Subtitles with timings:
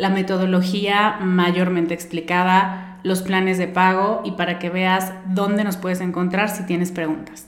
[0.00, 6.00] la metodología mayormente explicada, los planes de pago y para que veas dónde nos puedes
[6.00, 7.46] encontrar si tienes preguntas.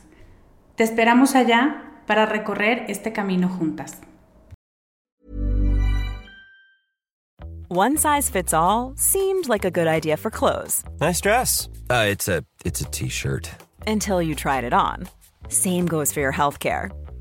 [0.77, 4.03] Te esperamos allá para recorrer este camino juntas.
[7.71, 10.85] One size fits all seemed like a good idea for clothes.
[11.01, 11.71] Nice dress.
[11.89, 13.49] Uh, it's a it's a t-shirt.
[13.87, 15.09] Until you tried it on.
[15.49, 16.91] Same goes for your healthcare.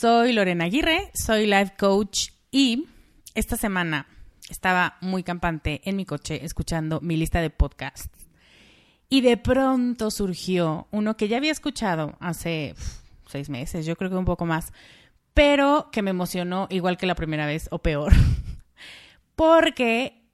[0.00, 2.86] Soy Lorena Aguirre, soy life coach y
[3.34, 4.06] esta semana
[4.48, 8.08] estaba muy campante en mi coche escuchando mi lista de podcasts.
[9.10, 12.74] Y de pronto surgió uno que ya había escuchado hace
[13.26, 14.72] seis meses, yo creo que un poco más,
[15.34, 18.14] pero que me emocionó igual que la primera vez o peor,
[19.36, 20.24] porque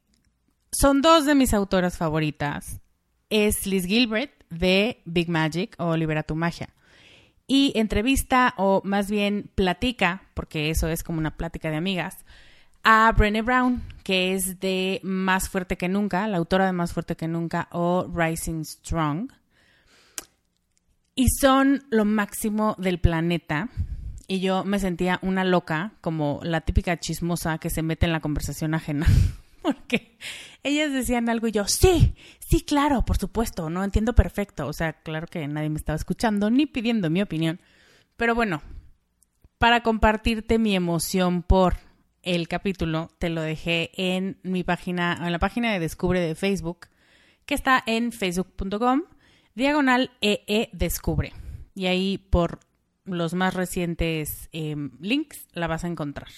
[0.71, 2.81] son dos de mis autoras favoritas.
[3.31, 6.69] Es Liz Gilbert de Big Magic o Libera tu Magia
[7.47, 12.25] y entrevista o más bien platica, porque eso es como una plática de amigas,
[12.83, 17.17] a Brené Brown, que es de Más fuerte que nunca, la autora de Más fuerte
[17.17, 19.33] que nunca o Rising Strong.
[21.17, 23.71] Y son lo máximo del planeta.
[24.29, 28.21] Y yo me sentía una loca, como la típica chismosa que se mete en la
[28.21, 29.07] conversación ajena.
[29.67, 30.19] porque
[30.63, 34.67] ellas decían algo y yo, sí, sí, claro, por supuesto, no entiendo perfecto.
[34.67, 37.61] O sea, claro que nadie me estaba escuchando ni pidiendo mi opinión.
[38.17, 38.63] Pero bueno,
[39.59, 41.77] para compartirte mi emoción por
[42.23, 46.89] el capítulo, te lo dejé en mi página, en la página de Descubre de Facebook,
[47.45, 49.03] que está en facebook.com,
[49.55, 51.33] diagonal EE Descubre.
[51.75, 52.61] Y ahí por
[53.05, 56.29] los más recientes em, links la vas a encontrar.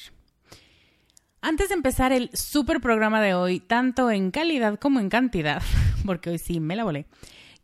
[1.41, 5.63] Antes de empezar el super programa de hoy, tanto en calidad como en cantidad,
[6.07, 7.07] porque hoy sí me la volé,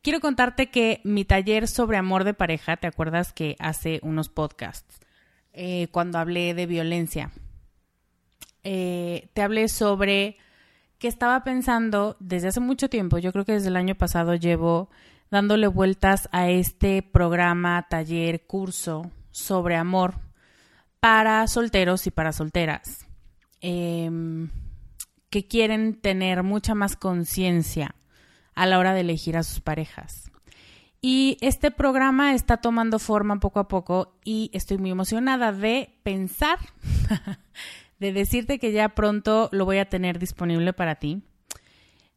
[0.01, 5.01] quiero contarte que mi taller sobre amor de pareja, ¿te acuerdas que hace unos podcasts
[5.53, 7.33] eh, cuando hablé de violencia?
[8.63, 10.37] Eh, te hablé sobre
[10.99, 14.89] que estaba pensando desde hace mucho tiempo, yo creo que desde el año pasado llevo
[15.33, 20.15] dándole vueltas a este programa, taller, curso sobre amor
[21.01, 23.09] para solteros y para solteras
[23.67, 24.51] Em,
[25.31, 27.95] que quieren tener mucha más conciencia
[28.55, 30.31] a la hora de elegir a sus parejas.
[31.01, 36.59] Y este programa está tomando forma poco a poco y estoy muy emocionada de pensar,
[38.01, 41.23] de decirte que ya pronto lo voy a tener disponible para ti.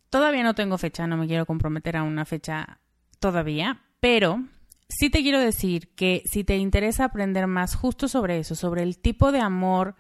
[0.09, 2.81] Todavía no tengo fecha, no me quiero comprometer a una fecha
[3.21, 4.43] todavía, pero
[4.89, 8.97] sí te quiero decir que si te interesa aprender más justo sobre eso, sobre el
[8.97, 9.95] tipo de amor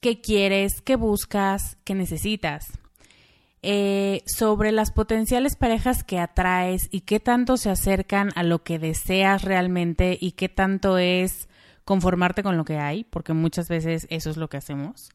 [0.00, 2.78] que quieres, que buscas, que necesitas,
[3.62, 8.78] eh, sobre las potenciales parejas que atraes y qué tanto se acercan a lo que
[8.78, 11.48] deseas realmente y qué tanto es
[11.84, 15.10] conformarte con lo que hay, porque muchas veces eso es lo que hacemos.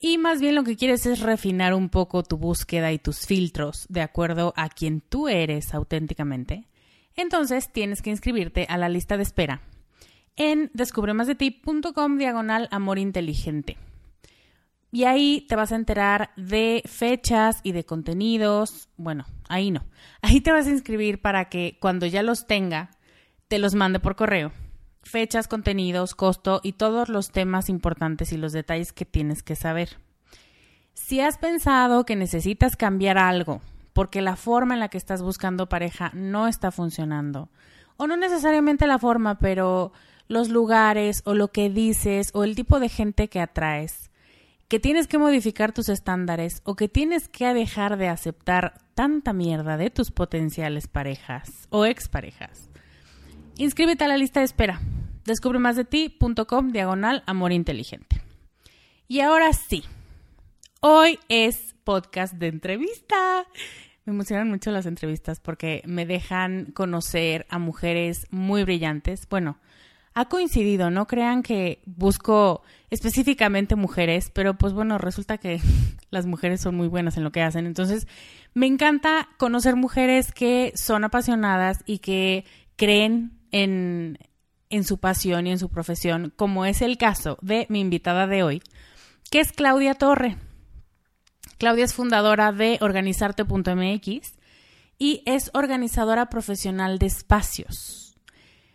[0.00, 3.86] Y más bien lo que quieres es refinar un poco tu búsqueda y tus filtros
[3.88, 6.66] de acuerdo a quien tú eres auténticamente.
[7.14, 9.60] Entonces tienes que inscribirte a la lista de espera
[10.36, 13.76] en descubremasdeti.com diagonal amor inteligente.
[14.90, 18.88] Y ahí te vas a enterar de fechas y de contenidos.
[18.96, 19.84] Bueno, ahí no.
[20.20, 22.90] Ahí te vas a inscribir para que cuando ya los tenga,
[23.48, 24.52] te los mande por correo
[25.02, 29.98] fechas, contenidos, costo y todos los temas importantes y los detalles que tienes que saber.
[30.94, 33.60] Si has pensado que necesitas cambiar algo
[33.92, 37.50] porque la forma en la que estás buscando pareja no está funcionando,
[37.98, 39.92] o no necesariamente la forma, pero
[40.32, 44.10] los lugares o lo que dices o el tipo de gente que atraes,
[44.68, 49.76] que tienes que modificar tus estándares o que tienes que dejar de aceptar tanta mierda
[49.76, 52.68] de tus potenciales parejas o exparejas
[53.56, 54.80] Inscríbete a la lista de espera.
[55.24, 58.22] Descubre más de ti.com diagonal amor inteligente.
[59.08, 59.84] Y ahora sí,
[60.80, 63.46] hoy es podcast de entrevista.
[64.06, 69.28] Me emocionan mucho las entrevistas porque me dejan conocer a mujeres muy brillantes.
[69.28, 69.58] Bueno,
[70.14, 75.60] ha coincidido, no crean que busco específicamente mujeres, pero pues bueno, resulta que
[76.10, 77.66] las mujeres son muy buenas en lo que hacen.
[77.66, 78.06] Entonces,
[78.54, 82.44] me encanta conocer mujeres que son apasionadas y que
[82.76, 84.18] creen en,
[84.84, 88.62] su pasión y en su profesión, como es el caso de mi invitada de hoy,
[89.30, 90.36] que es Claudia Torre.
[91.58, 94.34] Claudia es fundadora de organizarte.mx
[94.98, 98.11] y es organizadora profesional de espacios.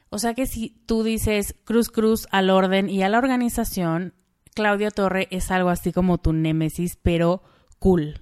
[0.10, 4.14] O sea que si tú dices cruz cruz al orden y a la organización,
[4.54, 7.44] Claudia Torre es algo así como tu némesis, pero
[7.80, 8.22] cool.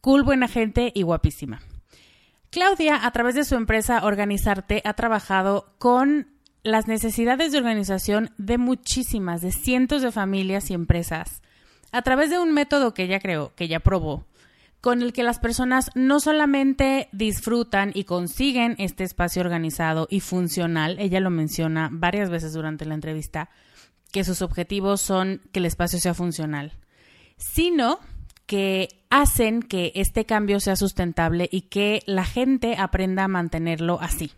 [0.00, 1.62] Cool, buena gente y guapísima.
[2.50, 6.28] Claudia, a través de su empresa Organizarte, ha trabajado con
[6.62, 11.42] las necesidades de organización de muchísimas, de cientos de familias y empresas,
[11.92, 14.26] a través de un método que ella creó, que ella probó,
[14.82, 20.96] con el que las personas no solamente disfrutan y consiguen este espacio organizado y funcional,
[20.98, 23.48] ella lo menciona varias veces durante la entrevista,
[24.10, 26.72] que sus objetivos son que el espacio sea funcional,
[27.36, 28.00] sino
[28.46, 34.32] que hacen que este cambio sea sustentable y que la gente aprenda a mantenerlo así.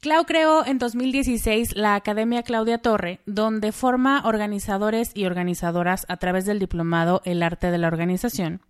[0.00, 6.46] Clau creó en 2016 la Academia Claudia Torre, donde forma organizadores y organizadoras a través
[6.46, 8.60] del diplomado El arte de la organización,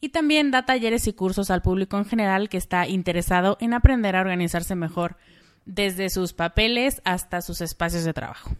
[0.00, 4.16] y también da talleres y cursos al público en general que está interesado en aprender
[4.16, 5.16] a organizarse mejor,
[5.64, 8.56] desde sus papeles hasta sus espacios de trabajo.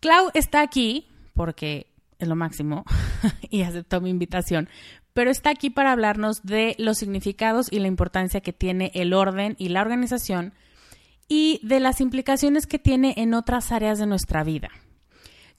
[0.00, 1.86] Clau está aquí porque
[2.18, 2.84] es lo máximo
[3.50, 4.68] y aceptó mi invitación,
[5.14, 9.56] pero está aquí para hablarnos de los significados y la importancia que tiene el orden
[9.58, 10.52] y la organización
[11.28, 14.70] y de las implicaciones que tiene en otras áreas de nuestra vida.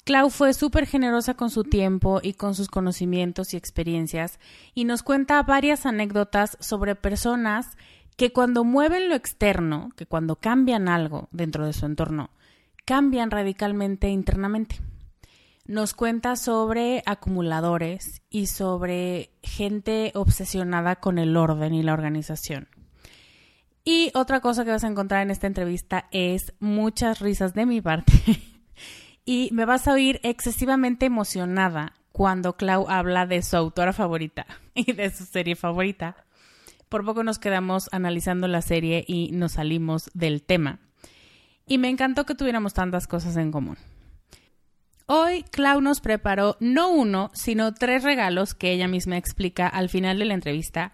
[0.06, 4.40] Clau fue súper generosa con su tiempo y con sus conocimientos y experiencias
[4.74, 7.78] y nos cuenta varias anécdotas sobre personas
[8.16, 12.30] que cuando mueven lo externo, que cuando cambian algo dentro de su entorno,
[12.86, 14.80] cambian radicalmente internamente
[15.66, 22.68] nos cuenta sobre acumuladores y sobre gente obsesionada con el orden y la organización.
[23.84, 27.82] Y otra cosa que vas a encontrar en esta entrevista es muchas risas de mi
[27.82, 28.14] parte.
[29.26, 34.94] y me vas a oír excesivamente emocionada cuando Clau habla de su autora favorita y
[34.94, 36.16] de su serie favorita.
[36.88, 40.80] Por poco nos quedamos analizando la serie y nos salimos del tema.
[41.68, 43.78] Y me encantó que tuviéramos tantas cosas en común.
[45.08, 50.20] Hoy Clau nos preparó no uno, sino tres regalos que ella misma explica al final
[50.20, 50.94] de la entrevista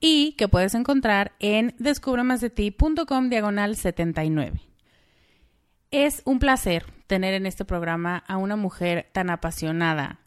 [0.00, 4.62] y que puedes encontrar en descubremasdeti.com diagonal 79.
[5.90, 10.20] Es un placer tener en este programa a una mujer tan apasionada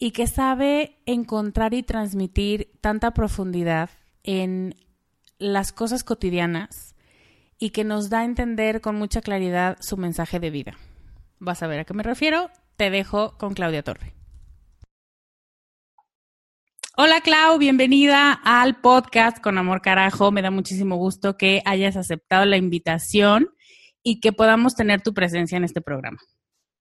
[0.00, 3.88] y que sabe encontrar y transmitir tanta profundidad
[4.24, 4.74] en
[5.38, 6.96] las cosas cotidianas
[7.56, 10.76] y que nos da a entender con mucha claridad su mensaje de vida.
[11.38, 14.12] Vas a ver a qué me refiero te dejo con Claudia Torre.
[16.96, 20.32] Hola Clau, bienvenida al podcast con Amor Carajo.
[20.32, 23.50] Me da muchísimo gusto que hayas aceptado la invitación
[24.04, 26.18] y que podamos tener tu presencia en este programa.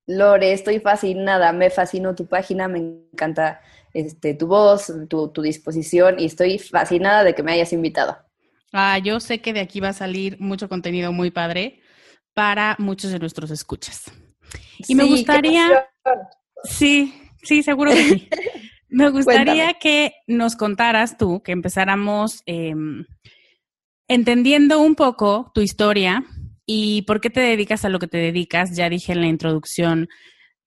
[0.06, 3.62] Lore, estoy fascinada, me fascinó tu página, me encanta
[3.94, 8.18] este, tu voz, tu, tu disposición y estoy fascinada de que me hayas invitado.
[8.74, 11.80] Ah, yo sé que de aquí va a salir mucho contenido muy padre
[12.34, 14.12] para muchos de nuestros escuchas.
[14.88, 15.88] Y me gustaría...
[16.66, 17.14] Sí,
[17.44, 18.30] sí, seguro que sí.
[18.90, 23.06] Me gustaría que nos contaras tú, que empezáramos em,
[24.08, 26.24] entendiendo un poco tu historia
[26.66, 28.76] y por qué te dedicas a lo que te dedicas.
[28.76, 30.08] Ya dije en la introducción,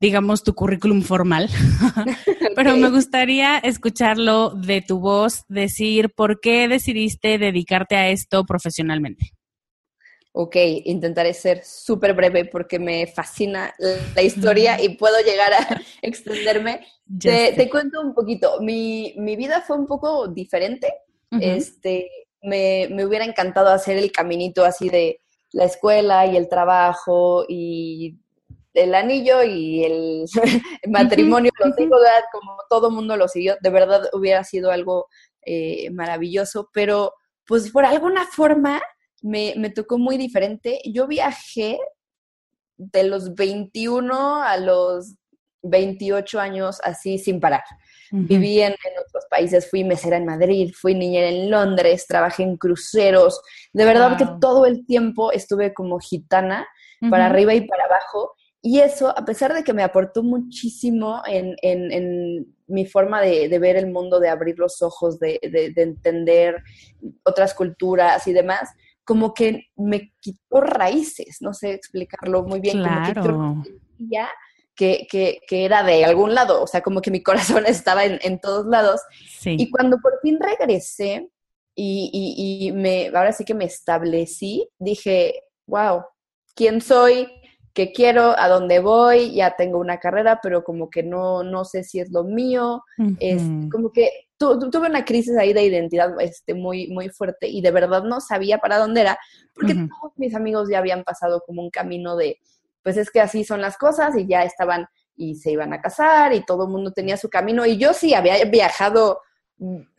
[0.01, 1.49] digamos, tu currículum formal,
[2.57, 9.33] pero me gustaría escucharlo de tu voz, decir por qué decidiste dedicarte a esto profesionalmente.
[10.39, 13.75] Ok, intentaré ser súper breve porque me fascina
[14.15, 16.87] la historia y puedo llegar a extenderme.
[17.19, 18.61] Te, cuento un poquito.
[18.61, 20.93] Mi, vida fue un poco diferente.
[21.41, 22.11] Este,
[22.43, 25.23] me, hubiera encantado hacer el caminito así de
[25.57, 28.19] la escuela y el trabajo y
[28.75, 30.25] el anillo y el
[30.87, 31.99] matrimonio, los hijos,
[32.31, 33.57] como todo mundo lo siguió.
[33.63, 35.09] De verdad hubiera sido algo
[35.47, 37.15] eh, maravilloso, pero
[37.47, 38.83] pues por alguna forma
[39.23, 40.83] me, me tocó muy diferente.
[40.85, 41.79] Yo viajé
[42.77, 45.15] de los 21 a los
[45.63, 47.65] 28 años así sin parar.
[48.11, 53.41] Viví en, otros países, fui mesera en Madrid, fui niñera en Londres, trabajé en cruceros.
[53.73, 56.67] De verdad que todo el tiempo estuve como gitana,
[57.11, 58.33] para arriba y para abajo.
[58.63, 63.49] Y eso, a pesar de que me aportó muchísimo en, en, en mi forma de,
[63.49, 66.63] de, ver el mundo, de abrir los ojos, de, de, de entender
[67.23, 68.71] otras culturas y demás,
[69.07, 73.23] como que me quitó raíces, no sé explicarlo muy bien, claro.
[73.23, 73.71] como que,
[74.77, 78.39] que, que, era de algún lado, o sea, como que mi corazón estaba en, en
[78.39, 79.01] todos lados.
[79.45, 81.29] Y cuando por fin regresé
[81.75, 86.03] y, y, y, me, ahora sí que me establecí, dije, wow,
[86.55, 87.29] ¿quién soy?
[87.75, 88.35] ¿Qué quiero?
[88.39, 89.35] ¿A dónde voy?
[89.35, 92.83] Ya tengo una carrera, pero como que no, no sé si es lo mío.
[93.21, 97.71] Es como que tuve una crisis ahí de identidad este, muy, muy fuerte y de
[97.71, 99.19] verdad no sabía para dónde era,
[99.55, 102.41] porque todos mis amigos ya habían pasado como un camino de,
[102.87, 106.33] pues es que así son las cosas y ya estaban y se iban a casar
[106.33, 109.23] y todo el mundo tenía su camino y yo sí había viajado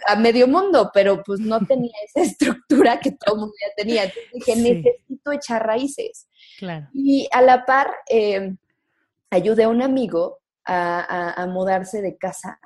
[0.06, 4.04] a medio mundo, pero pues no tenía esa estructura que todo el mundo ya tenía.
[4.06, 6.30] Entonces dije, necesito echar raíces.
[6.94, 8.56] Y a la par, eh,
[9.32, 12.58] ayudé a un amigo a, a mudarse de casa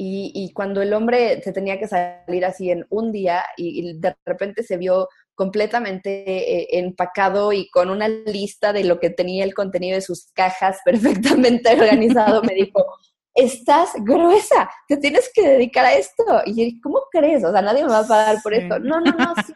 [0.00, 4.62] y, cuando el hombre se tenía que salir así en un día y, de repente
[4.62, 9.94] se vio completamente eh, empacado y con una lista de lo que tenía el contenido
[9.94, 12.84] de sus cajas perfectamente organizado, me dijo,
[13.32, 16.24] estás gruesa, te tienes que dedicar a esto.
[16.44, 17.44] Y yo dije, ¿cómo crees?
[17.44, 18.80] O sea, nadie me va a pagar por esto.
[18.80, 19.52] No, no, no, sí,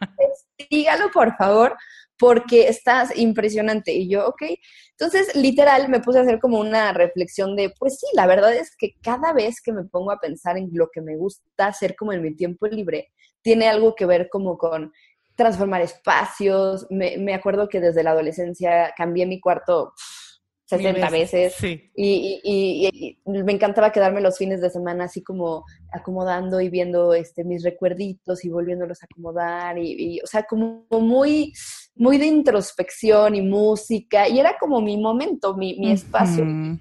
[0.71, 1.75] dígalo por favor,
[2.17, 3.91] porque estás impresionante.
[3.91, 4.43] Y yo, ok.
[4.91, 8.73] Entonces, literal, me puse a hacer como una reflexión de, pues sí, la verdad es
[8.77, 12.13] que cada vez que me pongo a pensar en lo que me gusta hacer como
[12.13, 13.11] en mi tiempo libre,
[13.41, 14.93] tiene algo que ver como con
[15.35, 16.87] transformar espacios.
[16.89, 19.93] Me, me acuerdo que desde la adolescencia cambié mi cuarto
[20.65, 21.55] 60 veces.
[21.95, 27.43] Y, y, me encantaba quedarme los fines de semana así como acomodando y viendo este,
[27.43, 29.77] mis recuerditos y volviéndolos a acomodar.
[29.77, 31.53] Y, o sea, como muy,
[31.95, 34.27] muy de introspección y música.
[34.27, 36.45] Y era como mi momento, mi, mi espacio.
[36.45, 36.79] Me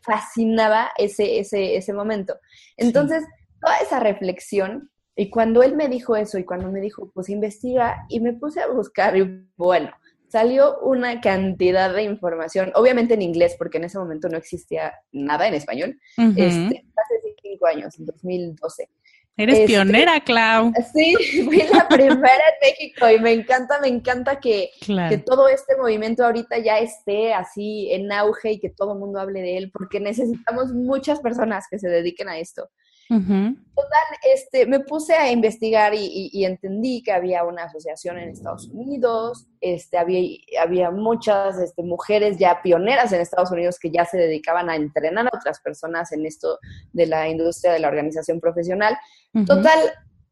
[0.00, 2.36] fascinaba ese, ese, ese momento.
[2.76, 3.24] Entonces,
[3.60, 8.04] toda esa reflexión y cuando él me dijo eso y cuando me dijo, pues investiga,
[8.08, 9.90] y me puse a buscar, y bueno,
[10.28, 15.46] salió una cantidad de información, obviamente en inglés, porque en ese momento no existía nada
[15.46, 18.88] en español, este, hace cinco años, en 2012.
[19.36, 20.72] Eres este, pionera, Clau.
[20.92, 25.76] Sí, fui la primera en México y me encanta, me encanta que, que, todo este
[25.76, 29.70] movimiento ahorita ya esté así en auge y que todo el mundo hable de él,
[29.72, 32.68] porque necesitamos muchas personas que se dediquen a esto.
[33.08, 39.46] Total, este, me puse a investigar y, entendí que había una asociación en Estados Unidos,
[39.60, 44.70] este, había, había muchas este, mujeres ya pioneras en Estados Unidos que ya se dedicaban
[44.70, 46.58] a entrenar a otras personas en esto
[46.92, 48.96] de la industria de la organización profesional.
[49.46, 49.80] Total,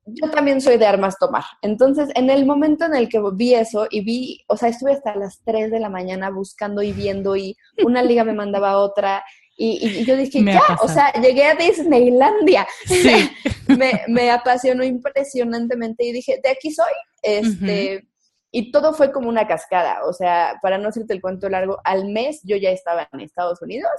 [0.04, 1.44] yo también soy de armas tomar.
[1.62, 5.14] Entonces, en el momento en el que vi eso y vi, o sea, estuve hasta
[5.14, 9.24] las 3 de la mañana buscando y viendo y una liga me mandaba a otra
[9.64, 12.66] y, yo dije, ya, o sea, llegué a Disneylandia.
[13.68, 16.92] me, me, apasionó impresionantemente y dije, de aquí soy.
[17.22, 18.08] Este,
[18.50, 20.04] Y todo fue como una cascada.
[20.04, 23.62] O sea, para no hacerte el cuento largo, al mes yo ya estaba en Estados
[23.62, 23.90] Unidos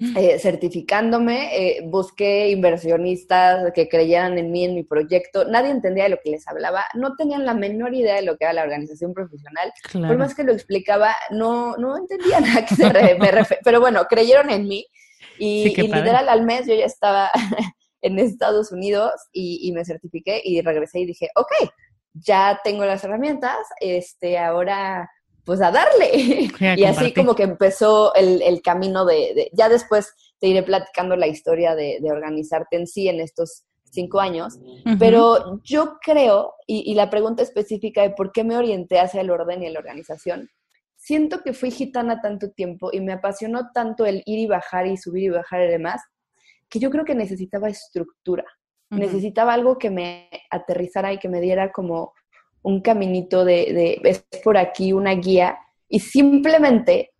[0.00, 5.44] eh, certificándome, eh, busqué inversionistas que creyeran en mí, en mi proyecto.
[5.44, 8.44] Nadie entendía de lo que les hablaba, no tenían la menor idea de lo que
[8.44, 9.72] era la organización profesional.
[9.92, 12.84] Por más que lo explicaba, no, no entendían a qué se
[13.18, 13.60] me refiero.
[13.64, 14.86] Pero bueno, creyeron en mí
[15.36, 17.30] y, literal al mes yo ya estaba
[18.02, 21.70] en Estados Unidos y, y, me certifiqué y regresé y dije, ok,
[22.14, 25.10] ya tengo las herramientas, este, ahora
[25.48, 26.10] pues a darle.
[26.76, 31.74] y así como que empezó el, camino de, ya después te iré platicando la historia
[31.74, 34.58] de, organizarte en sí en estos cinco años,
[34.98, 39.62] pero yo creo, y, la pregunta específica de por qué me orienté hacia el orden
[39.62, 40.50] y la organización,
[40.96, 44.98] siento que fui gitana tanto tiempo y me apasionó tanto el ir y bajar y
[44.98, 46.02] subir y bajar y demás,
[46.68, 48.44] que yo creo que necesitaba estructura,
[48.90, 52.12] necesitaba algo que me aterrizara y que me diera como
[52.68, 55.58] un caminito de, de, es por aquí una guía
[55.88, 57.14] y simplemente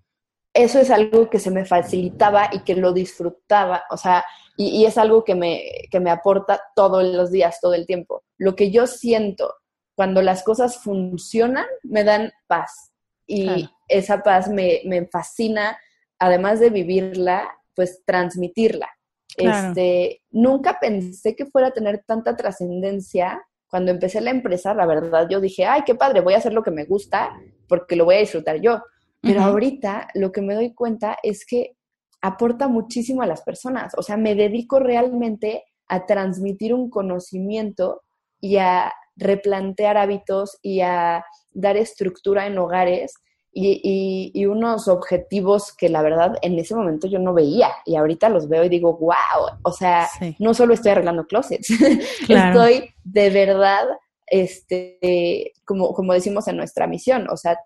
[0.52, 4.24] eso es algo que se me facilitaba y que lo disfrutaba, o sea,
[4.56, 8.24] y, es algo que me, que me aporta todos los días, todo el tiempo.
[8.38, 9.54] Lo que yo siento
[9.94, 12.92] cuando las cosas funcionan me dan paz
[13.24, 15.78] y esa paz me, me, fascina,
[16.18, 18.88] además de vivirla, pues transmitirla.
[19.36, 25.28] Este, nunca pensé que fuera a tener tanta trascendencia cuando empecé la empresa, la verdad,
[25.28, 28.16] yo dije, ay, qué padre, voy a hacer lo que me gusta porque lo voy
[28.16, 28.80] a disfrutar yo.
[29.20, 31.76] Pero ahorita lo que me doy cuenta es que
[32.22, 33.92] aporta muchísimo a las personas.
[33.96, 38.02] O sea, me dedico realmente a transmitir un conocimiento
[38.40, 43.14] y a replantear hábitos y a dar estructura en hogares
[43.60, 48.48] y, unos objetivos que la verdad en ese momento yo no veía y ahorita los
[48.48, 51.68] veo y digo, wow, o sea, no solo estoy arreglando closets,
[52.28, 53.86] estoy de verdad,
[54.26, 57.58] este, como, como decimos en nuestra misión, o sea,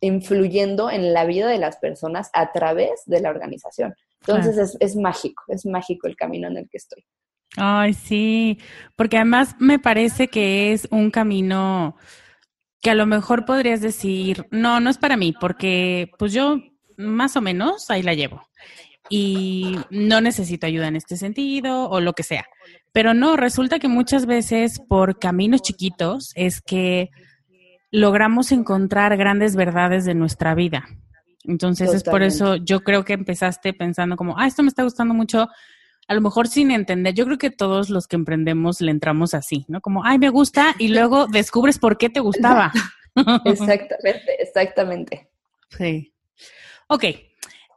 [0.00, 3.94] influyendo en la vida de las personas a través de la organización.
[4.20, 7.04] Entonces es, es mágico, es mágico el camino en el que estoy.
[7.56, 8.58] Ay, sí,
[8.96, 11.96] porque además me parece que es un camino
[12.80, 16.60] que a lo mejor podrías decir, no, no es para mí, porque pues yo
[16.96, 18.42] más o menos ahí la llevo
[19.08, 22.44] y no necesito ayuda en este sentido o lo que sea.
[22.92, 27.10] Pero no, resulta que muchas veces por caminos chiquitos es que
[27.90, 30.86] logramos encontrar grandes verdades de nuestra vida.
[31.44, 35.14] Entonces es por eso yo creo que empezaste pensando como, ah, esto me está gustando
[35.14, 35.48] mucho,
[36.08, 39.64] a lo mejor sin entender, yo creo que todos los que emprendemos le entramos así,
[39.68, 39.80] ¿no?
[39.80, 42.72] Como, ay, me gusta, y luego descubres por qué te gustaba.
[43.46, 45.28] Exactamente, exactamente.
[45.70, 46.12] Sí.
[46.86, 47.04] Ok,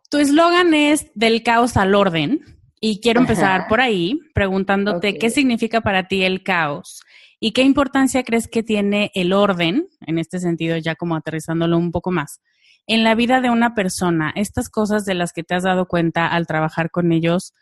[0.10, 5.82] tu eslogan es del caos al orden, y quiero empezar por ahí preguntándote qué significa
[5.82, 7.04] para ti el caos
[7.39, 11.92] y qué importancia crees que tiene el orden, en este sentido ya como aterrizándolo un
[11.92, 12.42] poco más,
[12.88, 16.28] en la vida de una persona, estas cosas de las que te has dado cuenta
[16.28, 17.54] al trabajar con ellos,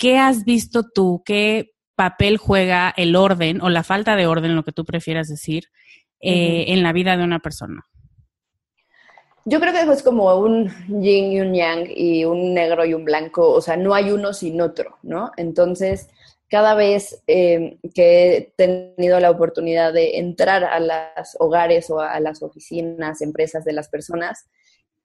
[0.00, 1.22] ¿qué has visto tú?
[1.24, 5.66] ¿Qué papel juega el orden o la falta de orden, lo que tú prefieras decir,
[6.20, 7.86] eh, en la vida de una persona?
[9.44, 13.04] Yo creo que es como un yin y un yang y un negro y un
[13.04, 15.32] blanco, o sea, no hay uno sin otro, ¿no?
[15.36, 16.08] Entonces,
[16.48, 22.18] cada vez eh, que he tenido la oportunidad de entrar a los hogares o a
[22.20, 24.46] las oficinas, empresas de las personas,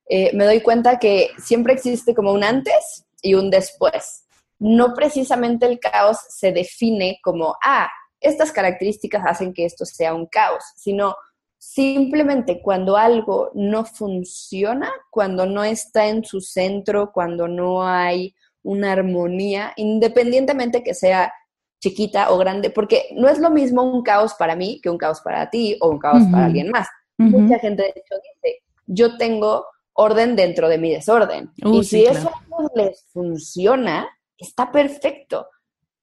[0.08, 4.25] eh, me doy cuenta que siempre existe como un antes y un después
[4.60, 7.90] no precisamente el caos se define como, ah,
[8.20, 11.16] estas características hacen que esto sea un caos, sino
[11.58, 18.94] simplemente cuando algo no funciona, cuando no está en su centro, cuando no hay una
[18.94, 21.32] armonía, independientemente que sea
[21.80, 25.22] chiquita o grande, porque no es lo mismo un caos para mí que un caos
[25.22, 26.88] para ti o un caos para alguien más.
[27.18, 31.52] Mucha gente de hecho dice, yo tengo orden dentro de mi desorden.
[31.64, 35.48] Uh, y si eso no les funciona, está perfecto.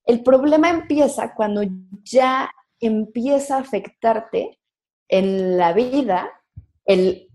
[0.04, 1.62] El problema empieza cuando
[2.02, 4.58] ya empieza a afectarte
[5.08, 6.30] en la vida
[6.84, 7.28] el,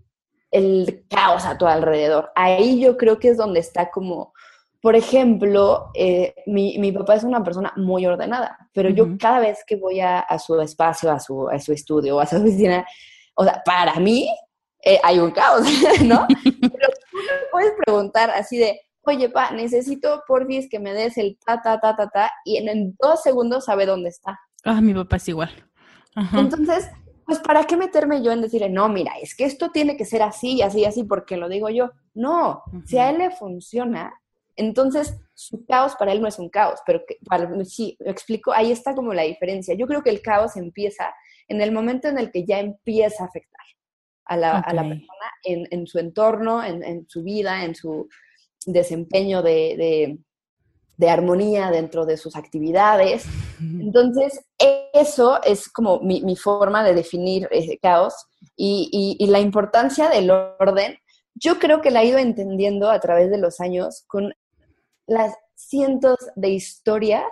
[1.08, 2.30] caos a tu alrededor.
[2.34, 4.32] Ahí yo creo que es donde está como,
[4.80, 9.76] por ejemplo, eh, mi, papá es una persona muy ordenada, pero yo cada vez que
[9.76, 12.86] voy a, su espacio, a su, a su estudio a su oficina,
[13.34, 14.28] o sea, para mí
[14.82, 15.62] eh, hay un caos,
[16.04, 16.26] ¿no?
[16.44, 21.38] pero tú me puedes preguntar así de, oye, pa, necesito porfis que me des el
[21.44, 24.38] ta, ta, ta, ta, ta, y en, dos segundos sabe dónde está.
[24.64, 25.50] Ah, mi papá es igual.
[26.34, 26.90] Entonces,
[27.24, 30.22] pues, ¿para qué meterme yo en decirle, no, mira, es que esto tiene que ser
[30.22, 31.90] así, así, así, porque lo digo yo?
[32.14, 34.12] No, si a él le funciona,
[34.56, 38.52] entonces su caos para él no es un caos, pero que, para, sí, lo explico,
[38.52, 39.74] ahí está como la diferencia.
[39.74, 41.14] Yo creo que el caos empieza
[41.46, 43.64] en el momento en el que ya empieza a afectar
[44.24, 48.08] a la, a la persona en, en, su entorno, en, en, su vida, en su,
[48.66, 50.18] desempeño de,
[51.06, 53.24] armonía dentro de sus actividades.
[53.60, 54.40] Entonces,
[54.92, 58.14] eso es como mi, forma de definir ese caos
[58.56, 60.98] y, y, la importancia del orden.
[61.34, 64.34] Yo creo que la he ido entendiendo a través de los años con
[65.06, 67.26] las cientos de historias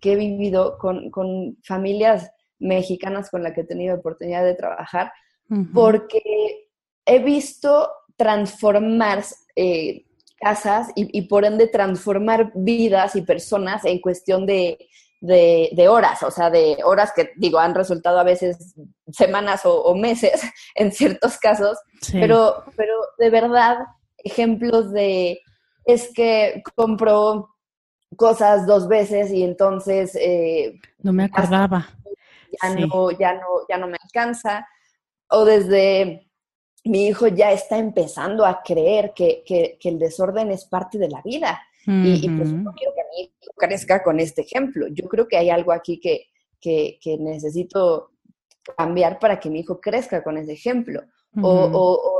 [0.00, 5.12] que he vivido con, con familias mexicanas con las que he tenido oportunidad de trabajar,
[5.72, 6.68] porque
[7.04, 10.05] he visto transformar eh,
[10.38, 14.78] casas y, por ende transformar vidas y personas en cuestión de,
[15.20, 18.74] de, horas, o sea, de horas que, digo, han resultado a veces
[19.10, 20.42] semanas o, meses
[20.74, 21.78] en ciertos casos,
[22.12, 23.78] pero, pero de verdad,
[24.18, 25.40] ejemplos de,
[25.84, 27.48] es que compró
[28.16, 30.16] cosas dos veces y entonces...
[30.20, 31.88] Eh, no me acordaba.
[32.62, 34.66] Ya, no, ya, no, ya no me alcanza.
[35.28, 36.25] O desde
[36.86, 41.22] mi hijo ya está empezando a creer que, que, el desorden es parte de la
[41.22, 41.60] vida.
[41.86, 44.86] y, pues no quiero que mi hijo crezca con este ejemplo.
[44.88, 46.26] Yo creo que hay algo aquí que,
[46.60, 48.10] que, necesito
[48.76, 51.02] cambiar para que mi hijo crezca con ese ejemplo.
[51.40, 52.16] o, o,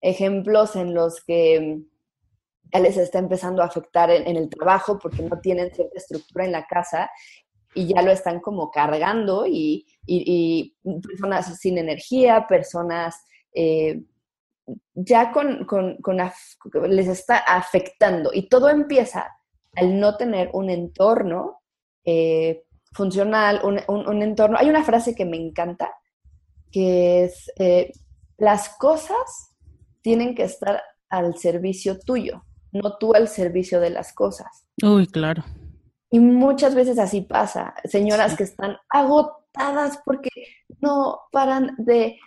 [0.00, 1.82] ejemplos en los que
[2.72, 6.52] él les está empezando a afectar en, el trabajo porque no tienen cierta estructura en
[6.52, 7.10] la casa
[7.74, 9.86] y ya lo están como cargando y,
[11.02, 13.16] personas sin energía, personas
[13.56, 14.02] eh,
[14.94, 15.96] ya con, con,
[16.88, 19.36] les está afectando y todo empieza
[19.74, 21.60] al no tener un entorno
[22.04, 24.58] eh, funcional, un, entorno.
[24.58, 25.90] Hay una frase que me encanta
[26.70, 27.92] que es, eh,
[28.38, 29.54] las cosas
[30.02, 32.42] tienen que estar al servicio tuyo
[32.76, 34.66] no tú al servicio de las cosas.
[34.82, 35.44] Uy, claro.
[36.10, 37.74] Y muchas veces así pasa.
[37.84, 40.30] Señoras que están agotadas porque
[40.80, 42.18] no paran de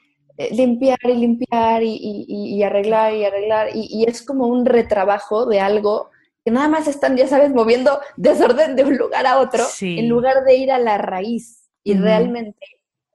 [0.51, 3.69] limpiar y limpiar y, arreglar y arreglar.
[3.73, 6.09] Y, es como un retrabajo de algo
[6.45, 10.43] que nada más están, ya sabes, moviendo desorden de un lugar a otro en lugar
[10.45, 12.65] de ir a la raíz y realmente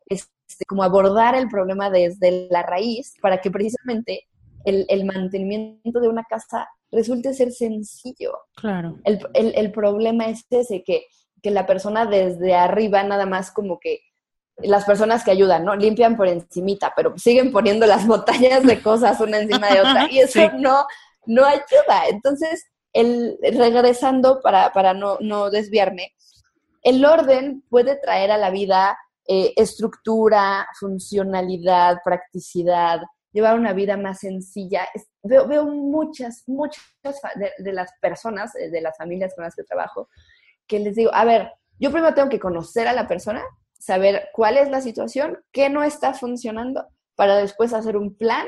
[0.08, 4.28] este, como abordar el problema desde la raíz para que precisamente
[4.64, 8.32] el, el mantenimiento de una casa resulte ser sencillo.
[8.54, 8.98] Claro.
[9.04, 11.06] El, problema es ese, que,
[11.42, 14.00] que la persona desde arriba nada más como que
[14.58, 15.74] las personas que ayudan, ¿no?
[15.74, 20.20] Limpian por encimita, pero siguen poniendo las montañas de cosas una encima de otra y
[20.20, 20.86] eso no,
[21.26, 22.08] no ayuda.
[22.08, 26.12] Entonces, el, regresando para, para no, no, desviarme,
[26.82, 33.00] el orden puede traer a la vida eh, estructura, funcionalidad, practicidad,
[33.32, 34.86] llevar una vida más sencilla.
[35.22, 36.84] Veo, veo muchas, muchas
[37.58, 40.08] de, las personas, eh, de las familias con las que trabajo,
[40.66, 43.42] que les digo, a ver, yo primero tengo que conocer a la persona,
[43.78, 48.46] saber cuál es la situación, qué no está funcionando, para después hacer un plan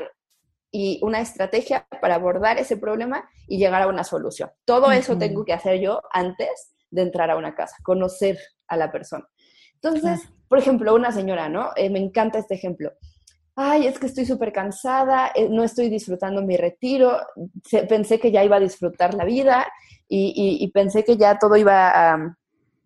[0.71, 4.49] y una estrategia para abordar ese problema y llegar a una solución.
[4.65, 8.37] Todo eso tengo que hacer yo antes de entrar a una casa, conocer
[8.67, 9.27] a la persona.
[9.75, 11.69] Entonces, por ejemplo, una señora, ¿no?
[11.75, 12.91] Eh, me encanta este ejemplo
[13.57, 17.19] ay, es que estoy súper cansada, eh, no estoy disfrutando mi retiro,
[17.89, 19.67] pensé que ya iba a disfrutar la vida
[20.07, 22.37] y, pensé que ya todo iba a,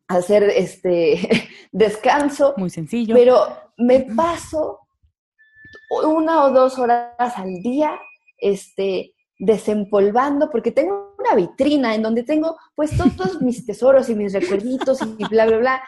[0.07, 1.19] hacer este
[1.71, 2.53] descanso.
[2.57, 3.15] Muy sencillo.
[3.15, 4.79] Pero me paso
[6.05, 7.99] una o dos horas al día,
[8.37, 14.33] este, desempolvando, porque tengo una vitrina en donde tengo pues todos mis tesoros y mis
[14.33, 15.83] recuerditos y bla, bla, bla.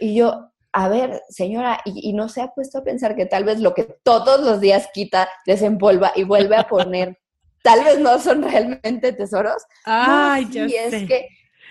[0.00, 3.60] Y yo, a ver, señora, y, no se ha puesto a pensar que tal vez
[3.60, 7.18] lo que todos los días quita, desempolva y vuelve a poner,
[7.62, 9.64] tal vez no son realmente tesoros.
[9.84, 11.28] Ay, ya y es que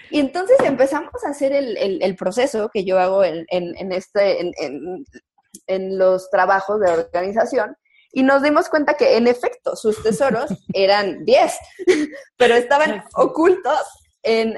[0.09, 3.45] y entonces empezamos a hacer el, proceso que yo hago en,
[3.91, 4.39] este,
[5.67, 7.75] en, los trabajos de organización
[8.11, 11.53] y nos dimos cuenta que en efecto sus tesoros eran 10,
[12.37, 13.79] pero estaban ocultos
[14.23, 14.57] en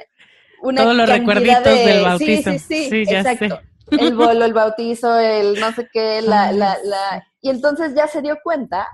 [0.62, 2.52] una Todos los recuerditos del bautizo.
[2.52, 3.62] Sí, sí, sí, exacto.
[3.90, 7.26] El bolo, el bautizo, el no sé qué, la, la, la...
[7.40, 8.86] Y entonces ya se dio cuenta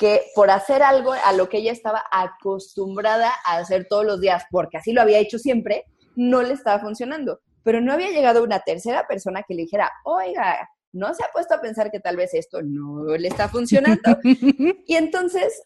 [0.00, 4.44] que por hacer algo a lo que ella estaba acostumbrada a hacer todos los días,
[4.50, 5.84] porque así lo había hecho siempre,
[6.16, 7.40] no le estaba funcionando.
[7.62, 11.54] Pero no había llegado una tercera persona que le dijera, oiga, no se ha puesto
[11.54, 14.18] a pensar que tal vez esto no le está funcionando.
[14.86, 15.62] y entonces,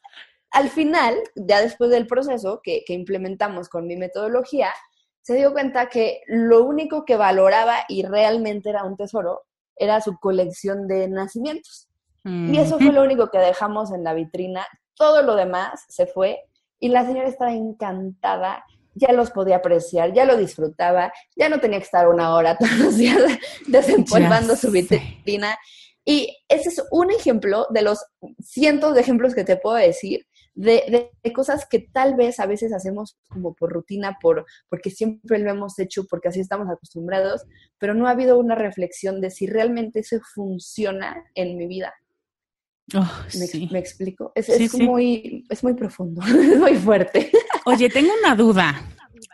[0.50, 4.70] al final, ya después del proceso que, que implementamos con mi metodología,
[5.22, 9.44] se dio cuenta que lo único que valoraba y realmente era un tesoro
[9.76, 11.88] era su colección de nacimientos.
[12.24, 14.66] Y eso fue lo único que dejamos en la vitrina.
[14.94, 16.40] Todo lo demás se fue
[16.80, 21.78] y la señora estaba encantada, ya los podía apreciar, ya lo disfrutaba, ya no tenía
[21.78, 23.18] que estar una hora todos los días
[23.66, 25.56] desempolvando su vitrina.
[26.04, 28.04] Y ese es un ejemplo de los
[28.40, 33.18] cientos de ejemplos que te puedo decir de, cosas que tal vez a veces hacemos
[33.28, 37.44] como por rutina, por, porque siempre lo hemos hecho, porque así estamos acostumbrados,
[37.78, 41.92] pero no ha habido una reflexión de si realmente eso funciona en mi vida.
[42.92, 43.10] Oh,
[43.70, 44.32] ¿Me, explico?
[44.34, 47.30] Es, Muy, es muy profundo, es muy fuerte.
[47.64, 48.82] Oye, tengo una duda.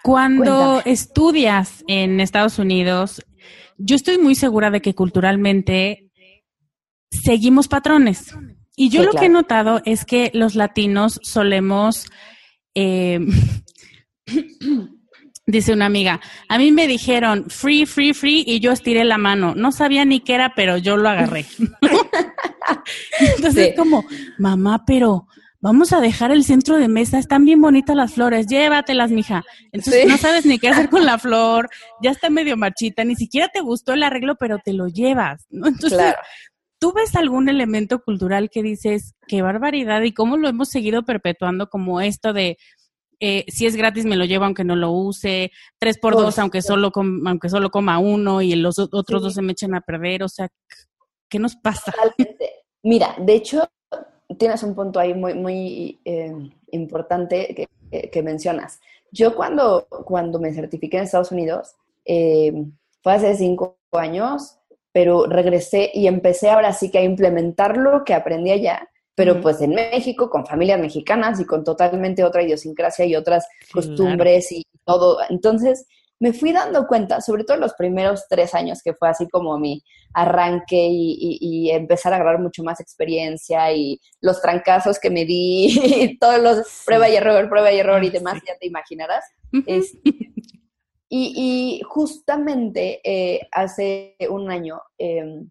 [0.02, 3.22] Cuando estudias en Estados Unidos,
[3.76, 6.10] yo estoy muy segura de que culturalmente
[7.10, 8.34] seguimos patrones.
[8.76, 12.06] Y yo lo que he notado es que los latinos solemos,
[12.74, 13.20] eh,
[15.50, 19.54] dice una amiga, a mí me dijeron free, free, free y yo estiré la mano.
[19.54, 21.46] No sabía ni qué era, pero yo lo agarré.
[23.36, 24.04] Entonces, como,
[24.38, 25.26] mamá, pero
[25.60, 29.44] vamos a dejar el centro de mesa, están bien bonitas las flores, llévatelas, mija.
[29.72, 31.68] Entonces no sabes ni qué hacer con la flor,
[32.02, 35.68] ya está medio marchita, ni siquiera te gustó el arreglo, pero te lo llevas, ¿no?
[35.68, 36.14] Entonces,
[36.80, 41.68] ¿Tú ves algún elemento cultural que dices, qué barbaridad y cómo lo hemos seguido perpetuando
[41.68, 42.56] como esto de,
[43.20, 46.62] eh, si es gratis me lo llevo aunque no lo use, tres por dos aunque
[46.62, 50.22] solo, aunque solo coma uno y los otros dos se me echen a perder?
[50.22, 50.48] O sea,
[51.28, 51.92] ¿qué nos pasa?
[52.82, 53.68] Mira, de hecho,
[54.38, 56.32] tienes un punto ahí muy, muy eh,
[56.72, 57.68] importante
[58.10, 58.80] que, mencionas.
[59.10, 62.52] Yo cuando, cuando me certifiqué en Estados Unidos, eh,
[63.02, 64.58] fue hace cinco años,
[64.92, 68.88] pero regresé y empecé ahora sí que a implementar lo que aprendí allá,
[69.20, 74.50] pero pues en México, con familias mexicanas y con totalmente otra idiosincrasia y otras costumbres
[74.50, 75.18] y todo.
[75.28, 75.86] Entonces,
[76.18, 79.84] me fui dando cuenta, sobre todo los primeros tres años, que fue así como mi
[80.14, 86.18] arranque y, empezar a agarrar mucho más experiencia y los trancazos que me di, y
[86.18, 89.26] todos los prueba y error, prueba y error y ah, demás, ya te imaginarás.
[91.10, 95.50] Y, justamente eh, hace un año em,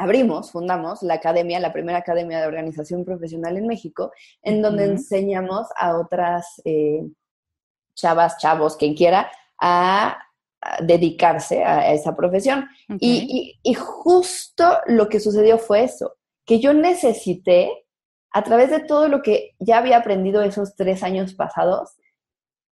[0.00, 5.66] abrimos, fundamos la academia, la primera academia de organización profesional en México, en donde enseñamos
[5.76, 7.06] a otras eh,
[7.94, 10.18] chavas, chavos, quien quiera, a,
[10.82, 12.66] dedicarse a, esa profesión.
[12.98, 17.70] Y, y justo lo que sucedió fue eso, que yo necesité,
[18.32, 21.90] a través de todo lo que ya había aprendido esos tres años pasados,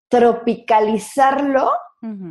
[0.10, 1.72] tropicalizarlo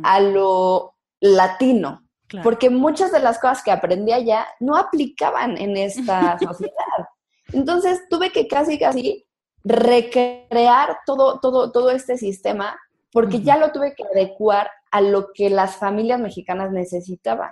[0.03, 2.06] a lo latino,
[2.43, 7.07] porque muchas de las cosas que aprendí allá no aplicaban en esta sociedad.
[7.53, 9.25] Entonces tuve que casi, casi
[9.63, 12.77] recrear todo, todo, todo este sistema
[13.11, 17.51] porque ya lo tuve que adecuar a lo que las familias mexicanas necesitaban.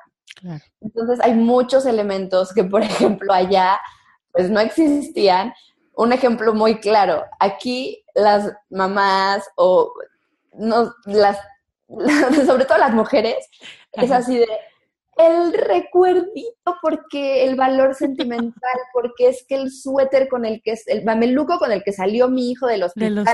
[0.81, 3.79] Entonces hay muchos elementos que, por ejemplo, allá
[4.31, 5.53] pues no existían.
[5.95, 9.93] Un ejemplo muy claro, aquí las mamás o
[10.53, 11.39] no, las
[12.45, 13.49] sobre todo las mujeres,
[13.93, 14.47] es así de
[15.17, 18.53] el recuerdito porque el valor sentimental,
[18.93, 22.27] porque es que el suéter con el que es, el mameluco con el que salió
[22.27, 23.25] mi hijo del hospital,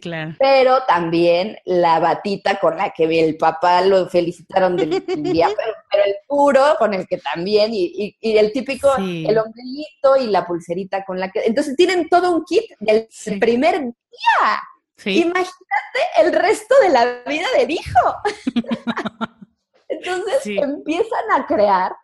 [0.00, 0.34] claro.
[0.38, 6.14] pero también la batita con la que el papá lo felicitaron del día, pero, el
[6.26, 11.30] puro con el que también, y, el típico, el ombliguito y la pulserita con la
[11.30, 13.08] que, entonces tienen todo un kit del
[13.40, 14.60] primer día.
[15.04, 18.14] Imagínate el resto de la vida del hijo.
[19.88, 21.96] Entonces empiezan a crear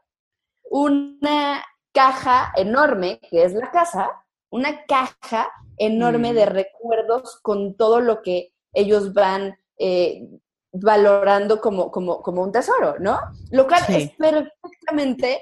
[0.71, 4.11] una caja enorme, que es la casa,
[4.51, 6.49] una caja enorme de mm.
[6.49, 10.27] recuerdos con todo lo que ellos van eh,
[10.73, 13.19] valorando como, como, como, un tesoro, ¿no?
[13.51, 15.41] Lo cual es perfectamente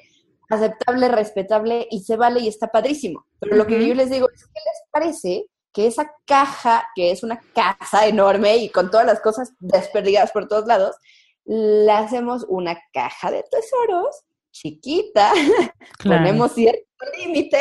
[0.48, 3.26] aceptable, respetable y se vale y está padrísimo.
[3.40, 7.22] Pero lo que yo les digo es, ¿qué les parece que esa caja, que es
[7.22, 10.96] una casa enorme y con todas las cosas desperdigadas por todos lados,
[11.44, 15.32] le hacemos una caja de tesoros chiquita,
[16.02, 16.80] ponemos cierto
[17.18, 17.60] límite,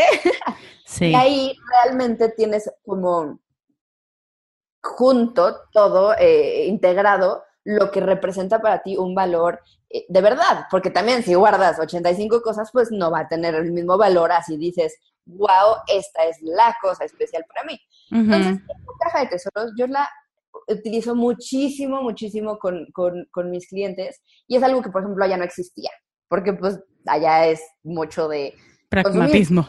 [1.00, 3.40] y ahí realmente tienes como
[4.82, 9.62] junto todo eh, integrado lo que representa para ti un valor
[9.94, 13.72] eh, de verdad, porque también si guardas 85 cosas, pues no va a tener el
[13.72, 17.80] mismo valor así dices, wow, esta es la cosa especial para mí.
[18.10, 20.10] Entonces, esta caja de tesoros yo la
[20.68, 25.92] utilizo muchísimo, muchísimo con, mis clientes y es algo que, por ejemplo, allá no existía,
[26.28, 28.56] porque pues allá es mucho de...
[28.90, 29.68] Pragmatismo.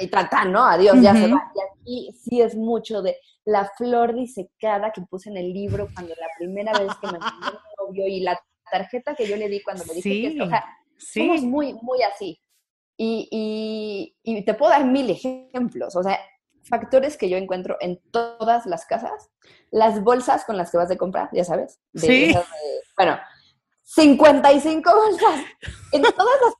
[0.00, 0.64] Y, tratar, ¿no?
[0.64, 1.52] Adiós, ya se va.
[1.54, 6.14] Y aquí sí es mucho de la flor disecada que puse en el libro cuando
[6.16, 8.38] la primera vez que me enseñó mi novio y la
[8.70, 10.64] tarjeta que yo le di cuando me dije que o sea,
[10.98, 12.40] somos muy, muy así.
[12.98, 16.18] Y, y, te puedo dar mil ejemplos, o sea,
[16.62, 19.30] factores que yo encuentro en todas las casas.
[19.70, 21.78] Las bolsas con las que vas de comprar, ya sabes.
[21.94, 22.34] sí.
[22.96, 23.18] bueno,
[23.82, 25.44] 55 bolsas
[25.92, 26.54] en todas las.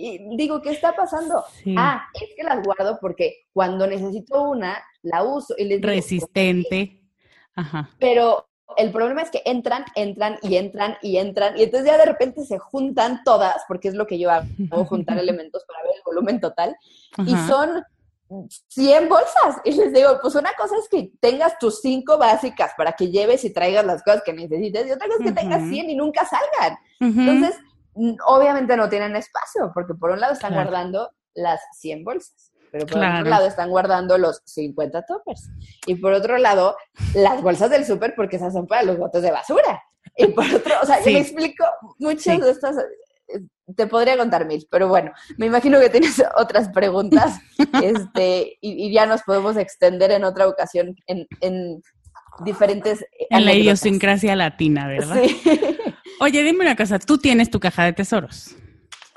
[0.00, 1.44] Y digo, ¿qué está pasando?
[1.76, 5.54] Ah, es que las guardo porque cuando necesito una, la uso.
[5.58, 7.02] Y les Resistente.
[7.56, 7.90] Ajá.
[7.98, 12.04] Pero el problema es que entran, entran y entran y entran, y entonces ya de
[12.06, 14.46] repente se juntan todas, porque es lo que yo hago,
[14.84, 16.76] juntar elementos para ver el volumen total,
[17.26, 17.82] y son
[18.68, 19.56] 100 bolsas.
[19.64, 23.44] Y les digo, pues una cosa es que tengas tus cinco básicas para que lleves
[23.44, 26.24] y traigas las cosas que necesites, y otra cosa es que tengas 100 y nunca
[26.24, 26.78] salgan.
[27.00, 27.58] Entonces,
[28.26, 32.52] obviamente no tienen espacio, porque por un lado están guardando las 100 bolsas.
[32.70, 35.48] Pero por otro lado están guardando los 50 toppers.
[35.86, 36.76] Y por otro lado,
[37.14, 39.82] las bolsas del súper, porque esas son para los botes de basura.
[40.16, 41.64] Y por otro, o sea, yo me explico
[41.98, 42.76] muchas de estas,
[43.76, 47.38] te podría contar mil, pero bueno, me imagino que tienes otras preguntas
[47.82, 51.82] este, y, ya nos podemos extender en otra ocasión en, en
[52.44, 53.04] diferentes...
[53.30, 55.22] En la idiosincrasia latina, ¿verdad?
[55.22, 55.78] Sí.
[56.20, 58.56] Oye, dime una cosa, ¿tú tienes tu caja de tesoros?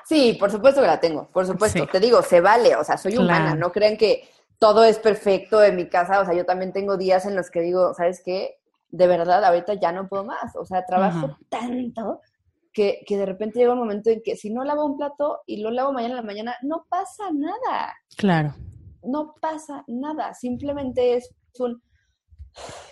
[0.06, 1.88] Sí, por supuesto que la tengo, por supuesto.
[1.88, 4.28] Te digo, se vale, o sea, soy humana, no crean que
[4.60, 7.62] todo es perfecto en mi casa, o sea, yo también tengo días en los que
[7.62, 8.58] digo, ¿sabes qué?
[8.90, 12.22] De verdad, ahorita ya no puedo más, o sea, trabajo tanto
[12.74, 15.62] que, que, de repente llega un momento en que si no lavo un plato y
[15.62, 17.94] lo lavo mañana en la mañana, no pasa nada.
[18.18, 18.54] Claro.
[19.04, 21.82] No pasa nada, simplemente es un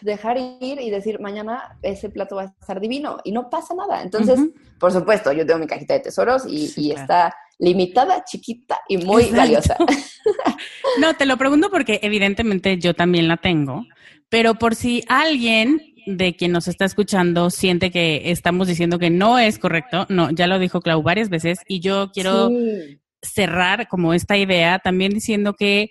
[0.02, 4.02] dejar ir y decir, mañana ese plato va a estar divino y no pasa nada.
[4.02, 4.40] Entonces,
[4.80, 9.76] por supuesto, yo tengo mi cajita de tesoros y, está limitada, chiquita y muy valiosa.
[11.00, 13.86] no, te lo pregunto porque evidentemente yo también la tengo,
[14.30, 19.38] pero por si alguien de quien nos está escuchando siente que estamos diciendo que no
[19.38, 22.50] es correcto, no, ya lo dijo Clau varias veces y yo quiero
[23.22, 25.90] cerrar como esta idea también diciendo que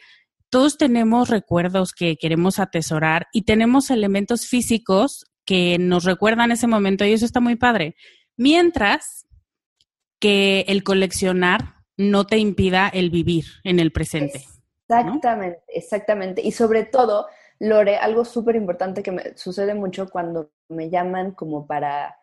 [0.50, 7.04] todos tenemos recuerdos que queremos atesorar y tenemos elementos físicos que nos recuerdan ese momento
[7.04, 7.96] y eso está muy padre.
[8.36, 9.26] Mientras
[10.20, 14.44] que el coleccionar no te impida el vivir en el presente.
[14.88, 16.42] Exactamente, exactamente.
[16.42, 17.26] Y sobre todo,
[17.58, 22.17] Lore, algo súper importante que me sucede mucho cuando me llaman como para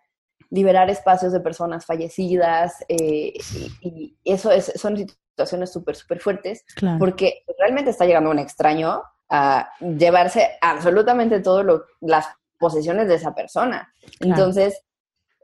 [0.55, 3.33] liberar espacios de personas fallecidas eh,
[3.81, 6.63] y, eso es, son situaciones súper, súper fuertes,
[6.97, 13.93] porque realmente está llegando un extraño a llevarse absolutamente todas las posesiones de esa persona.
[14.21, 14.81] Entonces,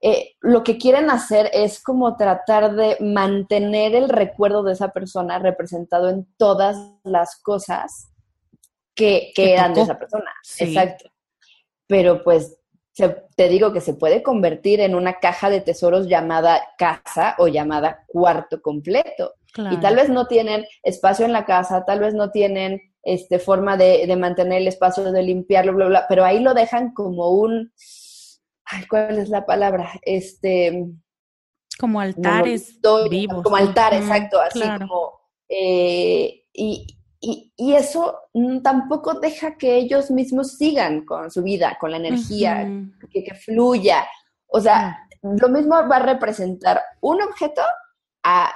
[0.02, 5.40] eh, lo que quieren hacer es como tratar de mantener el recuerdo de esa persona
[5.40, 8.14] representado en todas las cosas
[8.96, 10.32] que, eran de esa persona.
[10.58, 11.12] Exacto.
[11.86, 12.61] Pero pues
[12.94, 18.04] te digo que se puede convertir en una caja de tesoros llamada casa o llamada
[18.08, 19.36] cuarto completo.
[19.70, 23.76] Y tal vez no tienen espacio en la casa, tal vez no tienen este, forma
[23.76, 27.74] de, mantener el espacio, de limpiarlo, bla, bla, pero ahí lo dejan como un,
[28.66, 29.92] ay, ¿cuál es la palabra?
[30.04, 30.86] Este...
[31.78, 33.44] Como altares vivos.
[33.44, 35.20] Como altar, exacto, así como...
[35.50, 36.88] Eh, y,
[37.22, 38.18] y, eso
[38.64, 42.68] tampoco deja que ellos mismos sigan con su vida, con la energía,
[43.12, 44.08] que, que, fluya.
[44.48, 47.62] O sea, lo mismo va a representar un objeto
[48.24, 48.52] a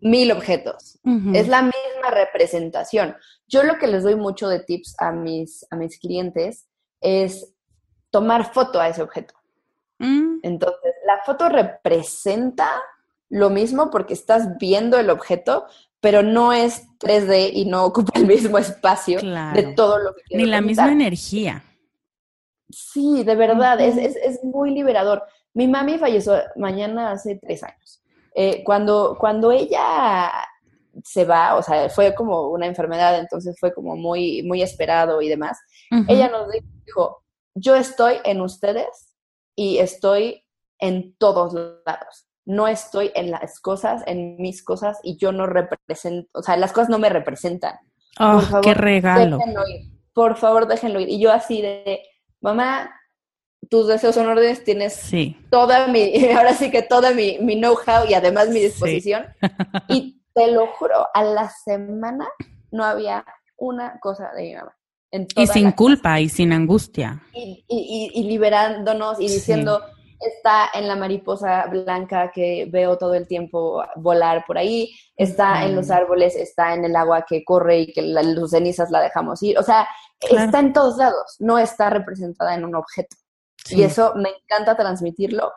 [0.00, 0.98] mil objetos.
[1.34, 3.16] Es la misma representación.
[3.46, 6.66] Yo lo que les doy mucho de tips a mis, a mis clientes
[7.00, 7.54] es
[8.10, 9.34] tomar foto a ese objeto.
[9.98, 10.38] Mm.
[10.42, 12.80] Entonces, la foto representa
[13.28, 15.66] lo mismo porque estás viendo el objeto,
[16.00, 20.46] pero no es 3D y no ocupa el mismo espacio de todo lo que Ni
[20.46, 21.64] la misma energía.
[22.70, 25.24] Sí, de verdad, es, es, es, muy liberador.
[25.54, 28.00] Mi mami falleció mañana hace tres años.
[28.34, 30.30] Eh, cuando, cuando ella
[31.04, 35.28] se va, o sea, fue como una enfermedad, entonces fue como muy, muy esperado y
[35.28, 35.58] demás,
[36.08, 39.16] ella nos dijo, yo estoy en ustedes
[39.56, 40.44] y estoy
[40.78, 42.29] en todos lados.
[42.50, 46.72] No estoy en las cosas, en mis cosas y yo no represento, o sea, las
[46.72, 47.76] cosas no me representan.
[48.18, 49.38] Oh, qué regalo.
[50.12, 51.08] Por favor, déjenlo ir.
[51.08, 52.02] Y yo así de,
[52.40, 52.90] mamá,
[53.68, 55.10] tus deseos son órdenes, tienes
[55.48, 59.26] toda mi, ahora sí que toda mi, mi know-how y además mi disposición.
[59.88, 62.28] y te lo juro, a la semana
[62.72, 63.24] no había
[63.56, 64.76] una cosa de mi mamá.
[65.36, 67.22] y sin culpa y sin angustia.
[67.32, 69.82] Y, y, y, liberándonos y diciendo,
[70.20, 75.74] está en la mariposa blanca que veo todo el tiempo volar por ahí, está en
[75.74, 79.42] los árboles, está en el agua que corre y que la, los cenizas la dejamos
[79.42, 79.58] ir.
[79.58, 79.88] O sea,
[80.20, 83.16] está en todos lados, no está representada en un objeto.
[83.70, 85.52] Y eso me encanta transmitirlo.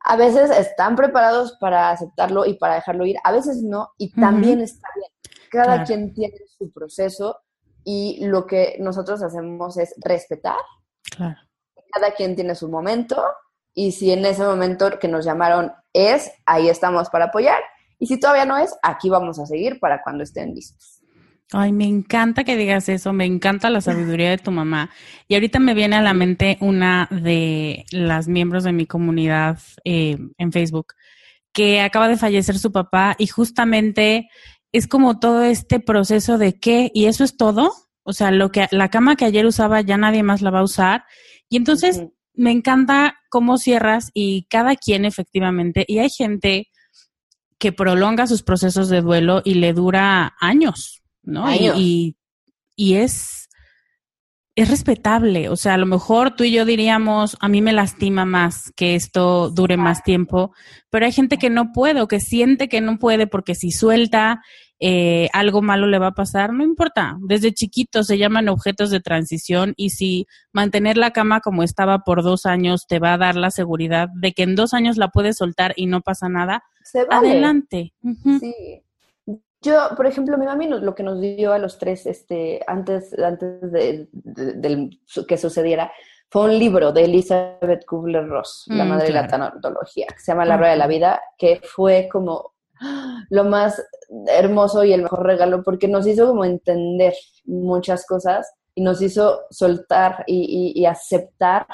[0.00, 4.60] A veces están preparados para aceptarlo y para dejarlo ir, a veces no, y también
[4.60, 5.10] está bien.
[5.50, 7.40] Cada quien tiene su proceso
[7.84, 10.56] y lo que nosotros hacemos es respetar.
[11.18, 13.22] Cada quien tiene su momento
[13.74, 17.60] y si en ese momento que nos llamaron es, ahí estamos para apoyar.
[17.98, 21.00] Y si todavía no es, aquí vamos a seguir para cuando estén listos.
[21.52, 24.90] Ay, me encanta que digas eso, me encanta la sabiduría de tu mamá.
[25.28, 30.16] Y ahorita me viene a la mente una de las miembros de mi comunidad eh,
[30.38, 30.94] en Facebook
[31.52, 34.30] que acaba de fallecer su papá y justamente
[34.72, 37.72] es como todo este proceso de qué y eso es todo.
[38.02, 40.64] O sea, lo que la cama que ayer usaba ya nadie más la va a
[40.64, 41.04] usar.
[41.50, 42.02] Y entonces
[42.34, 45.84] me encanta cómo cierras y cada quien efectivamente.
[45.86, 46.68] Y hay gente
[47.58, 51.52] que prolonga sus procesos de duelo y le dura años, ¿no?
[51.54, 52.16] Y,
[52.74, 53.48] y, es,
[54.56, 55.48] es respetable.
[55.48, 58.96] O sea, a lo mejor tú y yo diríamos, a mí me lastima más que
[58.96, 60.52] esto dure más tiempo,
[60.90, 64.42] pero hay gente que no puede o que siente que no puede porque si suelta
[64.84, 67.16] eh, algo malo le va a pasar, no importa.
[67.20, 72.24] Desde chiquitos se llaman objetos de transición y si mantener la cama como estaba por
[72.24, 75.36] dos años te va a dar la seguridad de que en dos años la puedes
[75.36, 76.64] soltar y no pasa nada,
[77.10, 77.94] adelante.
[78.40, 78.82] Sí.
[79.60, 83.70] Yo, por ejemplo, mi mami lo que nos dio a los tres, este, antes, antes
[83.70, 84.08] de,
[85.28, 85.92] que sucediera,
[86.28, 90.44] fue un libro de Elizabeth Kubler-Ross, la mm, madre de la tanatología, que se llama
[90.44, 92.51] La Rueda de la Vida, que fue como
[93.30, 93.82] lo más
[94.26, 97.14] hermoso y el mejor regalo porque nos hizo como entender
[97.44, 101.66] muchas cosas y nos hizo soltar y, aceptar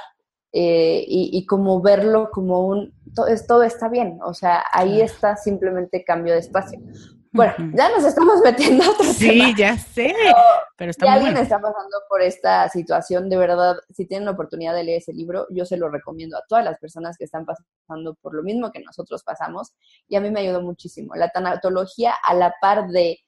[0.53, 6.05] eh, y, como verlo como un, todo, todo está bien, o sea, ahí está simplemente
[6.05, 6.81] cambio de espacio.
[7.33, 10.15] Bueno, ya nos estamos metiendo a otro Sí, ya sé.
[10.77, 14.85] Pero, si alguien está pasando por esta situación, de verdad, si tienen la oportunidad de
[14.85, 18.35] leer ese libro, yo se lo recomiendo a todas las personas que están pasando por
[18.35, 19.73] lo mismo que nosotros pasamos.
[20.09, 21.15] Y a mí me ayudó muchísimo.
[21.15, 23.19] La tanatología, a la par de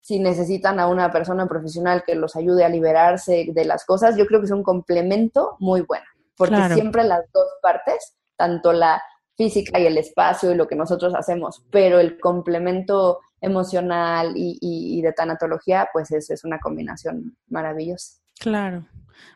[0.00, 4.26] si necesitan a una persona profesional que los ayude a liberarse de las cosas, yo
[4.26, 6.06] creo que es un complemento muy bueno.
[6.36, 9.02] Porque siempre las dos partes, tanto la
[9.38, 15.12] física y el espacio y lo que nosotros hacemos, pero el complemento emocional y, de
[15.12, 18.18] tanatología, pues eso es una combinación maravillosa.
[18.40, 18.86] Claro.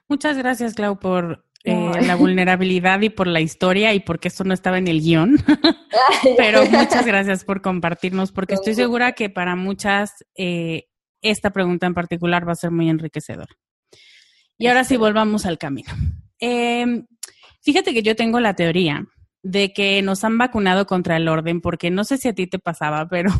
[0.09, 4.53] Muchas gracias, Clau, por eh, la vulnerabilidad y por la historia y porque esto no
[4.53, 5.37] estaba en el guion.
[6.37, 10.89] Pero muchas gracias por compartirnos, porque estoy segura que para muchas eh,
[11.21, 13.55] esta pregunta en particular va a ser muy enriquecedora.
[14.59, 15.93] Y ahora sí, volvamos al camino.
[16.41, 17.07] Em,
[17.63, 19.07] fíjate que yo tengo la teoría
[19.43, 22.59] de que nos han vacunado contra el orden, porque no sé si a ti te
[22.59, 23.30] pasaba, pero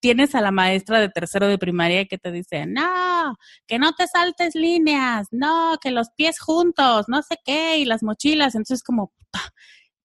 [0.00, 3.36] tienes a la maestra de tercero de primaria que te dice, no,
[3.66, 8.02] que no te saltes líneas, no, que los pies juntos, no sé qué, y las
[8.02, 8.54] mochilas.
[8.54, 9.12] Entonces, como,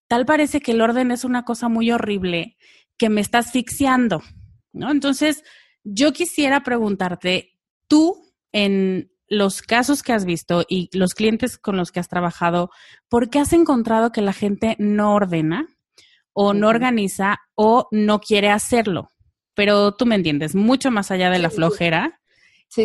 [0.07, 2.57] tal parece que el orden es una cosa muy horrible
[2.97, 4.21] que me está asfixiando,
[4.71, 4.89] ¿no?
[4.91, 5.43] Entonces,
[5.83, 11.91] yo quisiera preguntarte, tú en los casos que has visto y los clientes con los
[11.91, 12.69] que has trabajado,
[13.09, 15.67] ¿por qué has encontrado que la gente no ordena
[16.33, 19.11] o no organiza o no quiere hacerlo?
[19.55, 22.21] Pero tú me entiendes, mucho más allá de la flojera.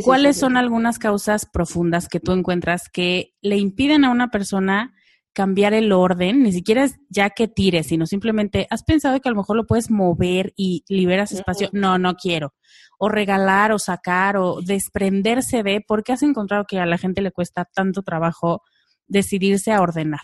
[0.04, 4.94] ¿Cuáles son algunas causas profundas que tú encuentras que le impiden a una persona
[5.32, 6.42] cambiar el orden?
[6.42, 9.66] Ni siquiera es ya que tires, sino simplemente has pensado que a lo mejor lo
[9.66, 11.68] puedes mover y liberas espacio.
[11.72, 12.54] No, no quiero
[13.02, 17.22] o regalar o sacar o desprenderse de, ¿por qué has encontrado que a la gente
[17.22, 18.62] le cuesta tanto trabajo
[19.06, 20.20] decidirse a ordenar?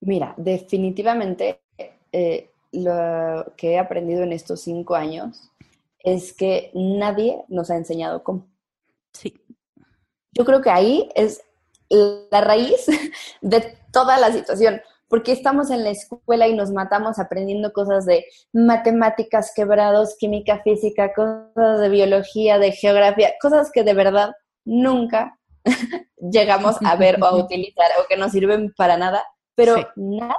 [0.00, 1.60] Mira, definitivamente
[2.10, 5.52] eh, lo que he aprendido en estos cinco años
[5.98, 8.46] es que nadie nos ha enseñado cómo.
[9.12, 9.34] Sí.
[10.32, 11.42] Yo creo que ahí es
[11.88, 12.86] la raíz
[13.40, 18.26] de toda la situación porque estamos en la escuela y nos matamos aprendiendo cosas de
[18.52, 24.32] matemáticas, quebrados, química, física, cosas de biología, de geografía, cosas que de verdad
[24.64, 25.38] nunca
[26.16, 29.22] llegamos a ver o a utilizar o que no sirven para nada,
[29.54, 30.34] pero nadie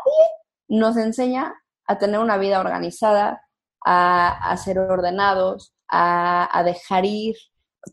[0.68, 1.54] nos enseña
[1.86, 3.42] a tener una vida organizada,
[3.86, 7.36] a, ser ordenados, a, a dejar ir,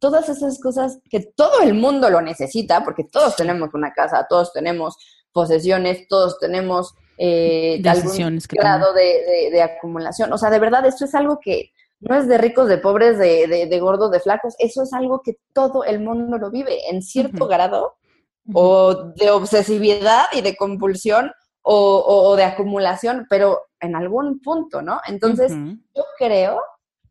[0.00, 4.52] todas esas cosas que todo el mundo lo necesita, porque todos tenemos una casa, todos
[4.52, 4.96] tenemos
[5.32, 10.32] posesiones, todos tenemos eh, algún grado de, acumulación.
[10.32, 11.70] O sea, de verdad, esto es algo que
[12.00, 15.38] no es de ricos, de pobres, de, de, gordos, de flacos, eso es algo que
[15.52, 17.96] todo el mundo lo vive en cierto grado,
[18.52, 21.32] o de obsesividad y de compulsión,
[21.62, 25.00] o, de acumulación, pero en algún punto, ¿no?
[25.06, 25.50] Entonces,
[25.94, 26.60] yo creo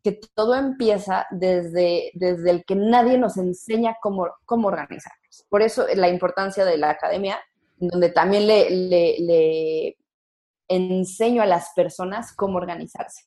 [0.04, 5.46] que todo empieza desde, desde el que nadie nos enseña cómo, cómo organizarnos.
[5.50, 7.40] Por eso la importancia de la academia
[7.78, 9.98] donde también le,
[10.68, 13.26] enseño a las personas cómo organizarse.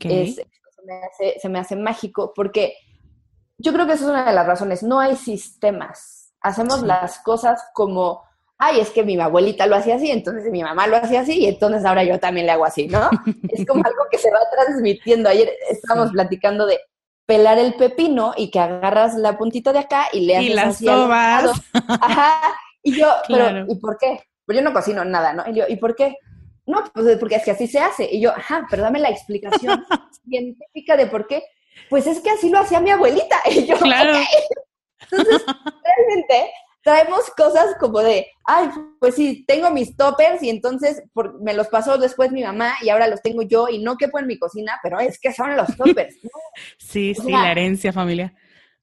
[0.00, 2.74] se, me hace, mágico porque
[3.58, 4.82] yo creo que esa es una de las razones.
[4.82, 6.34] No hay sistemas.
[6.40, 8.22] Hacemos las cosas como,
[8.58, 11.46] ay, es que mi abuelita lo hacía así, entonces mi mamá lo hacía así, y
[11.46, 13.10] entonces ahora yo también le hago así, ¿no?
[13.50, 15.28] es como algo que se va transmitiendo.
[15.28, 16.80] Ayer estábamos platicando de
[17.26, 20.78] pelar el pepino y que agarras la puntita de acá y le haces y las
[20.78, 21.50] sobas.
[21.72, 22.40] Ajá.
[22.82, 24.20] Y yo, pero, ¿y por qué?
[24.44, 25.44] Pues yo no cocino nada, ¿no?
[25.48, 26.14] Y yo, ¿y por qué?
[26.66, 28.08] No, pues porque es que así se hace.
[28.10, 29.84] Y yo, ajá, pero dame la explicación
[30.28, 31.42] científica de por qué.
[31.90, 33.36] Pues es que así lo hacía mi abuelita.
[33.50, 34.12] Y yo, claro.
[35.10, 36.50] Entonces, realmente
[36.86, 38.68] traemos cosas como de, ay,
[39.00, 41.02] pues sí, tengo mis toppers y entonces
[41.40, 44.28] me los pasó después mi mamá y ahora los tengo yo y no quepo en
[44.28, 46.14] mi cocina, pero es que son los toppers.
[46.78, 48.34] Sí, sí, la herencia familia.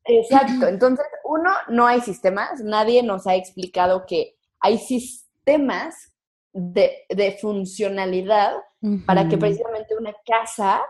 [0.03, 0.67] Exacto.
[0.67, 2.61] Entonces, uno, no hay sistemas.
[2.61, 6.13] Nadie nos ha explicado que hay sistemas
[6.51, 8.53] de, de funcionalidad
[9.07, 10.83] para que precisamente una casa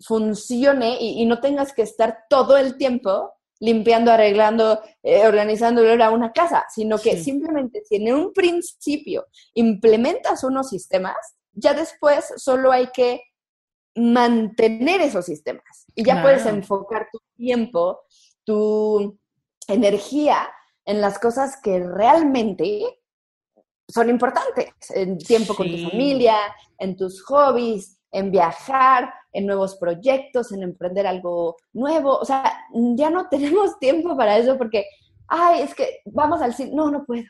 [0.00, 3.32] funcione y, y, no tengas que estar todo el tiempo
[3.62, 5.82] limpiando, arreglando, eh, organizando
[6.12, 11.16] una casa, sino que simplemente si en un principio implementas unos sistemas,
[11.52, 13.22] ya después solo hay que
[13.94, 18.00] mantener esos sistemas y ya puedes enfocar tu tiempo,
[18.42, 19.16] tu
[19.68, 20.50] energía
[20.84, 22.98] en las cosas que realmente
[23.86, 26.36] son importantes, en tiempo con tu familia,
[26.78, 32.18] en tus hobbies, en viajar, en nuevos proyectos, en emprender algo nuevo.
[32.18, 32.66] O sea,
[32.96, 34.86] ya no tenemos tiempo para eso porque,
[35.28, 36.72] ay, es que vamos al cine.
[36.74, 37.24] No, no puedo.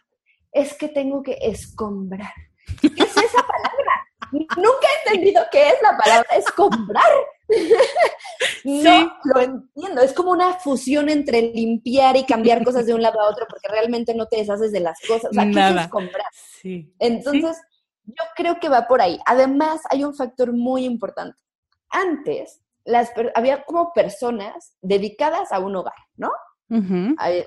[0.50, 2.32] Es que tengo que escombrar.
[2.80, 3.92] ¿Qué es esa palabra?
[4.32, 7.10] Nunca he entendido qué es la palabra escombrar.
[8.64, 10.00] no lo entiendo.
[10.00, 13.68] Es como una fusión entre limpiar y cambiar cosas de un lado a otro porque
[13.68, 15.30] realmente no te deshaces de las cosas.
[15.30, 16.26] O sea, ¿qué es escombrar?
[16.60, 16.94] Sí.
[16.98, 17.58] Entonces,
[18.04, 19.18] yo creo que va por ahí.
[19.26, 21.36] Además, hay un factor muy importante.
[21.92, 26.32] Antes, las había como personas dedicadas a un hogar, ¿no?
[27.18, 27.44] Hay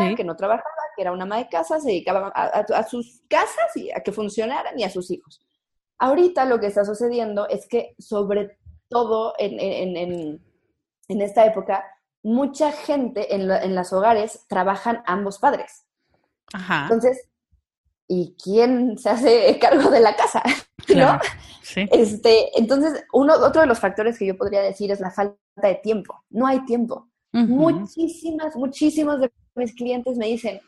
[0.00, 3.76] una que no trabajaba, que era una ama de casa, se dedicaba a, sus casas
[3.76, 5.40] y a que funcionaran y a sus hijos.
[5.98, 10.40] Ahorita lo que está sucediendo es que, sobre todo en, en,
[11.08, 11.84] en, esta época,
[12.24, 15.86] mucha gente en, en los hogares trabajan ambos padres.
[16.52, 16.82] Ajá.
[16.82, 17.28] Entonces,
[18.08, 20.42] ¿y quién se hace cargo de la casa?
[20.94, 21.18] ¿No?
[21.62, 21.86] sí.
[21.90, 25.74] Este, entonces, uno, otro de los factores que yo podría decir es la falta de
[25.76, 26.22] tiempo.
[26.30, 27.08] No hay tiempo.
[27.32, 30.60] Muchísimas, muchísimos de mis clientes me dicen,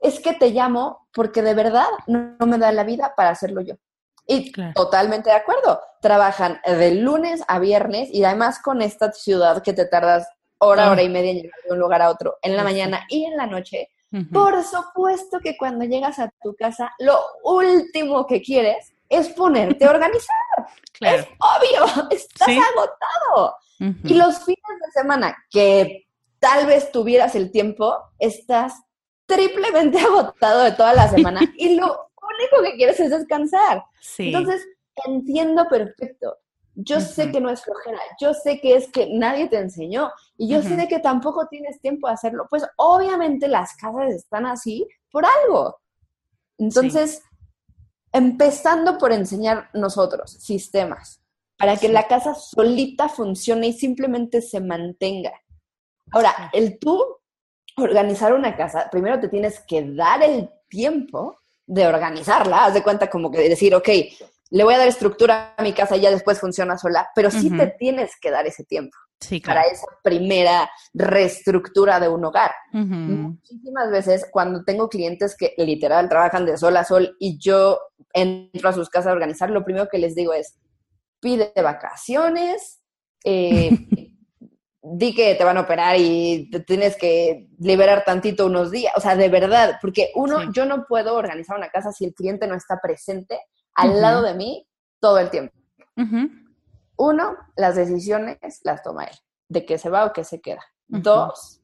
[0.00, 3.74] es que te llamo porque de verdad no, me da la vida para hacerlo yo.
[4.26, 5.80] Y totalmente de acuerdo.
[6.02, 10.28] Trabajan de lunes a viernes y además con esta ciudad que te tardas
[10.58, 10.90] hora, ah.
[10.90, 13.36] hora y media en llegar de un lugar a otro, en la mañana y en
[13.36, 13.88] la noche,
[14.32, 19.90] por supuesto que cuando llegas a tu casa, lo último que quieres es ponerte a
[19.90, 20.36] organizar.
[21.00, 23.54] Es obvio, estás agotado.
[24.02, 26.08] Y los fines de semana que
[26.40, 28.74] tal vez tuvieras el tiempo, estás
[29.26, 33.84] triplemente agotado de toda la semana y lo único que quieres es descansar.
[34.18, 34.66] Entonces,
[35.06, 36.36] entiendo perfecto.
[36.80, 40.48] Yo sé que no es flojera, yo sé que es que nadie te enseñó y
[40.48, 42.46] yo sé que tampoco tienes tiempo de hacerlo.
[42.48, 45.80] Pues obviamente las casas están así por algo.
[46.56, 47.20] Entonces,
[48.12, 51.20] empezando por enseñar nosotros sistemas
[51.56, 55.32] para que la casa solita funcione y simplemente se mantenga.
[56.12, 57.04] Ahora, el tú
[57.76, 62.66] organizar una casa, primero te tienes que dar el tiempo de organizarla.
[62.66, 63.88] Haz de cuenta como que decir, ok,
[64.50, 67.50] le voy a dar estructura a mi casa y ya después funciona sola, pero sí
[67.50, 68.96] te tienes que dar ese tiempo
[69.44, 72.52] para esa primera reestructura de un hogar.
[72.72, 77.80] Muchísimas veces cuando tengo clientes que literal trabajan de sol a sol y yo
[78.12, 80.56] entro a sus casas a organizar, lo primero que les digo es,
[81.20, 82.80] pide vacaciones,
[83.24, 83.70] eh,
[84.82, 89.00] di que te van a operar y te tienes que liberar tantito unos días, o
[89.00, 92.54] sea, de verdad, porque uno, yo no puedo organizar una casa si el cliente no
[92.54, 93.38] está presente
[93.78, 94.68] al lado de mí
[95.00, 95.54] todo el tiempo.
[96.96, 99.16] Uno, las decisiones las toma él,
[99.48, 100.64] de que se va o que se queda.
[100.88, 101.60] Dos,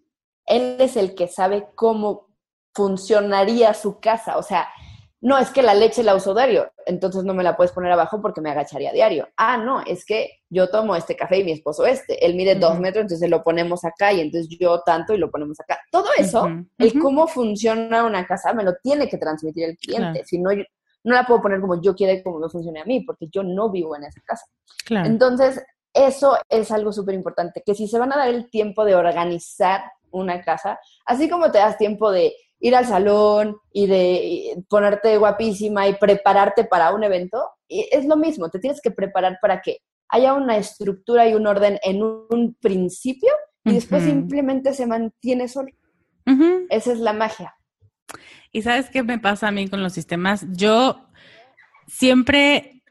[0.46, 2.28] él es el que sabe cómo
[2.72, 4.36] funcionaría su casa.
[4.36, 4.68] O sea,
[5.20, 8.20] no es que la leche la uso diario, entonces no me la puedes poner abajo
[8.20, 9.28] porque me agacharía diario.
[9.36, 12.24] Ah, no, es que yo tomo este café y mi esposo este.
[12.24, 15.58] Él mide dos metros, entonces lo ponemos acá y entonces yo tanto y lo ponemos
[15.60, 15.80] acá.
[15.90, 16.46] Todo eso,
[16.76, 20.24] el cómo funciona una casa, me lo tiene que transmitir el cliente.
[20.26, 20.50] Si no,
[21.04, 23.70] no la puedo poner como yo quiero como me funcione a mí, porque yo no
[23.70, 24.46] vivo en esa casa.
[24.88, 28.96] Entonces, eso es algo súper importante, que si se van a dar el tiempo de
[28.96, 35.16] organizar una casa, así como te das tiempo de ir al salón y de ponerte
[35.18, 39.78] guapísima y prepararte para un evento, es lo mismo, te tienes que preparar para que
[40.08, 43.30] haya una estructura y un orden en un principio
[43.64, 45.70] y después simplemente se mantiene solo.
[46.70, 47.54] Esa es la magia.
[48.52, 50.46] ¿Y sabes qué me pasa a mí con los sistemas?
[50.52, 51.08] Yo
[51.86, 52.82] siempre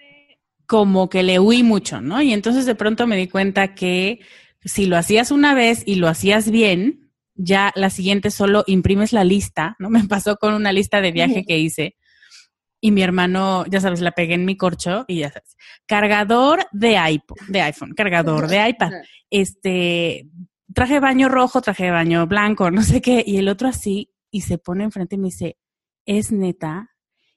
[0.65, 2.21] como que le huí mucho, ¿no?
[2.21, 4.19] Y entonces de pronto me di cuenta que
[4.63, 9.23] si lo hacías una vez y lo hacías bien, ya la siguiente solo imprimes la
[9.23, 9.89] lista, ¿no?
[9.89, 11.95] Me pasó con una lista de viaje que hice
[12.83, 15.55] y mi hermano, ya sabes, la pegué en mi corcho y ya sabes,
[15.85, 18.91] cargador de iPhone, de iPhone, cargador de iPad,
[19.29, 20.27] este,
[20.73, 24.12] traje de baño rojo, traje de baño blanco, no sé qué, y el otro así,
[24.33, 25.57] y se pone enfrente y me dice,
[26.07, 26.89] ¿es neta?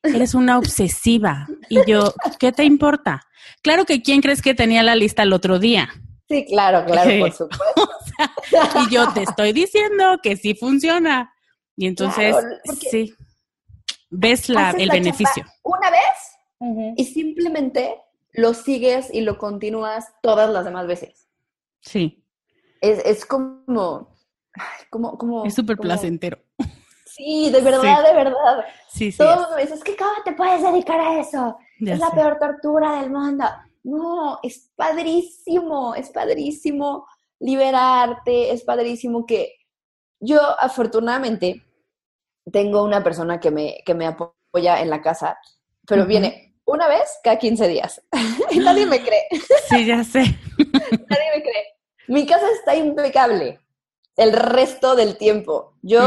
[0.03, 1.47] Eres una obsesiva.
[1.69, 3.21] Y yo, ¿qué te importa?
[3.63, 5.91] Claro que quién crees que tenía la lista el otro día.
[6.27, 7.49] Sí, claro, claro, por supuesto.
[8.81, 11.35] y yo te estoy diciendo que sí funciona.
[11.77, 12.35] Y entonces,
[12.91, 13.13] sí,
[14.09, 15.45] ves la, el beneficio.
[15.63, 18.01] Una vez y simplemente
[18.33, 21.29] lo sigues y lo continúas todas las demás veces.
[21.83, 22.25] Sí.
[22.81, 24.15] Es, es como,
[24.89, 25.45] como, como...
[25.45, 26.39] Es súper placentero.
[27.17, 28.65] Sí, de verdad, de verdad.
[28.89, 29.17] Sí, sí.
[29.17, 31.57] Todos me dicen, es que ¿cómo te puedes dedicar a eso?
[31.81, 33.45] es la peor tortura del mundo.
[33.85, 37.07] No, es padrísimo, es padrísimo
[37.39, 39.55] liberarte, es padrísimo que
[40.21, 41.63] yo afortunadamente
[42.53, 45.39] tengo una persona que me, que me apoya en la casa,
[45.87, 48.03] pero viene una vez cada 15 días
[48.51, 49.27] y nadie me cree.
[49.69, 50.21] Sí, ya sé.
[50.59, 51.65] nadie me cree.
[52.09, 53.59] Mi casa está impecable
[54.17, 55.75] el resto del tiempo.
[55.83, 56.01] Yo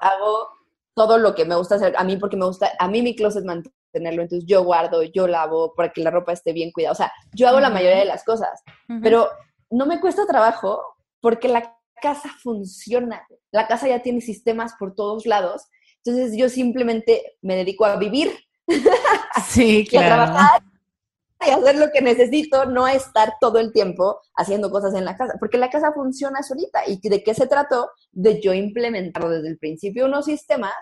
[0.00, 0.48] hago
[0.94, 3.44] todo lo que me gusta hacer a mí porque me gusta, a mí mi closet
[3.44, 6.92] mantenerlo, entonces yo guardo, yo lavo para que la ropa esté bien cuidada.
[6.92, 8.62] O sea, yo hago la mayoría de las cosas,
[9.02, 9.28] pero
[9.70, 10.80] no me cuesta trabajo
[11.20, 13.26] porque la casa funciona.
[13.50, 15.66] La casa ya tiene sistemas por todos lados.
[16.04, 18.32] Entonces yo simplemente me dedico a vivir.
[19.48, 20.06] Sí, claro.
[20.06, 20.62] a trabajar
[21.46, 25.34] y hacer lo que necesito, no estar todo el tiempo haciendo cosas en la casa,
[25.38, 26.80] porque la casa funciona solita.
[26.86, 27.90] ¿Y de qué se trató?
[28.12, 30.74] De yo implementar desde el principio unos sistemas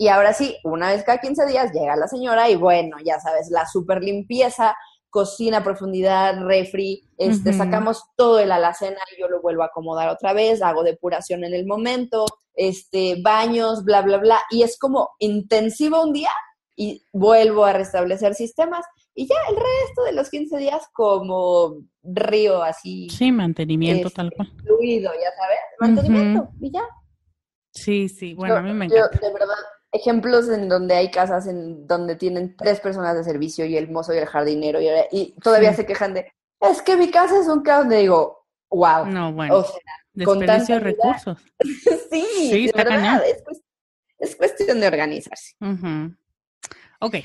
[0.00, 3.50] y ahora sí, una vez cada 15 días llega la señora y bueno, ya sabes,
[3.50, 4.76] la super limpieza,
[5.10, 10.08] cocina profundidad, refri, este, sacamos todo de la alacena y yo lo vuelvo a acomodar
[10.08, 15.10] otra vez, hago depuración en el momento, este, baños, bla, bla, bla, y es como
[15.18, 16.30] intensivo un día
[16.76, 18.84] y vuelvo a restablecer sistemas
[19.18, 23.08] y ya el resto de los 15 días como río así.
[23.10, 24.48] Sí, mantenimiento tal cual.
[24.62, 26.84] Fluido, ya sabes, mantenimiento y ya.
[27.72, 29.18] Sí, sí, bueno, a mí me encanta.
[29.18, 29.56] de verdad,
[29.90, 34.14] ejemplos en donde hay casas en donde tienen tres personas de servicio y el mozo
[34.14, 34.78] y el jardinero
[35.10, 39.04] y, todavía se quejan de, es que mi casa es un caos, donde digo, wow.
[39.06, 39.64] No, bueno.
[40.12, 41.38] Desperdicio de recursos.
[42.10, 43.20] sí, sí de verdad,
[44.20, 45.56] es, cuestión de organizarse.
[47.00, 47.16] Ok.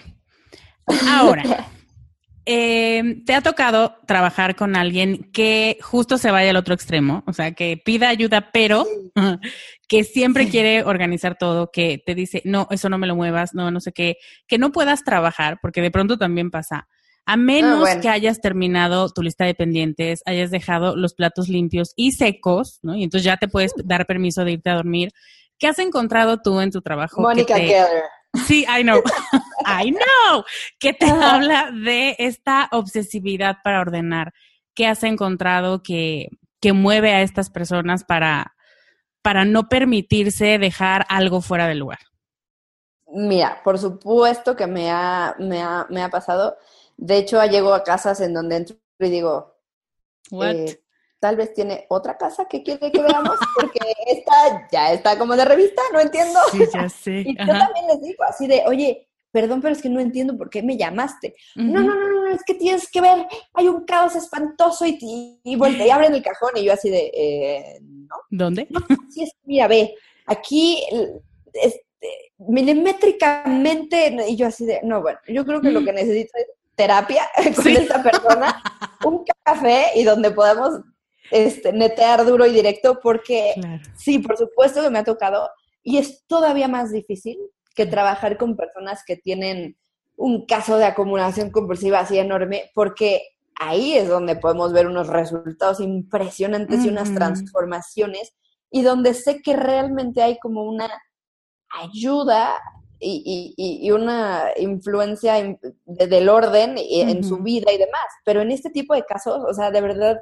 [1.08, 1.44] Ahora,
[2.46, 7.34] eh, te ha tocado trabajar con alguien que justo se vaya al otro extremo, o
[7.34, 8.86] sea, que pida ayuda, pero
[9.88, 13.72] que siempre quiere organizar todo, que te dice, no, eso no me lo muevas, no,
[13.72, 14.18] no sé qué,
[14.48, 16.88] que no puedas trabajar, porque de pronto también pasa.
[17.26, 22.12] A menos que hayas terminado tu lista de pendientes, hayas dejado los platos limpios y
[22.12, 22.96] secos, ¿no?
[22.96, 25.12] Y entonces ya te puedes dar permiso de irte a dormir.
[25.58, 27.22] ¿Qué has encontrado tú en tu trabajo?
[27.22, 28.04] Mónica Keller.
[28.46, 29.02] Sí, I know.
[29.66, 30.44] I know.
[30.80, 34.34] Que te habla de esta obsesividad para ordenar.
[34.74, 36.30] ¿Qué has encontrado que,
[36.60, 38.56] que mueve a estas personas para,
[39.22, 42.00] para no permitirse dejar algo fuera del lugar?
[43.08, 46.58] Mira, por supuesto que me ha, me ha, me ha pasado.
[46.98, 49.54] De hecho, llego a casas en donde entro y digo,
[50.32, 50.56] What?
[50.56, 50.83] Eh,
[51.24, 55.46] tal vez tiene otra casa que quiere que veamos, porque esta ya está como de
[55.46, 56.38] revista, no entiendo.
[56.52, 57.24] Sí, ya sé.
[57.26, 60.50] y yo también les digo así de, oye, perdón, pero es que no entiendo por
[60.50, 61.34] qué me llamaste.
[61.56, 65.40] No, no, no, no, es que tienes que ver, hay un caos espantoso y, y,
[65.46, 68.18] y, abren el cajón y yo así de, eh, ¿no?
[68.30, 68.68] ¿Dónde?
[69.10, 69.96] sí, es, mira, ve,
[70.26, 70.84] aquí,
[71.54, 76.48] este, milimétricamente, y yo así de, no, bueno, yo creo que lo que necesito es
[76.76, 78.62] terapia con esta persona,
[79.06, 80.82] un café y donde podamos
[81.34, 83.56] este, netear duro y directo, porque
[83.98, 85.50] sí, por supuesto que me ha tocado
[85.82, 87.38] y es todavía más difícil
[87.76, 89.76] que trabajar con personas que tienen
[90.16, 93.24] un caso de acumulación compulsiva así enorme, porque
[93.56, 98.34] ahí es donde podemos ver unos resultados impresionantes y unas transformaciones
[98.70, 100.88] y donde sé que realmente hay como una
[101.82, 102.60] ayuda
[103.00, 108.06] y, una influencia del orden en su vida y demás.
[108.24, 110.22] Pero en este tipo de casos, o sea, de verdad,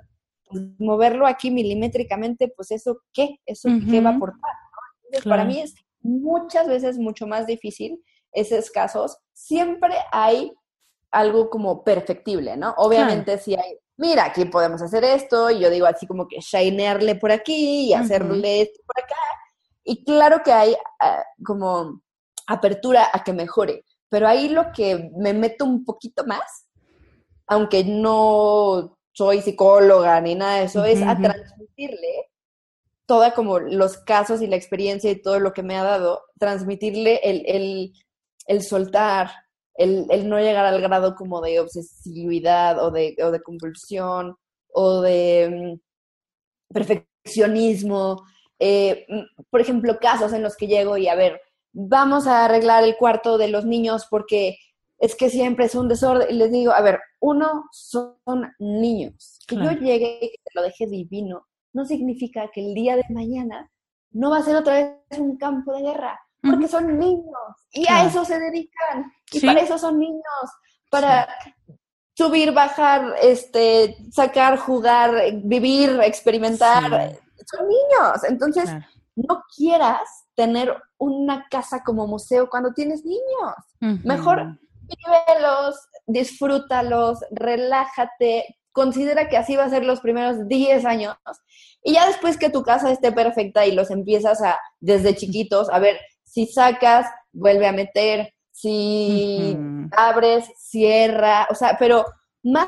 [0.80, 4.52] moverlo aquí milimétricamente, pues eso qué, eso qué va a aportar.
[5.24, 9.18] para mí es muchas veces mucho más difícil esos casos.
[9.34, 10.52] Siempre hay
[11.12, 12.74] algo como perfectible, ¿no?
[12.78, 17.16] Obviamente si hay, mira, aquí podemos hacer esto, y yo digo así como que shinearle
[17.16, 19.16] por aquí y hacerle esto por acá.
[19.84, 22.02] Y claro que hay ah, como
[22.47, 23.84] apertura a que mejore.
[24.10, 26.68] Pero ahí lo que me meto un poquito más,
[27.47, 32.32] aunque no soy psicóloga ni nada de eso, es a transmitirle
[33.05, 37.20] toda como los casos y la experiencia y todo lo que me ha dado, transmitirle
[37.24, 37.93] el,
[38.47, 39.32] el, soltar,
[39.76, 44.38] el, el, no llegar al grado como de obsesividad o de, o de compulsión
[44.74, 45.78] o de
[46.70, 48.24] mm, perfeccionismo.
[48.59, 51.41] Eh, mm, por ejemplo, casos en los que llego y a ver,
[51.74, 54.57] vamos a arreglar el cuarto de los niños porque
[55.02, 56.28] es que siempre es un desorden.
[56.30, 58.16] Y les digo, a ver, uno son
[58.60, 59.39] niños.
[59.47, 63.70] Que yo llegue y que lo deje divino, no significa que el día de mañana
[64.12, 67.26] no va a ser otra vez un campo de guerra, porque son niños
[67.72, 69.12] y a eso se dedican.
[69.32, 70.22] Y para eso son niños,
[70.91, 71.28] para
[72.14, 75.12] subir, bajar, este, sacar, jugar,
[75.43, 77.18] vivir, experimentar.
[77.45, 78.24] Son niños.
[78.30, 78.70] Entonces,
[79.16, 84.04] no quieras tener una casa como museo cuando tienes niños.
[84.04, 84.60] Mejor
[84.98, 85.76] vívelos,
[86.08, 91.16] disfrútalos, relájate, considera que así va a ser los primeros 10 años.
[91.84, 95.80] Y ya después que tu casa esté perfecta y los empiezas a, desde chiquitos, a
[95.80, 99.58] ver, si sacas, vuelve a meter, si
[99.96, 102.06] abres, cierra, o sea, pero
[102.44, 102.68] más,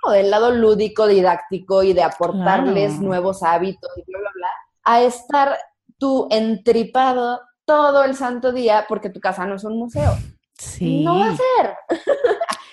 [0.00, 4.48] como del lado lúdico, didáctico y de aportarles nuevos hábitos y bla, bla, bla,
[4.84, 5.58] a estar
[5.98, 10.12] tú entripado todo el santo día porque tu casa no es un museo.
[10.58, 11.02] Sí.
[11.04, 11.74] No va a ser.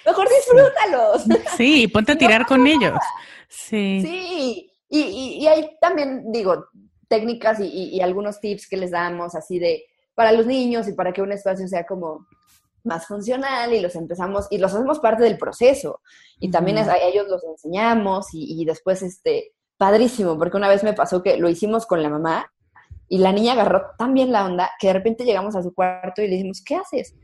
[0.06, 1.24] Mejor disfrútalos.
[1.58, 3.00] Sí, ponte a tirar con ellos.
[3.48, 4.02] Sí.
[4.02, 6.66] Sí, y, hay también, digo,
[7.08, 9.84] técnicas y, algunos tips que les damos así de
[10.16, 12.28] para los niños y para que un espacio sea como
[12.84, 16.02] más funcional y los empezamos y los hacemos parte del proceso
[16.40, 20.94] y también a ellos los enseñamos y, y, después este padrísimo porque una vez me
[20.94, 22.52] pasó que lo hicimos con la mamá
[23.08, 26.22] y la niña agarró tan bien la onda que de repente llegamos a su cuarto
[26.22, 27.16] y le dijimos ¿qué haces?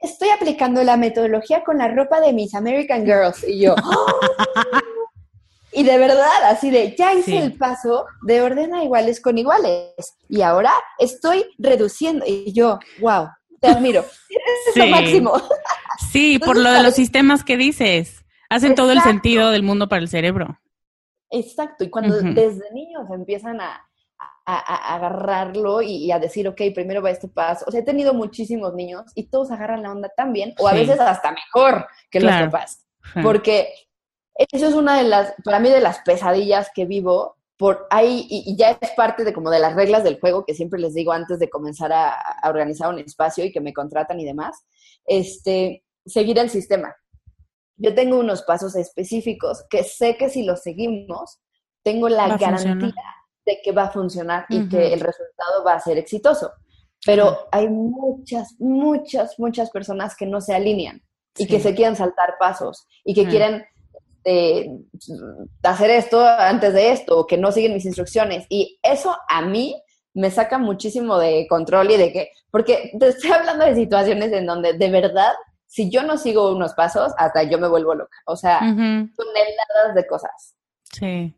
[0.00, 3.44] Estoy aplicando la metodología con la ropa de mis American Girls.
[3.46, 3.74] Y yo,
[5.72, 9.94] y de verdad, así de, ya hice el paso de ordena iguales con iguales.
[10.28, 12.24] Y ahora estoy reduciendo.
[12.26, 13.28] Y yo, wow,
[13.60, 14.04] te admiro.
[14.68, 15.32] Es lo máximo.
[16.10, 18.24] Sí, por lo de los sistemas que dices.
[18.50, 20.58] Hacen todo el sentido del mundo para el cerebro.
[21.30, 23.87] Exacto, y cuando desde niños empiezan a,
[24.50, 27.66] a, agarrarlo y, a decir, ok, primero va este paso.
[27.68, 30.98] O sea, he tenido muchísimos niños y todos agarran la onda también, o a veces
[30.98, 32.86] hasta mejor que los papás.
[33.22, 33.72] Porque
[34.34, 38.56] eso es una de las, para mí, de las pesadillas que vivo por ahí, y,
[38.56, 41.38] ya es parte de como de las reglas del juego que siempre les digo antes
[41.38, 44.64] de comenzar a, a organizar un espacio y que me contratan y demás,
[45.04, 46.94] este, seguir el sistema.
[47.76, 51.40] Yo tengo unos pasos específicos que sé que si los seguimos,
[51.82, 52.94] tengo la garantía
[53.48, 56.52] de que va a funcionar y que el resultado va a ser exitoso.
[57.04, 61.02] Pero hay muchas, muchas, muchas personas que no se alinean
[61.36, 63.64] y que se quieren saltar pasos y que quieren
[64.24, 64.68] eh,
[65.62, 68.46] hacer esto antes de esto o que no siguen mis instrucciones.
[68.50, 69.80] Y eso a mí
[70.12, 74.44] me saca muchísimo de control y de que, porque te estoy hablando de situaciones en
[74.44, 75.32] donde de verdad,
[75.66, 78.16] si yo no sigo unos pasos, hasta yo me vuelvo loca.
[78.26, 80.56] O sea, toneladas de cosas.
[80.92, 81.37] Sí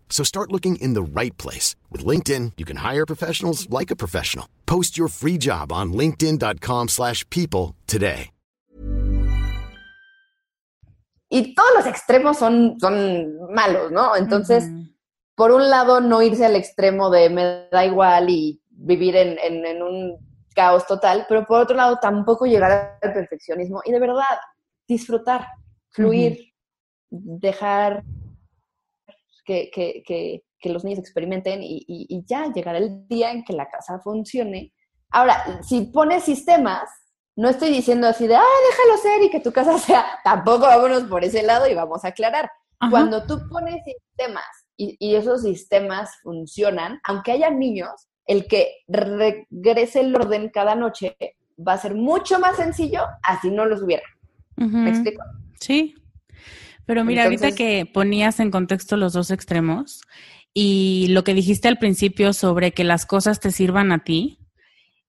[0.11, 1.75] So start looking in the right place.
[1.89, 4.45] With LinkedIn, you can hire professionals like a professional.
[4.67, 8.29] Post your free job on linkedin.com slash people today.
[11.33, 14.17] Y todos los extremos son, son malos, ¿no?
[14.17, 14.65] Entonces,
[15.33, 19.65] por un lado, no irse al extremo de me da igual y vivir en, en,
[19.65, 20.17] en un
[20.53, 24.25] caos total, pero por otro lado, tampoco llegar al perfeccionismo y de verdad
[24.87, 25.47] disfrutar,
[25.91, 26.53] fluir,
[27.09, 28.03] dejar
[29.45, 33.53] que, que, que, que los niños experimenten y, y, ya llegará el día en que
[33.53, 34.73] la casa funcione.
[35.09, 36.89] Ahora, si pones sistemas,
[37.35, 41.03] no estoy diciendo así de, ah, déjalo ser y que tu casa sea, tampoco vámonos
[41.03, 42.49] por ese lado y vamos a aclarar.
[42.89, 49.99] Cuando tú pones sistemas y, y, esos sistemas funcionan, aunque haya niños, el que regrese
[49.99, 51.15] el orden cada noche
[51.67, 54.03] va a ser mucho más sencillo así no los hubiera.
[54.55, 55.23] ¿Me explico?
[55.59, 55.95] Sí,
[56.85, 60.01] pero mira, ahorita que ponías en contexto los dos extremos
[60.53, 64.39] y lo que dijiste al principio sobre que las cosas te sirvan a ti,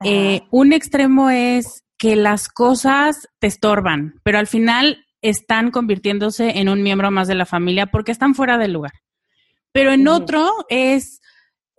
[0.05, 6.69] eh, un extremo es que las cosas te estorban, pero al final están convirtiéndose en
[6.69, 8.93] un miembro más de la familia porque están fuera del lugar.
[9.73, 11.22] Pero en otro es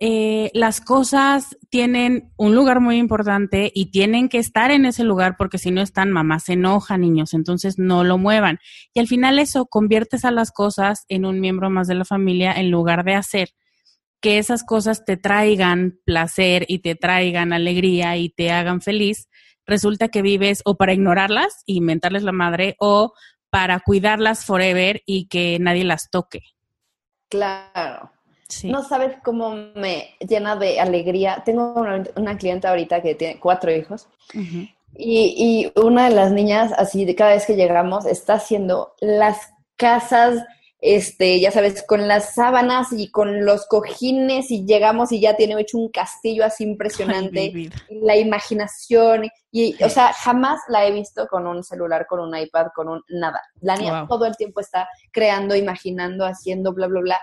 [0.00, 5.36] eh, las cosas tienen un lugar muy importante y tienen que estar en ese lugar
[5.38, 8.58] porque si no están, mamá se enoja, niños, entonces no lo muevan.
[8.92, 12.52] Y al final eso conviertes a las cosas en un miembro más de la familia
[12.52, 13.48] en lugar de hacer
[14.24, 19.28] que esas cosas te traigan placer y te traigan alegría y te hagan feliz,
[19.66, 23.12] resulta que vives o para ignorarlas y inventarles la madre o
[23.50, 26.40] para cuidarlas forever y que nadie las toque.
[27.28, 28.13] Claro.
[28.64, 31.42] No sabes cómo me llena de alegría.
[31.44, 31.74] Tengo
[32.16, 34.08] una, clienta ahorita que tiene cuatro hijos
[34.96, 39.52] y, y, una de las niñas, así de cada vez que llegamos, está haciendo las
[39.76, 40.44] casas
[40.86, 45.58] este, ya sabes, con las sábanas y con los cojines y llegamos y ya tiene
[45.58, 51.46] hecho un castillo así impresionante, la imaginación y, o sea, jamás la he visto con
[51.46, 53.40] un celular, con un iPad, con un nada.
[53.62, 57.20] La niña todo el tiempo está creando, imaginando, haciendo, bla, bla, bla.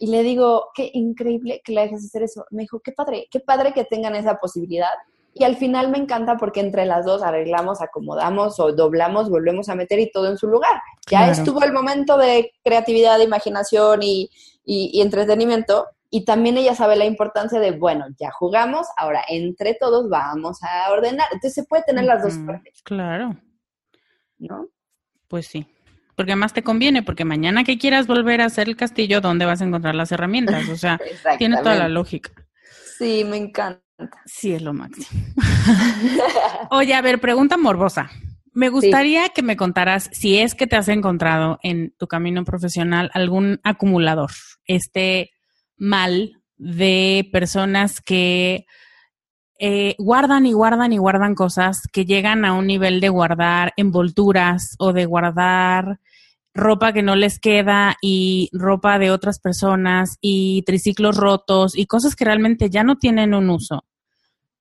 [0.00, 2.44] Y le digo, qué increíble que la dejes hacer eso.
[2.50, 4.94] Me dijo, qué padre, qué padre que tengan esa posibilidad
[5.38, 9.74] y al final me encanta porque entre las dos arreglamos, acomodamos o doblamos, volvemos a
[9.74, 10.80] meter y todo en su lugar.
[11.10, 14.30] Ya estuvo el momento de creatividad, de imaginación y,
[14.64, 15.88] entretenimiento.
[16.08, 20.90] Y también ella sabe la importancia de, bueno, ya jugamos, ahora entre todos vamos a
[20.90, 21.26] ordenar.
[21.30, 22.80] Entonces se puede tener las dos partes.
[22.82, 23.36] Claro.
[24.38, 24.68] ¿No?
[25.28, 25.66] Pues sí.
[26.14, 29.60] Porque más te conviene, porque mañana que quieras volver a hacer el castillo, ¿dónde vas
[29.60, 30.66] a encontrar las herramientas?
[30.70, 30.98] O sea,
[31.36, 32.30] tiene toda la lógica.
[32.96, 33.85] Sí, me encanta.
[34.24, 35.06] Sí, es lo máximo.
[36.70, 38.10] Oye, a ver, pregunta morbosa.
[38.52, 43.10] Me gustaría que me contaras si es que te has encontrado en tu camino profesional
[43.12, 44.30] algún acumulador,
[44.64, 45.30] este
[45.76, 48.64] mal de personas que
[49.58, 54.74] eh, guardan y guardan y guardan cosas que llegan a un nivel de guardar envolturas
[54.78, 56.00] o de guardar
[56.56, 62.16] ropa que no les queda y ropa de otras personas y triciclos rotos y cosas
[62.16, 63.84] que realmente ya no tienen un uso,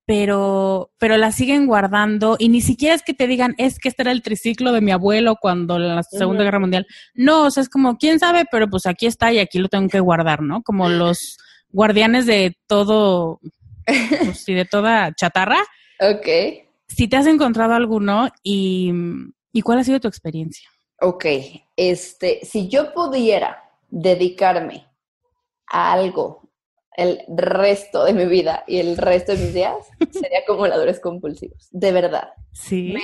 [0.05, 4.03] pero, pero las siguen guardando y ni siquiera es que te digan, es que este
[4.03, 6.85] era el triciclo de mi abuelo cuando la Segunda Guerra Mundial.
[7.15, 9.89] No, o sea, es como, quién sabe, pero pues aquí está y aquí lo tengo
[9.89, 10.61] que guardar, ¿no?
[10.61, 11.37] Como los
[11.69, 13.39] guardianes de todo,
[13.85, 15.59] pues, y de toda chatarra.
[15.99, 16.27] Ok.
[16.87, 18.91] Si te has encontrado alguno y,
[19.51, 20.69] y cuál ha sido tu experiencia.
[21.01, 21.25] Ok,
[21.75, 24.87] este, si yo pudiera dedicarme
[25.67, 26.49] a algo
[26.95, 29.75] el resto de mi vida y el resto de mis días,
[30.11, 32.29] sería acumuladores compulsivos, de verdad.
[32.53, 32.93] Sí.
[32.93, 33.01] Me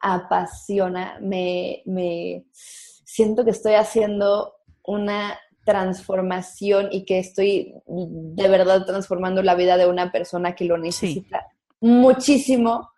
[0.00, 9.42] apasiona, me, me siento que estoy haciendo una transformación y que estoy de verdad transformando
[9.42, 11.46] la vida de una persona que lo necesita
[11.80, 12.90] muchísimo,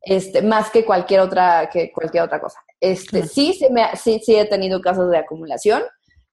[0.00, 2.58] este, más que cualquier otra, que cualquier otra cosa.
[2.80, 5.82] Este, sí, se me, sí, sí he tenido casos de acumulación.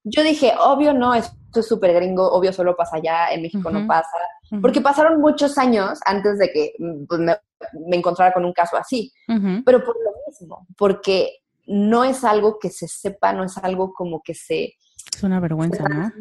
[0.04, 3.88] Yo dije, obvio no, esto es súper gringo, obvio solo pasa allá, en México no
[3.88, 4.18] pasa,
[4.62, 9.12] porque pasaron muchos años antes de que mm, pues, me, encontrara con un caso así,
[9.64, 14.22] pero por lo mismo, porque no es algo que se sepa, no es algo como
[14.22, 14.74] que se...
[15.12, 16.12] Es una vergüenza, ¿no?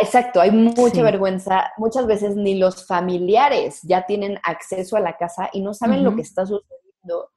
[0.00, 1.70] Exacto, hay mucha vergüenza.
[1.78, 6.14] Muchas veces ni los familiares ya tienen acceso a la casa y no saben lo
[6.14, 7.30] que está sucediendo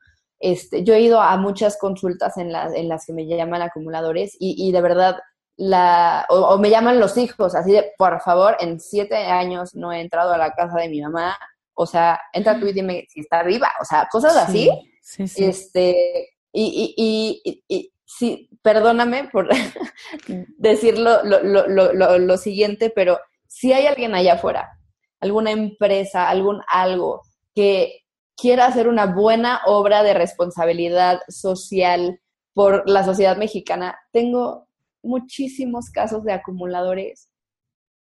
[0.43, 4.35] este, yo he ido a muchas consultas en las, en las que me llaman acumuladores
[4.37, 5.15] y, de verdad,
[5.55, 10.01] la, o, me llaman los hijos, así de, por favor, en siete años no he
[10.01, 11.37] entrado a la casa de mi mamá,
[11.75, 14.69] o sea, entra tú y dime si está viva, o sea, cosas así.
[15.01, 15.45] Sí, sí.
[15.45, 19.47] Este, y, y, y, sí, perdóname por
[20.57, 23.17] decir lo, lo, lo, lo, siguiente, pero
[23.47, 24.77] si hay alguien allá afuera,
[25.21, 27.21] alguna empresa, algún algo
[27.55, 28.02] que
[28.35, 32.19] quiera hacer una buena obra de responsabilidad social
[32.53, 34.67] por la sociedad mexicana, tengo
[35.01, 37.29] muchísimos casos de acumuladores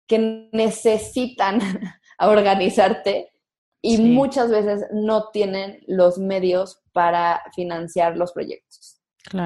[0.06, 1.60] que necesitan
[2.18, 3.32] organizarte
[3.82, 9.00] y muchas veces no tienen los medios para financiar los proyectos.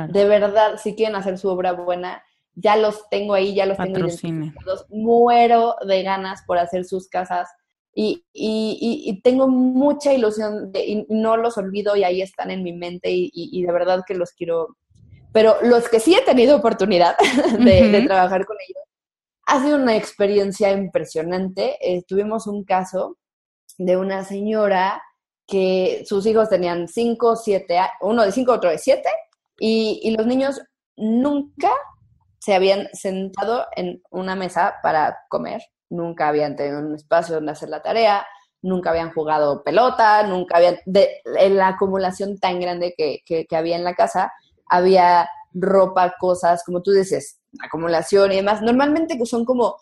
[0.08, 2.22] De verdad, si quieren hacer su obra buena,
[2.54, 4.86] ya los tengo ahí, ya los tengo identificados.
[4.90, 7.48] Muero de ganas por hacer sus casas
[7.94, 12.72] y, y, tengo mucha ilusión de, y no los olvido y ahí están en mi
[12.72, 14.76] mente y, de verdad que los quiero.
[15.32, 17.16] Pero los que sí he tenido oportunidad
[17.58, 18.84] de, trabajar con ellos,
[19.46, 21.76] ha sido una experiencia impresionante.
[21.80, 23.18] Eh, tuvimos un caso
[23.78, 25.02] de una señora
[25.46, 29.08] que sus hijos tenían cinco, siete, uno de cinco, otro de siete,
[29.58, 30.60] y, y los niños
[30.96, 31.72] nunca
[32.38, 35.60] se habían sentado en una mesa para comer
[35.90, 38.26] nunca habían tenido un espacio donde hacer la tarea,
[38.62, 43.76] nunca habían jugado pelota, nunca habían, de, en la acumulación tan grande que, que, había
[43.76, 44.32] en la casa,
[44.66, 48.62] había ropa, cosas, como tú dices, acumulación y demás.
[48.62, 49.76] Normalmente que son como,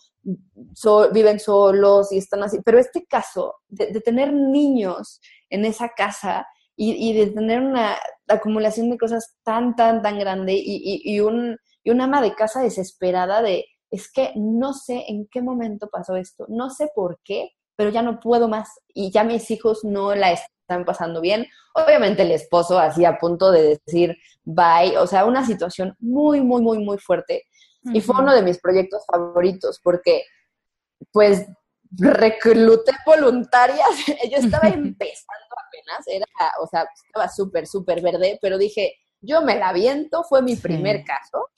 [1.12, 6.46] viven solos y están así, pero este caso de, tener niños en esa casa
[6.76, 7.96] y, de tener una
[8.28, 12.62] acumulación de cosas tan, tan, tan grande y, y, un, y una ama de casa
[12.62, 17.50] desesperada de, es que no sé en qué momento pasó esto, no sé por qué,
[17.76, 21.46] pero ya no puedo más y ya mis hijos no la están pasando bien.
[21.74, 26.62] Obviamente el esposo así a punto de decir bye, o sea, una situación muy, muy,
[26.62, 27.44] muy, muy fuerte.
[27.92, 30.24] Y fue uno de mis proyectos favoritos porque,
[31.12, 31.46] pues,
[31.92, 33.88] recluté voluntarias.
[34.30, 36.26] Yo estaba empezando apenas, era,
[36.60, 41.04] o sea, estaba súper, súper verde, pero dije, yo me la viento, fue mi primer
[41.04, 41.48] caso.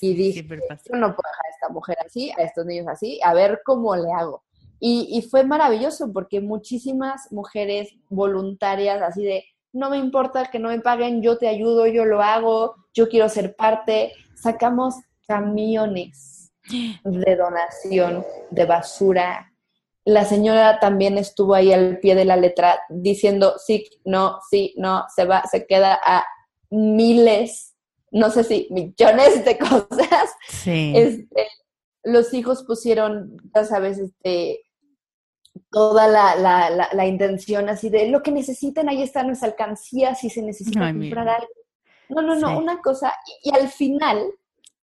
[0.00, 3.34] y dije, yo no puedo dejar a esta mujer así, a estos niños así, a
[3.34, 4.42] ver cómo le hago.
[4.82, 9.44] Y, fue maravilloso porque muchísimas mujeres voluntarias, así de,
[9.74, 13.28] no me importa que no me paguen, yo te ayudo, yo lo hago, yo quiero
[13.28, 14.14] ser parte.
[14.34, 14.94] Sacamos
[15.28, 16.50] camiones
[17.04, 19.52] de donación de basura.
[20.06, 25.04] La señora también estuvo ahí al pie de la letra diciendo sí, no, sí, no,
[25.14, 26.24] se va, se queda a
[26.70, 27.74] miles,
[28.10, 30.34] no sé si millones de cosas.
[30.48, 30.92] Sí.
[30.96, 31.48] Este,
[32.02, 34.62] los hijos pusieron, ya sabes, este,
[35.70, 40.30] toda la, la, la, intención así de lo que necesiten, ahí están nuestra alcancía si
[40.30, 41.48] se necesita comprar algo.
[42.08, 43.12] No, no, no, una cosa,
[43.42, 44.32] y, al final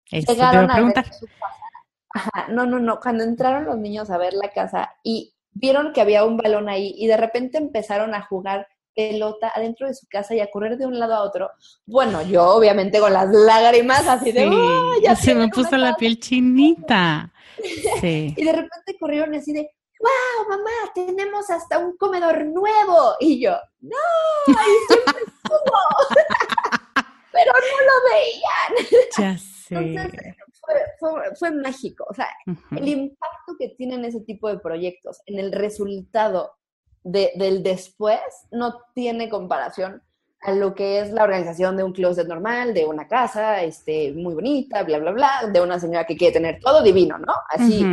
[0.10, 2.48] llegaron a ver su casa.
[2.50, 6.24] no, no, no, cuando entraron los niños a ver la casa y vieron que había
[6.24, 8.68] un balón ahí y de repente empezaron a jugar
[8.98, 11.52] pelota adentro de su casa y a correr de un lado a otro.
[11.86, 14.50] Bueno, yo obviamente con las lágrimas así de,
[15.04, 17.32] ya se me puso la piel chinita.
[18.02, 18.36] Sí.
[18.38, 19.68] y de repente corrieron así de,
[20.00, 23.16] wow, mamá, tenemos hasta un comedor nuevo.
[23.20, 23.98] Y yo, no,
[24.48, 25.78] ahí siempre estuvo.
[27.32, 29.08] Pero no lo veían.
[29.18, 29.76] Ya sé.
[29.76, 30.36] Entonces,
[31.00, 32.06] fue, fue, mágico.
[32.08, 32.30] O sea,
[32.76, 36.52] el impacto que tienen ese tipo de proyectos en el resultado
[37.08, 38.20] de, del después
[38.52, 40.02] no tiene comparación
[40.42, 44.36] a lo que es la organización de un closet normal, de una casa este, muy
[44.36, 47.34] bonita, bla, bla, bla, de una señora que quiere tener todo divino, ¿no?
[47.50, 47.84] Así,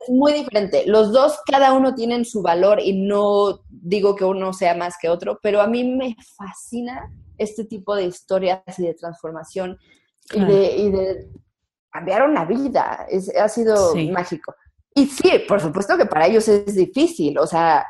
[0.00, 0.84] es muy diferente.
[0.86, 5.08] Los dos, cada uno tienen su valor y no digo que uno sea más que
[5.08, 9.78] otro, pero a mí me fascina este tipo de historias y de transformación
[10.32, 11.28] y, de,
[11.90, 13.06] cambiar una vida.
[13.10, 14.54] Es, ha sido mágico.
[14.94, 17.38] Y sí, por supuesto que para ellos es difícil.
[17.38, 17.84] O sea,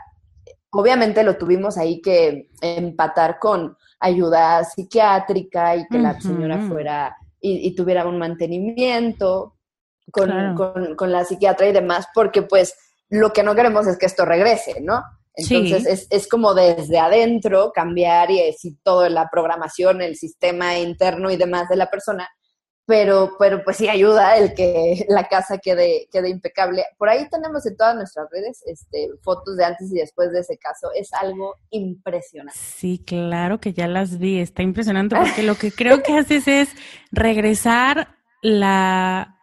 [0.73, 7.75] obviamente lo tuvimos ahí que empatar con ayuda psiquiátrica y que la señora fuera y,
[7.75, 9.57] tuviera un mantenimiento
[10.11, 10.55] con,
[10.97, 12.75] con, la psiquiatra y demás, porque pues
[13.09, 15.03] lo que no queremos es que esto regrese, ¿no?
[15.35, 21.31] Entonces es, es, como desde adentro cambiar y decir todo la programación, el sistema interno
[21.31, 22.29] y demás de la persona,
[22.87, 26.85] pero, pero pues sí ayuda el que la casa quede, quede impecable.
[26.99, 30.59] Por ahí tenemos en todas nuestras redes este, fotos de antes y después de ese
[30.59, 30.89] caso.
[30.95, 32.59] Es algo impresionante.
[32.59, 34.41] Sí, claro que ya las vi.
[34.41, 36.71] Está impresionante porque lo que creo que haces es
[37.13, 39.39] regresar la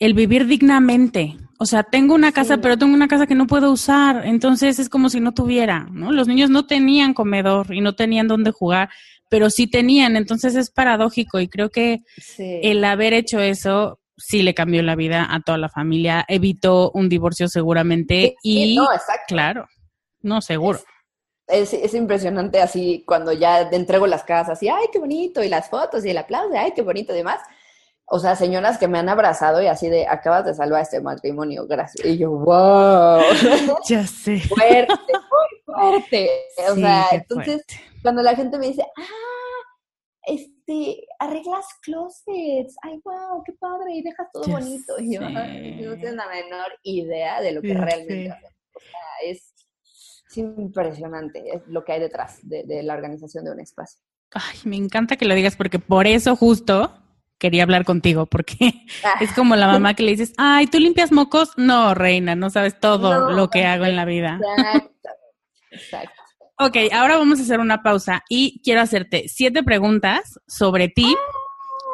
[0.00, 1.36] el vivir dignamente.
[1.58, 4.88] O sea, tengo una casa, pero tengo una casa que no puedo usar, entonces es
[4.88, 6.10] como si no tuviera, ¿no?
[6.10, 8.88] Los niños no tenían comedor y no tenían dónde jugar,
[9.30, 12.00] pero sí tenían, entonces es paradójico y creo que
[12.38, 17.08] el haber hecho eso sí le cambió la vida a toda la familia, evitó un
[17.08, 18.86] divorcio seguramente y no,
[19.26, 19.66] claro,
[20.20, 20.80] no seguro.
[21.46, 25.70] Es, es, impresionante así cuando ya entrego las casas y ay, qué bonito, y las
[25.70, 27.40] fotos y el aplauso, ay, qué bonito y demás
[28.12, 31.64] o sea, señoras que me han abrazado y así de, acabas de salvar este matrimonio,
[31.68, 32.04] gracias.
[32.04, 33.20] Y yo, wow.
[33.88, 34.40] Ya sé.
[34.40, 36.28] Fuerte, muy fuerte.
[36.70, 37.64] o sea, entonces,
[38.02, 39.04] cuando la gente me dice, ah,
[40.22, 44.94] este, arreglas closets, ay, wow, qué padre, y dejas todo bonito.
[44.98, 48.50] Y yo, no tengo la menor idea de lo que realmente hacen.
[48.74, 49.54] O sea, es,
[50.36, 54.00] impresionante es lo que hay detrás de, de la organización de un espacio.
[54.32, 56.92] Ay, me encanta que lo digas porque por eso justo
[57.40, 58.54] quería hablar contigo porque
[59.20, 61.50] es como la mamá que le dices, ay, ¿tú limpias mocos?
[61.56, 64.38] No, reina, no sabes todo lo que hago en la vida.
[64.56, 65.08] Exacto.
[65.72, 66.19] Exacto.
[66.62, 71.16] Ok, ahora vamos a hacer una pausa y quiero hacerte siete preguntas sobre ti.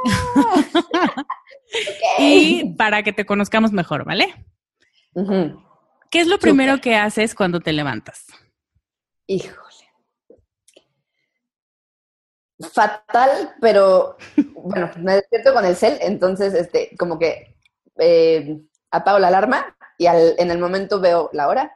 [2.18, 4.34] y para que te conozcamos mejor, ¿vale?
[6.10, 8.26] ¿Qué es lo primero que haces cuando te levantas?
[9.28, 9.62] Híjole.
[12.72, 14.16] Fatal, pero
[14.52, 17.56] bueno, me despierto con el cel, entonces, este, como que
[17.98, 18.58] eh,
[18.90, 21.72] apago la alarma y al, en el momento veo la hora.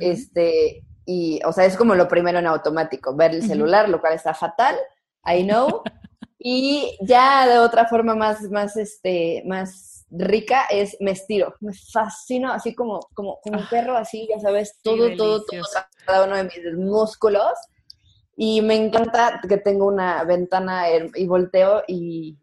[0.00, 4.14] Este, y, o sea, es como lo primero en automático, ver el celular, lo cual
[4.14, 4.76] está fatal,
[5.24, 5.82] I know.
[6.38, 12.52] y ya de otra forma más, más, este, más rica es me estiro, me fascino
[12.52, 13.68] así como, como, como un ah.
[13.70, 15.62] perro, así, ya sabes, todo, todo, todo,
[16.04, 17.52] cada uno de mis músculos.
[18.38, 20.84] Y me encanta que tengo una ventana
[21.14, 22.36] y volteo y,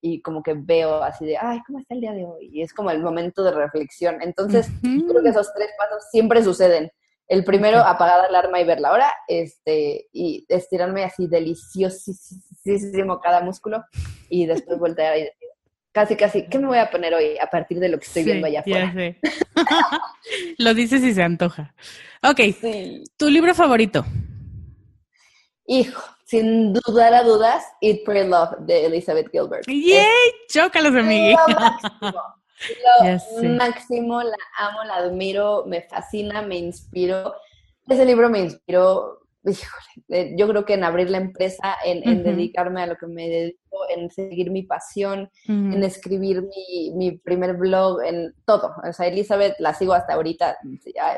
[0.00, 2.50] y como que veo así de, ay, ¿cómo está el día de hoy?
[2.52, 4.20] Y es como el momento de reflexión.
[4.20, 6.90] Entonces, creo que esos tres pasos siempre suceden.
[7.28, 13.42] El primero, apagar la alarma y ver la hora, este, y estirarme así deliciosísimo cada
[13.42, 13.84] músculo,
[14.30, 15.48] y después voltear y decir,
[15.92, 18.46] casi, casi, ¿qué me voy a poner hoy a partir de lo que estoy viendo
[18.46, 18.94] allá afuera?
[20.58, 21.74] lo dices y se antoja.
[22.22, 22.40] Ok,
[23.18, 24.06] ¿tu libro favorito?
[25.66, 29.66] Hijo, sin dudar a dudas, Eat, Pray, Love de Elizabeth Gilbert.
[29.66, 30.06] ¡Yay!
[30.48, 31.40] Chócalos, amigos.
[33.00, 37.34] Lo máximo, la amo, la admiro, me fascina, me inspiró.
[37.88, 42.86] Ese libro me inspiró, híjole, yo creo que en abrir la empresa, en, dedicarme a
[42.86, 43.58] lo que me dedico,
[43.94, 48.72] en seguir mi pasión, en escribir mi, mi, primer blog, en todo.
[48.88, 50.56] O sea, Elizabeth la sigo hasta ahorita,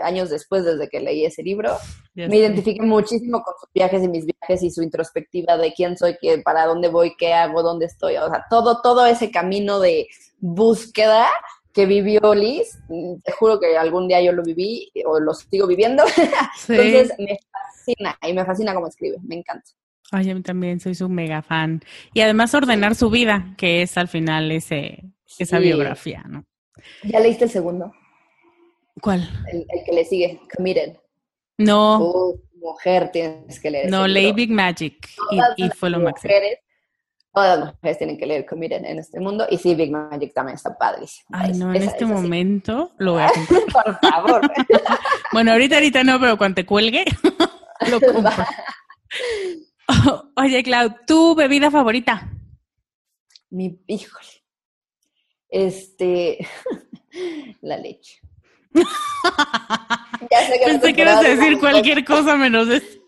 [0.02, 1.76] años después desde que leí ese libro.
[2.14, 6.16] me identifiqué muchísimo con sus viajes y mis viajes y su introspectiva de quién soy,
[6.20, 8.16] qué, para dónde voy, qué hago, dónde estoy.
[8.16, 10.06] O sea, todo, todo ese camino de
[10.40, 11.26] búsqueda
[11.72, 12.78] que vivió Liz,
[13.24, 16.04] te juro que algún día yo lo viví o lo sigo viviendo.
[16.68, 19.70] Entonces me fascina y me fascina cómo escribe, me encanta.
[20.12, 21.80] Ay, a mí también soy su mega fan.
[22.12, 25.04] Y además ordenar su vida, que es al final ese,
[25.38, 26.44] esa biografía, ¿no?
[27.04, 27.92] ¿Ya leíste el segundo?
[29.00, 29.28] ¿Cuál?
[29.52, 30.96] El, que le sigue, Committed.
[31.58, 32.34] No.
[32.54, 33.90] mujer, tienes que leer.
[33.90, 35.08] No, leí Big Magic
[35.56, 36.32] y, fue lo máximo
[37.32, 39.46] todas las mujeres tienen que leer Committed en este mundo.
[39.50, 41.28] Y sí, Big Magic también está padrísimo.
[41.32, 43.84] Ay, no, en este momento lo voy a comprar.
[43.84, 44.40] Por favor.
[45.32, 47.04] bueno, ahorita, ahorita no, pero cuando te cuelgue,
[47.90, 48.32] lo compro.
[50.36, 52.30] oye, Clau, ¿tu bebida favorita?
[53.50, 54.28] Mi, híjole.
[55.48, 56.38] Este,
[57.60, 58.20] la leche.
[58.72, 62.98] ya sé que Pensé que ibas a decir cualquier cosa menos eso.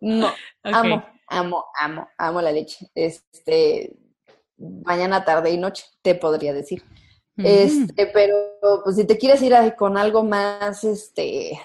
[0.00, 2.90] No, amo amo, amo, amo la leche.
[2.94, 3.96] Este,
[4.58, 6.84] mañana, tarde y noche, te podría decir.
[7.36, 7.46] Mm.
[7.46, 8.36] Este, pero
[8.84, 11.58] pues si te quieres ir con algo más, este,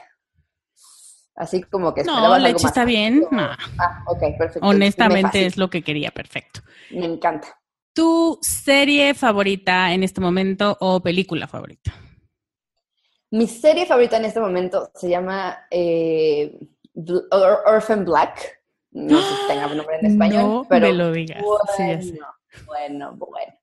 [1.35, 3.25] así como que no, leche está bien.
[3.31, 4.67] Ah, ok, perfecto.
[4.67, 6.61] Honestamente es lo que quería, perfecto.
[6.91, 7.59] Me encanta.
[7.93, 11.93] ¿Tu serie favorita en este momento o película favorita?
[13.31, 16.57] Mi serie favorita en este momento se llama eh,
[17.65, 18.54] Orphan Black.
[18.95, 21.43] No sé si tenga nombre en español, no pero me lo digas.
[21.77, 22.27] Bueno,
[22.65, 23.53] bueno, bueno.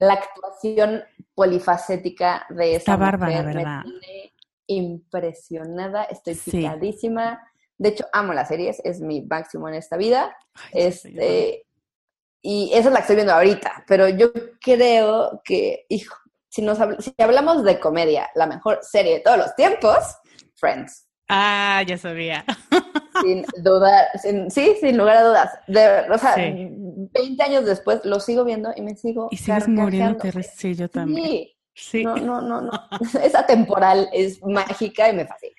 [0.00, 3.84] La actuación polifacética de esta Está mujer ¿verdad?
[3.84, 4.32] me tiene
[4.66, 7.40] impresionada, estoy picadísima.
[7.78, 10.36] De hecho, amo las series, es mi máximo en esta vida.
[10.72, 11.66] este,
[12.42, 16.16] y esa es la que estoy viendo ahorita, pero yo creo que, hijo,
[16.48, 20.16] si, nos si hablamos de comedia, la mejor serie de todos los tiempos,
[20.56, 21.06] Friends.
[21.28, 22.44] Ah, ya sabía.
[23.22, 24.06] Sin dudar,
[24.48, 25.50] sí, sin lugar a dudas.
[25.68, 29.28] De, o sea, 20 años después lo sigo viendo y me sigo.
[29.30, 31.48] Y sigues muriéndote, sí, yo también.
[31.74, 32.04] Sí.
[32.04, 32.72] No, no, no, no.
[33.22, 35.54] Esa temporal es mágica y me fascina.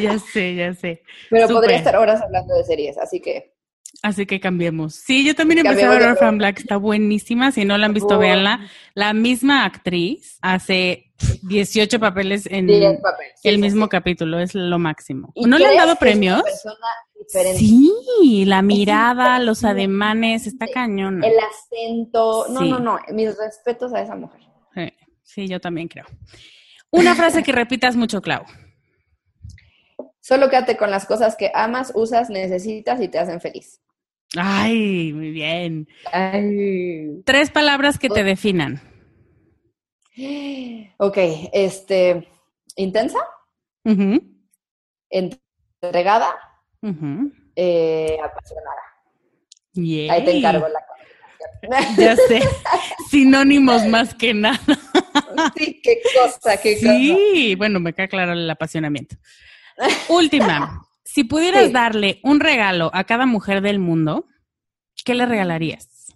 [0.00, 1.02] Ya sé, ya sé.
[1.30, 3.55] Pero podría estar horas hablando de series, así que.
[4.02, 4.94] Así que cambiemos.
[4.94, 7.50] Sí, yo también empecé a ver Orphan Black, está buenísima.
[7.50, 8.68] Si no la han visto, véanla.
[8.94, 11.12] La misma actriz hace
[11.42, 12.68] 18 papeles en
[13.42, 15.32] el mismo capítulo, es lo máximo.
[15.34, 16.42] ¿No le han dado premios?
[17.28, 21.24] Sí, la mirada, los ademanes, está cañón.
[21.24, 24.42] El acento, no, no, no, mis respetos a esa mujer.
[25.22, 26.04] Sí, yo también creo.
[26.90, 28.44] Una frase que repitas mucho, Clau.
[30.26, 33.80] Solo quédate con las cosas que amas, usas, necesitas y te hacen feliz.
[34.36, 35.86] Ay, muy bien.
[37.24, 38.80] Tres palabras que te definan.
[40.96, 41.18] Ok,
[41.52, 42.26] este,
[42.74, 43.20] intensa,
[45.10, 46.34] entregada,
[47.54, 48.82] eh, apasionada.
[50.10, 50.84] Ahí te encargo la
[51.96, 52.40] Ya sé,
[53.10, 54.58] sinónimos más que nada.
[55.56, 56.92] Sí, qué cosa, qué cosa.
[56.92, 59.14] Sí, bueno, me queda claro el apasionamiento.
[60.08, 64.26] Última, si pudieras darle un regalo a cada mujer del mundo,
[65.04, 66.14] ¿qué le regalarías?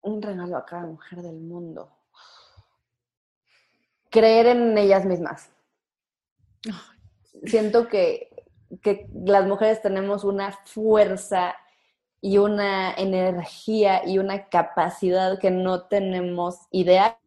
[0.00, 1.90] Un regalo a cada mujer del mundo.
[4.10, 5.50] Creer en ellas mismas.
[7.44, 8.30] Siento que,
[8.82, 11.54] que las mujeres tenemos una fuerza
[12.20, 17.18] y una energía y una capacidad que no tenemos idea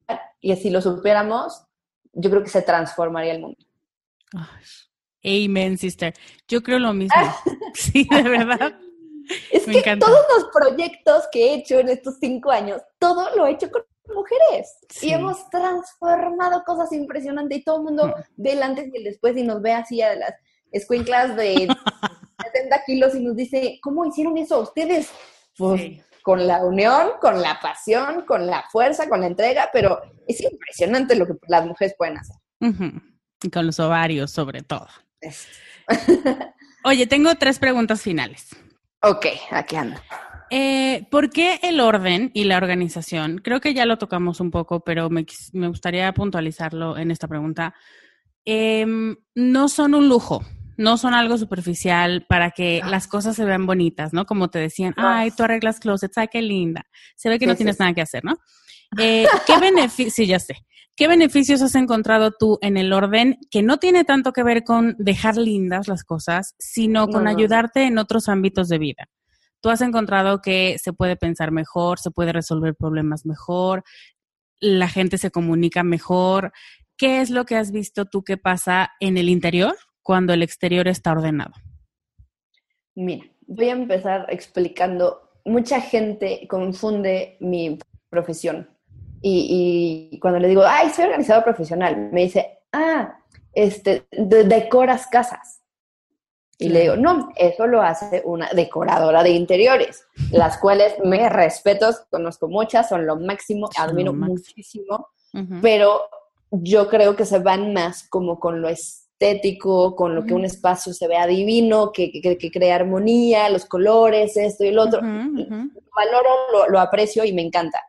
[0.42, 1.64] y si lo supiéramos,
[2.14, 3.60] yo creo que se transformaría el mundo.
[5.24, 6.14] Amen, sister.
[6.48, 7.16] Yo creo lo mismo.
[7.74, 8.80] sí, de verdad.
[9.52, 13.52] Es que todos los proyectos que he hecho en estos cinco años, todo lo he
[13.52, 13.84] hecho con
[14.14, 14.78] mujeres.
[15.02, 19.38] Y hemos transformado cosas impresionantes y todo el mundo ve el antes y el después
[19.38, 20.34] y nos ve así a las
[20.72, 21.68] escuinclas de
[22.54, 25.10] 70 kilos y nos dice, ¿cómo hicieron eso ustedes?
[25.58, 30.42] Pues con la unión, con la pasión, con la fuerza, con la entrega, pero es
[30.42, 32.36] impresionante lo que las mujeres pueden hacer.
[33.44, 34.88] Y con los ovarios, sobre todo.
[36.84, 38.50] Oye, tengo tres preguntas finales.
[39.02, 40.00] Ok, aquí ando.
[40.50, 43.38] Eh, ¿Por qué el orden y la organización?
[43.38, 47.74] Creo que ya lo tocamos un poco, pero me, gustaría puntualizarlo en esta pregunta.
[48.44, 50.44] Em, no son un lujo,
[50.76, 54.26] no son algo superficial para que las cosas se vean bonitas, ¿no?
[54.26, 56.86] Como te decían, ay, tú arreglas closets, ay, qué linda.
[57.16, 58.36] Se ve que no tienes nada que hacer, ¿no?
[58.98, 60.56] Eh, ¿Qué beneficios, sí, ya sé,
[60.96, 64.96] qué beneficios has encontrado tú en el orden que no tiene tanto que ver con
[65.00, 69.10] dejar lindas las cosas, sino con ayudarte en otros ámbitos de vida?
[69.62, 73.84] Tú has encontrado que se puede pensar mejor, se puede resolver problemas mejor,
[74.60, 76.52] la gente se comunica mejor.
[76.98, 80.88] ¿Qué es lo que has visto tú que pasa en el interior cuando el exterior
[80.88, 81.54] está ordenado?
[82.96, 85.32] Mira, voy a empezar explicando.
[85.46, 88.70] Mucha gente confunde mi profesión.
[89.22, 93.20] Y, cuando le digo, ay, soy organizador profesional, me dice, ah,
[93.54, 95.62] este, decoras casas.
[96.58, 101.90] Y le digo, no, eso lo hace una decoradora de interiores, las cuales me respeto,
[102.12, 105.08] conozco muchas, son lo máximo, admiro muchísimo,
[105.62, 106.02] pero
[106.52, 110.94] yo creo que se van más como con lo estético, con lo que un espacio
[110.94, 115.02] se vea divino, que, que, crea armonía, los colores, esto y el otro.
[115.02, 117.80] Valoro, lo aprecio y me encanta.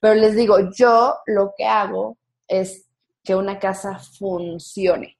[0.00, 2.16] Pero les digo, yo lo que hago
[2.46, 2.86] es
[3.22, 5.18] que una casa funcione.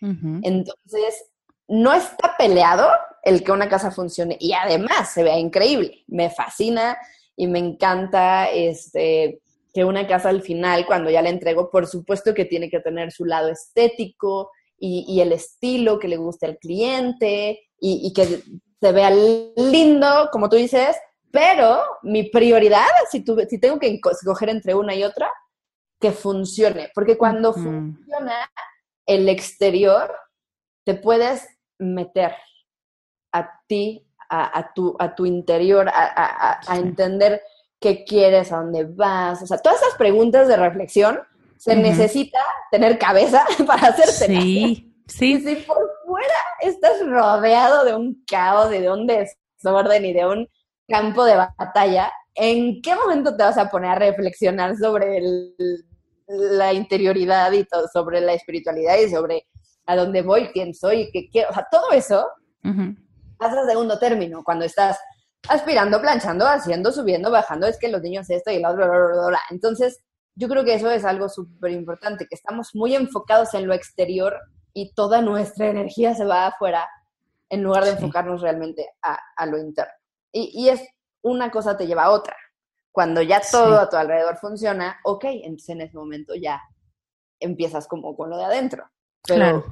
[0.00, 1.30] Entonces,
[1.68, 2.88] no está peleado
[3.22, 6.04] el que una casa funcione y además se vea increíble.
[6.06, 6.96] Me fascina
[7.34, 9.40] y me encanta este,
[9.74, 13.12] que una casa al final, cuando ya la entrego, por supuesto que tiene que tener
[13.12, 18.42] su lado estético y, el estilo que le guste al cliente y, que
[18.80, 20.96] se vea lindo, como tú dices,
[21.30, 25.30] pero mi prioridad, si, si tengo que escoger entre una y otra,
[26.00, 28.50] que funcione, porque cuando funciona
[29.06, 30.14] el exterior,
[30.84, 31.46] te puedes
[31.78, 32.32] meter
[33.32, 37.42] a ti, a, tu, a tu interior, a, entender
[37.80, 39.42] qué quieres, a dónde vas.
[39.42, 41.20] O sea, todas esas preguntas de reflexión
[41.56, 42.40] se necesita
[42.70, 44.26] tener cabeza para hacerse.
[44.26, 45.32] Sí, sí.
[45.34, 50.48] Y si por fuera estás rodeado de un caos, de un desorden y de un
[50.88, 55.20] campo de batalla, ¿en qué momento te vas a poner a reflexionar sobre
[56.26, 59.46] la interioridad y todo, sobre la espiritualidad y sobre
[59.86, 62.26] a dónde voy, quién soy, qué quiero, o sea, todo eso
[63.38, 64.98] pasa a segundo término cuando estás
[65.48, 70.00] aspirando, planchando, haciendo, subiendo, bajando, es que los niños esto y la otra, Entonces,
[70.34, 74.38] yo creo que eso es algo súper importante, que estamos muy enfocados en lo exterior
[74.74, 76.86] y toda nuestra energía se va afuera
[77.48, 79.92] en lugar de enfocarnos realmente a, lo interno.
[80.32, 80.86] Y, es
[81.22, 82.36] una cosa te lleva a otra.
[82.92, 86.60] Cuando ya todo a tu alrededor funciona, ok, entonces en ese momento ya
[87.40, 88.88] empiezas como con lo de adentro.
[89.26, 89.64] Pero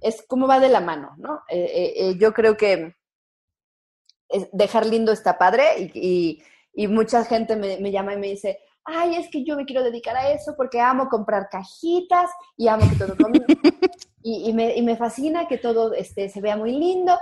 [0.00, 1.42] es como va de la mano, ¿no?
[1.48, 2.94] Eh, eh, eh, yo creo que
[4.52, 6.42] dejar lindo está padre y,
[6.88, 10.30] mucha gente me, llama y me dice, ay, es que yo me quiero dedicar a
[10.30, 13.14] eso porque amo comprar cajitas y amo que todo
[14.22, 17.16] y, y, me, y me fascina que todo este, se vea muy lindo.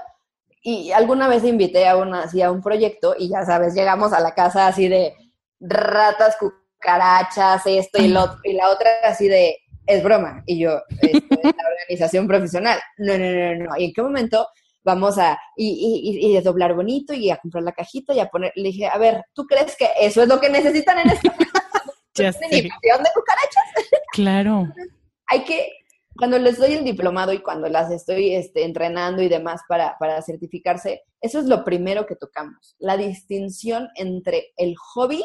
[0.62, 4.20] Y alguna vez invité a, una, así, a un proyecto y ya sabes, llegamos a
[4.20, 5.14] la casa así de
[5.60, 10.42] ratas, cucarachas, esto y, lo, y la otra así de es broma.
[10.46, 12.80] Y yo, esto es la organización profesional.
[12.98, 13.76] No, no, no, no.
[13.76, 14.46] ¿Y en qué momento
[14.84, 15.68] vamos a y,
[16.04, 18.52] y, y, desdoblar bonito y a comprar la cajita y a poner?
[18.54, 21.32] Le dije, a ver, ¿tú crees que eso es lo que necesitan en esta
[22.18, 22.70] de
[23.14, 23.64] cucarachas?
[24.12, 24.68] Claro.
[25.26, 25.72] Hay que,
[26.16, 30.22] cuando les doy el diplomado y cuando las estoy este, entrenando y demás para, para
[30.22, 35.24] certificarse, eso es lo primero que tocamos, la distinción entre el hobby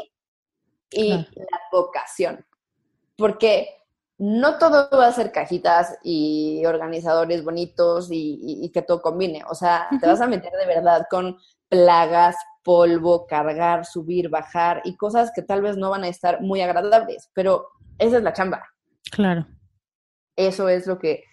[0.89, 1.27] y la
[1.71, 2.45] vocación.
[3.15, 3.69] Porque
[4.19, 9.43] no todo va a ser cajitas y organizadores bonitos y, que todo combine.
[9.49, 11.37] O sea, te vas a meter de verdad con
[11.69, 16.61] plagas, polvo, cargar, subir, bajar y cosas que tal vez no van a estar muy
[16.61, 17.67] agradables, pero
[17.99, 18.63] esa es la chamba.
[19.11, 19.45] Claro.
[20.37, 21.23] Eso es lo que...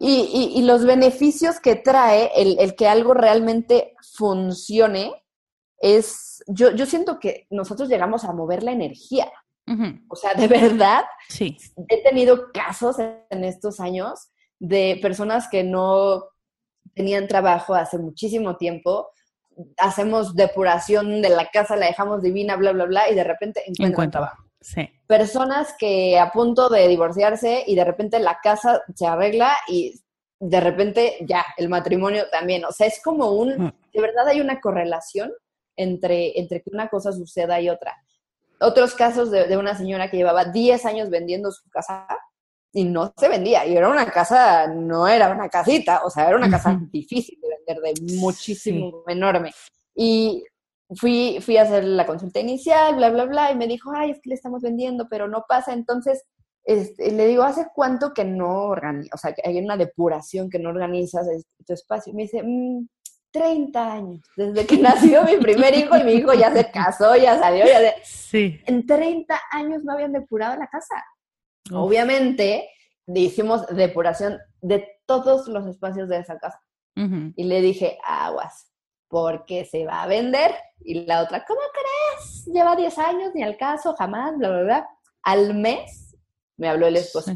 [0.00, 5.12] Y, los beneficios que trae el, el, que algo realmente funcione
[5.80, 9.30] es, yo, yo siento que nosotros llegamos a mover la energía.
[10.08, 11.56] O sea, de verdad, sí.
[11.88, 16.24] he tenido casos en estos años de personas que no
[16.94, 19.10] tenían trabajo hace muchísimo tiempo,
[19.76, 24.10] hacemos depuración de la casa, la dejamos divina, bla, bla, bla, y de repente encuentran
[24.10, 24.47] trabajo.
[24.60, 24.88] Sí.
[25.06, 30.00] Personas que a punto de divorciarse y de repente la casa se arregla y
[30.40, 32.64] de repente ya, el matrimonio también.
[32.64, 35.32] O sea, es como un, de verdad hay una correlación
[35.76, 37.96] entre, entre que una cosa suceda y otra.
[38.60, 42.06] Otros casos de, de una señora que llevaba 10 años vendiendo su casa
[42.72, 43.66] y no se vendía.
[43.66, 47.48] Y era una casa, no era una casita, o sea, era una casa difícil de
[47.48, 49.52] vender, de muchísimo, enorme.
[49.94, 50.44] Y
[50.96, 54.20] fui, fui a hacer la consulta inicial, bla, bla, bla, y me dijo, ay, es
[54.20, 55.72] que le estamos vendiendo, pero no pasa.
[55.72, 56.24] Entonces,
[56.64, 59.14] este, le digo, ¿hace cuánto que no organizas?
[59.14, 61.26] O sea, que hay una depuración que no organizas
[61.66, 62.12] tu espacio.
[62.12, 62.42] Y me dice,
[63.30, 67.16] 30 mm, años, desde que nació mi primer hijo y mi hijo ya se casó,
[67.16, 67.94] ya salió, ya.
[68.04, 68.60] Sí.
[68.66, 71.04] En 30 años no habían depurado la casa.
[71.70, 72.70] Obviamente,
[73.06, 76.60] hicimos depuración de todos los espacios de esa casa.
[77.36, 78.67] Y le dije, aguas,
[79.08, 80.54] porque se va a vender.
[80.80, 82.46] Y la otra, ¿cómo crees?
[82.46, 84.88] Lleva 10 años, ni al caso, jamás, bla, bla, bla.
[85.22, 86.16] Al mes
[86.56, 87.32] me habló el esposo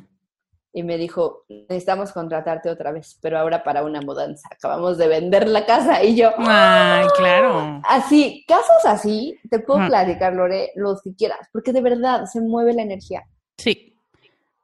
[0.74, 4.48] y me dijo, necesitamos contratarte otra vez, pero ahora para una mudanza.
[4.50, 6.30] Acabamos de vender la casa y yo...
[6.38, 7.80] Ay, claro.
[7.84, 12.72] Así, casos así, te puedo platicar, Lore, los que quieras, porque de verdad se mueve
[12.72, 13.22] la energía.
[13.58, 13.91] Sí,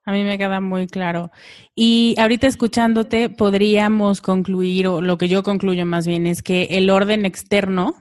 [0.08, 1.30] a mí me queda muy claro.
[1.74, 6.88] Y ahorita escuchándote, podríamos concluir, o lo que yo concluyo más bien, es que el
[6.88, 7.94] orden externo,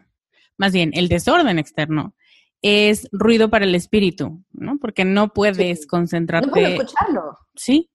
[0.58, 2.16] más bien el desorden externo,
[2.62, 4.78] es ruido para el espíritu, ¿no?
[4.80, 6.48] Porque no puedes concentrarte.
[6.48, 7.38] No puedes escucharlo.
[7.58, 7.92] Sí.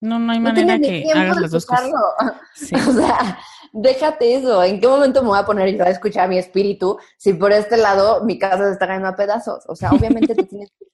[0.00, 1.90] No, no hay manera que hagas las dos cosas.
[2.88, 3.36] O sea,
[3.72, 4.62] déjate eso.
[4.62, 7.76] ¿En qué momento me voy a poner yo a escuchar mi espíritu si por este
[7.76, 9.64] lado mi casa se está cayendo a pedazos?
[9.66, 10.89] O sea, obviamente tú tienes que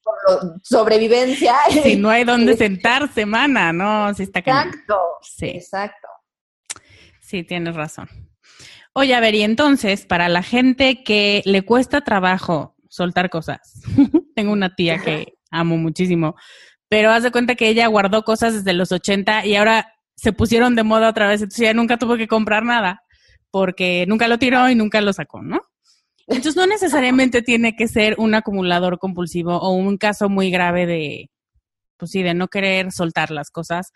[0.62, 1.54] sobrevivencia.
[1.82, 4.12] Si no hay dónde sentarse, mana, ¿no?
[4.14, 4.98] Si está Exacto.
[5.22, 5.46] Sí.
[5.48, 6.08] Exacto.
[7.20, 8.08] Sí, tienes razón.
[8.92, 13.82] Oye, a ver, y entonces, para la gente que le cuesta trabajo soltar cosas,
[14.34, 16.36] tengo una tía que amo muchísimo,
[16.88, 20.76] pero haz de cuenta que ella guardó cosas desde los 80 y ahora se pusieron
[20.76, 23.02] de moda otra vez, entonces ya nunca tuvo que comprar nada
[23.50, 25.60] porque nunca lo tiró y nunca lo sacó, ¿no?
[26.26, 31.30] Entonces no necesariamente tiene que ser un acumulador compulsivo o un caso muy grave de,
[31.96, 33.92] pues sí, de no querer soltar las cosas,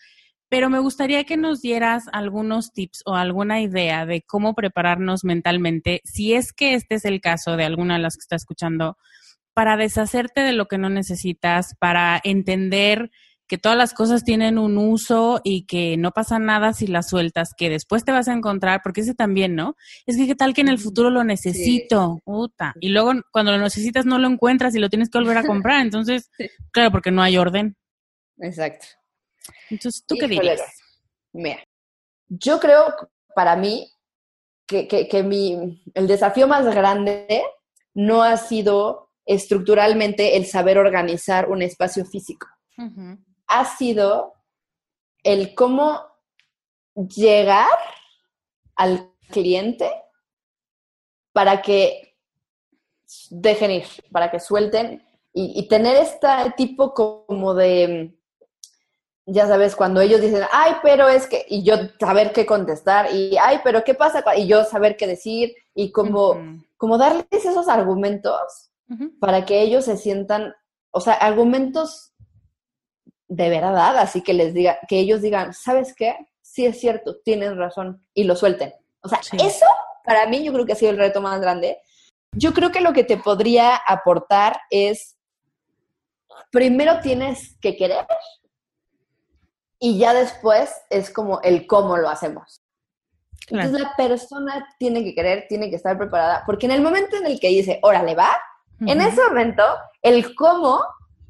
[0.49, 6.01] pero me gustaría que nos dieras algunos tips o alguna idea de cómo prepararnos mentalmente,
[6.05, 8.97] si es que este es el caso de alguna de las que está escuchando,
[9.55, 13.11] para deshacerte de lo que no necesitas, para entender
[13.51, 17.53] que todas las cosas tienen un uso y que no pasa nada si las sueltas,
[17.53, 19.75] que después te vas a encontrar, porque ese también, ¿no?
[20.07, 23.59] Es que qué tal que en el futuro lo necesito, puta, y luego cuando lo
[23.59, 26.31] necesitas no lo encuentras y lo tienes que volver a comprar, entonces,
[26.71, 27.77] claro, porque no hay orden.
[28.39, 28.87] Exacto.
[29.69, 30.61] Entonces, ¿tú qué dirías?
[31.33, 31.59] Mira,
[32.29, 32.95] yo creo
[33.35, 33.91] para mí
[34.65, 37.43] que, que, mi, el desafío más grande
[37.95, 42.47] no ha sido estructuralmente el saber organizar un espacio físico
[43.51, 44.35] ha sido
[45.23, 46.01] el cómo
[46.95, 47.69] llegar
[48.77, 49.91] al cliente
[51.33, 52.17] para que
[53.29, 58.17] dejen ir, para que suelten y, tener este tipo como de,
[59.27, 63.37] ya sabes, cuando ellos dicen, ay, pero es que, y yo saber qué contestar, y
[63.37, 66.37] ay, pero qué pasa, y yo saber qué decir, y como,
[66.77, 68.71] como darles esos argumentos
[69.21, 70.55] para que ellos se sientan,
[70.91, 72.10] o sea, argumentos
[73.31, 76.17] de verdad, así que les diga, que ellos digan, ¿sabes qué?
[76.43, 78.75] Sí es cierto, tienes razón, y lo suelten.
[79.03, 79.67] O sea, eso
[80.05, 81.79] para mí yo creo que ha sido el reto más grande.
[82.33, 85.17] Yo creo que lo que te podría aportar es,
[86.51, 88.05] primero tienes que querer
[89.79, 92.61] y ya después es como el cómo lo hacemos.
[93.49, 97.27] Entonces la persona tiene que querer, tiene que estar preparada, porque en el momento en
[97.27, 98.37] el que dice, órale, va,
[98.81, 99.63] en ese momento
[100.03, 100.83] el cómo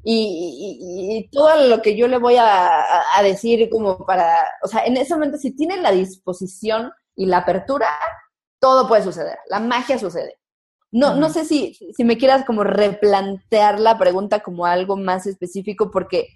[0.03, 2.85] y, todo lo que yo le voy a,
[3.23, 7.87] decir como para, o sea, en ese momento si tiene la disposición y la apertura,
[8.59, 10.37] todo puede suceder, la magia sucede.
[10.93, 15.89] No, no sé si, si me quieras como replantear la pregunta como algo más específico,
[15.89, 16.27] porque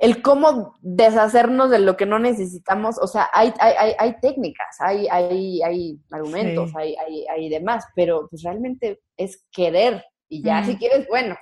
[0.00, 5.06] el cómo deshacernos de lo que no necesitamos, o sea, hay, hay, hay, técnicas, hay,
[5.08, 10.76] hay, hay argumentos, hay, hay, hay demás, pero pues realmente es querer y ya si
[10.76, 11.36] quieres, bueno,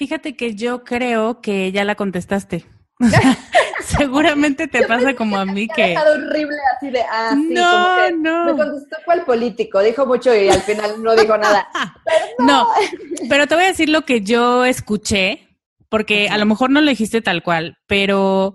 [0.00, 2.64] Fíjate que yo creo que ya la contestaste.
[3.82, 5.94] Seguramente te pasa como a mí que...
[5.94, 8.46] horrible así de, ah, no, no.
[8.46, 11.68] Me contestó cuál político, dijo mucho y al final no dijo nada.
[12.38, 12.66] no,
[13.28, 15.58] pero te voy a decir lo que yo escuché,
[15.90, 18.54] porque a lo mejor no lo dijiste tal cual, pero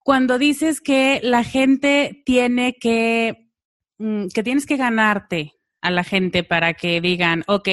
[0.00, 3.52] cuando dices que la gente tiene que,
[3.98, 7.68] mm, que tienes que ganarte a la gente para que digan, ok,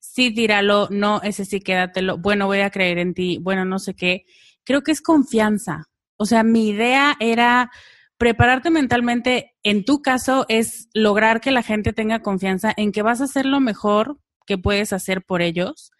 [0.00, 3.94] sí, tíralo, no, ese sí, quédatelo, bueno, voy a creer en ti, bueno, no sé
[3.94, 4.24] qué.
[4.64, 5.84] Creo que es confianza.
[6.16, 7.70] O sea, mi idea era
[8.18, 13.20] prepararte mentalmente, en tu caso, es lograr que la gente tenga confianza en que vas
[13.20, 15.92] a hacer lo mejor que puedes hacer por ellos.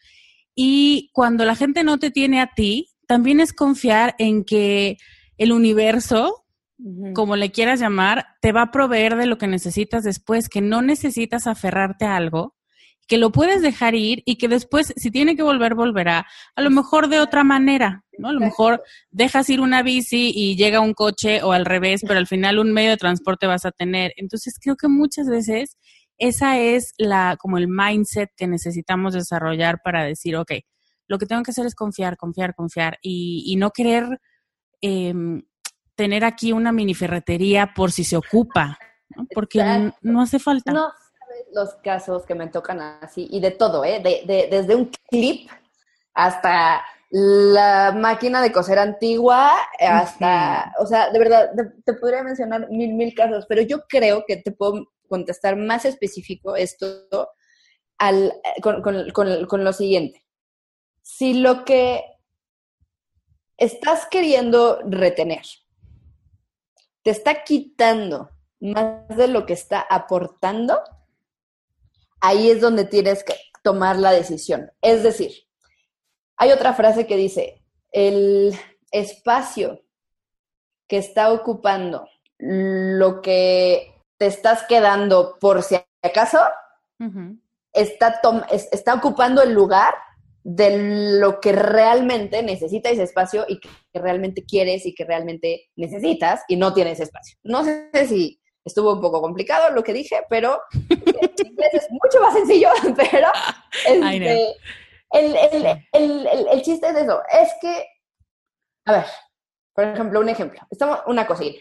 [0.55, 4.99] Y cuando la gente no te tiene a ti, también es confiar en que
[5.39, 6.45] el universo,
[7.15, 10.83] como le quieras llamar, te va a proveer de lo que necesitas después, que no
[10.83, 12.55] necesitas aferrarte a algo,
[13.11, 16.71] que lo puedes dejar ir y que después, si tiene que volver, volverá, a lo
[16.71, 18.29] mejor de otra manera, ¿no?
[18.29, 22.21] A lo mejor dejas ir una bici y llega un coche o al revés, pero
[22.21, 24.13] al final un medio de transporte vas a tener.
[24.17, 25.77] Entonces, creo que muchas veces
[26.19, 30.53] esa es la, como el mindset que necesitamos desarrollar para decir, ok,
[31.09, 34.21] lo que tengo que hacer es confiar, confiar, confiar y, no querer
[34.83, 35.43] em,
[35.97, 38.79] tener aquí una mini ferretería por si se ocupa,
[39.35, 40.73] porque no, hace falta.
[40.73, 40.93] No
[41.53, 44.01] los casos que me tocan así y de todo, ¿eh?
[44.01, 45.51] De, desde un clip
[46.15, 51.51] hasta la máquina de coser antigua, hasta, o sea, de verdad,
[51.85, 56.55] te, podría mencionar mil, mil casos, pero yo creo que te puedo contestar más específico
[56.55, 57.09] esto
[57.99, 58.33] al,
[58.63, 60.25] con, con lo siguiente
[61.03, 62.05] si lo que
[63.57, 65.43] estás queriendo retener
[67.03, 70.81] te está quitando más de lo que está aportando,
[72.21, 74.71] ahí es donde tienes que tomar la decisión.
[74.81, 75.33] Es decir,
[76.37, 78.55] hay otra frase que dice, el
[78.91, 79.83] espacio
[80.89, 86.39] que está ocupando lo que te estás quedando por si acaso,
[87.73, 88.21] está,
[88.73, 89.95] está ocupando el lugar
[90.43, 96.43] de lo que realmente necesita ese espacio y que realmente quieres y que realmente necesitas
[96.49, 97.37] y no tienes espacio.
[97.43, 102.69] No sé si estuvo un poco complicado lo que dije, pero es mucho más sencillo,
[103.11, 103.29] pero
[103.85, 104.57] este,
[105.93, 107.87] el, chiste es eso, es que,
[108.87, 109.07] a ver,
[109.75, 111.59] por ejemplo, un ejemplo, estamos una cocina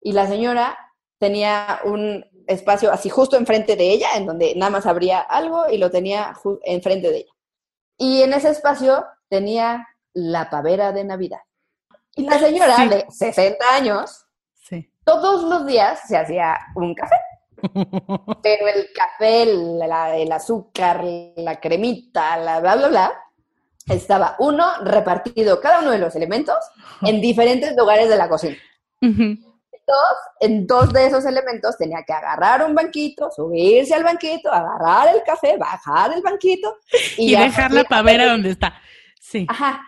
[0.00, 0.78] y la señora
[1.18, 5.78] tenía un espacio así justo enfrente de ella, en donde nada más habría algo y
[5.78, 6.34] lo tenía
[6.64, 7.32] enfrente de ella.
[7.96, 11.40] Y en ese espacio tenía la pavera de Navidad.
[12.16, 14.26] Y la señora de 60 años,
[15.04, 17.16] todos los días se hacía un café.
[18.42, 21.02] Pero el café, el azúcar,
[21.36, 23.12] la cremita, la bla, bla, bla,
[23.86, 26.56] estaba uno repartido, cada uno de los elementos,
[27.02, 28.56] en diferentes lugares de la cocina
[30.40, 35.22] en dos de esos elementos tenía que agarrar un banquito, subirse al banquito, agarrar el
[35.22, 36.76] café, bajar el banquito
[37.16, 38.74] y, dejar la pavera donde está.
[39.20, 39.46] Sí.
[39.48, 39.82] Ajá.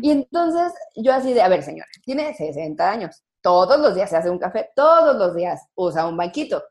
[0.00, 4.16] Y entonces yo así de, a ver, señora, tiene 60 años, todos los días se
[4.16, 6.64] hace un café, todos los días usa un banquito.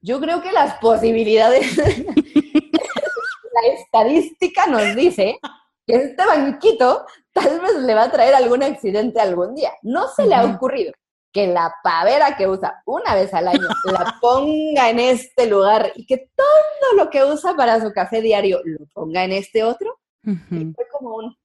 [0.00, 5.40] Yo creo que las posibilidades, la estadística nos dice
[5.84, 9.72] que este banquito tal vez le va a traer algún accidente algún día.
[9.82, 10.92] No se le ha ocurrido
[11.32, 16.06] que la pavera que usa una vez al año la ponga en este lugar y
[16.06, 19.98] que todo lo que usa para su café diario lo ponga en este otro.
[20.22, 21.36] Y fue como un...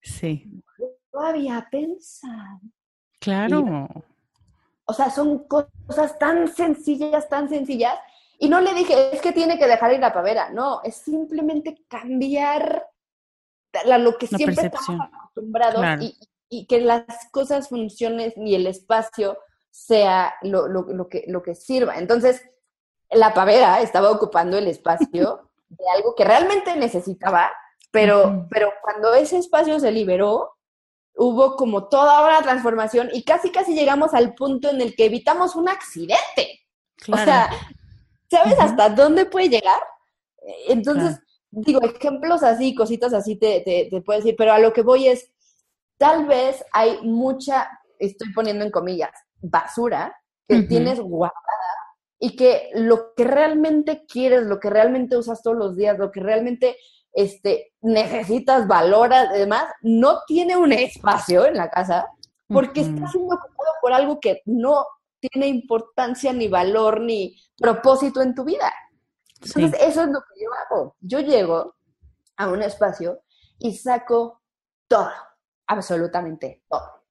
[0.00, 0.62] Sí.
[1.12, 2.60] No había pensado.
[3.28, 3.88] Claro.
[4.84, 7.98] o sea, son cosas tan sencillas, tan sencillas.
[8.38, 10.50] Y no le dije, es que tiene que dejar ir la pavera.
[10.50, 12.86] No, es simplemente cambiar
[13.98, 16.16] lo que siempre estamos acostumbrados y,
[16.48, 19.38] y que las cosas funcionen y el espacio
[19.70, 21.98] sea lo, que, lo que sirva.
[21.98, 22.42] Entonces,
[23.10, 27.50] la pavera estaba ocupando el espacio de algo que realmente necesitaba,
[27.90, 30.57] pero, pero cuando ese espacio se liberó,
[31.18, 35.56] hubo como toda una transformación y casi casi llegamos al punto en el que evitamos
[35.56, 36.64] un accidente.
[37.12, 37.50] O sea,
[38.30, 39.82] ¿sabes hasta dónde puede llegar?
[40.68, 41.20] Entonces,
[41.50, 45.08] digo, ejemplos así, cositas así te, te, te puedo decir, pero a lo que voy
[45.08, 45.32] es,
[45.96, 47.68] tal vez hay mucha,
[47.98, 50.16] estoy poniendo en comillas, basura
[50.46, 51.34] que tienes guardada
[52.20, 56.20] y que lo que realmente quieres, lo que realmente usas todos los días, lo que
[56.20, 56.76] realmente
[57.12, 62.06] este, necesitas, valoras, además, no tiene un espacio en la casa
[62.46, 64.86] porque está siendo ocupado por algo que no
[65.20, 68.72] tiene importancia, ni valor, ni propósito en tu vida.
[69.40, 70.96] Entonces, eso es lo que yo hago.
[71.00, 71.76] Yo llego
[72.36, 73.20] a un espacio
[73.58, 74.40] y saco
[74.86, 75.10] todo
[75.68, 77.04] absolutamente todo.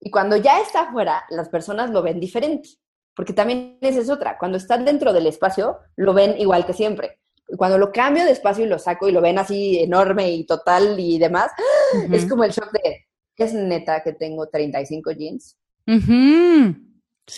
[0.00, 2.68] Y cuando ya está afuera, las personas lo ven diferente,
[3.14, 4.38] porque también esa es otra.
[4.38, 7.20] Cuando están dentro del espacio, lo ven igual que siempre.
[7.56, 10.98] Cuando lo cambio de espacio y lo saco y lo ven así enorme y total
[10.98, 11.52] y demás,
[12.12, 13.06] es como el shock de,
[13.36, 15.56] es neta que tengo 35 jeans.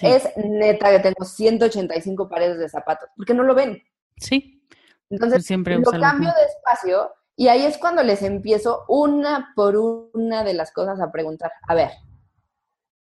[0.02, 3.82] Es neta que tengo 185 pares de zapatos, porque no lo ven.
[4.16, 4.62] Sí.
[5.10, 10.42] Entonces, siempre lo cambio de espacio y ahí es cuando les empiezo una por una
[10.42, 11.52] de las cosas a preguntar.
[11.68, 11.92] A ver,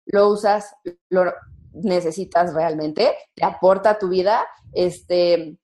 [0.06, 0.74] ¿lo usas?
[1.08, 1.32] ¿Lo
[1.72, 3.14] necesitas realmente?
[3.34, 4.44] ¿Te aporta a tu vida?
[4.72, 5.56] Este,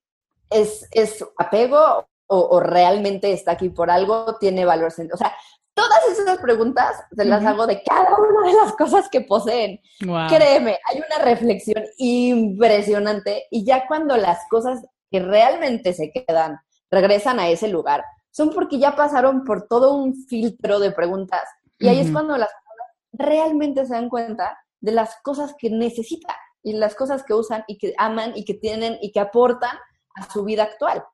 [0.50, 4.36] ¿es, es apego o, realmente está aquí por algo?
[4.38, 4.92] ¿Tiene valor?
[5.12, 5.34] O sea,
[5.74, 9.80] todas esas preguntas se las hago de cada una de las cosas que poseen.
[9.98, 16.60] Créeme, hay una reflexión impresionante y ya cuando las cosas que realmente se quedan
[16.90, 21.42] regresan a ese lugar, son porque ya pasaron por todo un filtro de preguntas.
[21.78, 26.36] Y ahí es cuando las personas realmente se dan cuenta de las cosas que necesitan
[26.62, 29.76] y las cosas que usan y que aman y que tienen y que aportan
[30.14, 31.04] a su vida actual.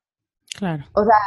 [0.57, 0.85] Claro.
[0.93, 1.17] O sea,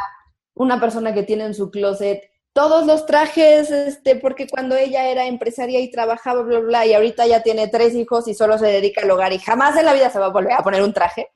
[0.55, 5.25] una persona que tiene en su closet todos los trajes, este, porque cuando ella era
[5.25, 9.01] empresaria y trabajaba, bla, bla, y ahorita ya tiene tres hijos y solo se dedica
[9.01, 11.29] al hogar y jamás en la vida se va a volver a poner un traje.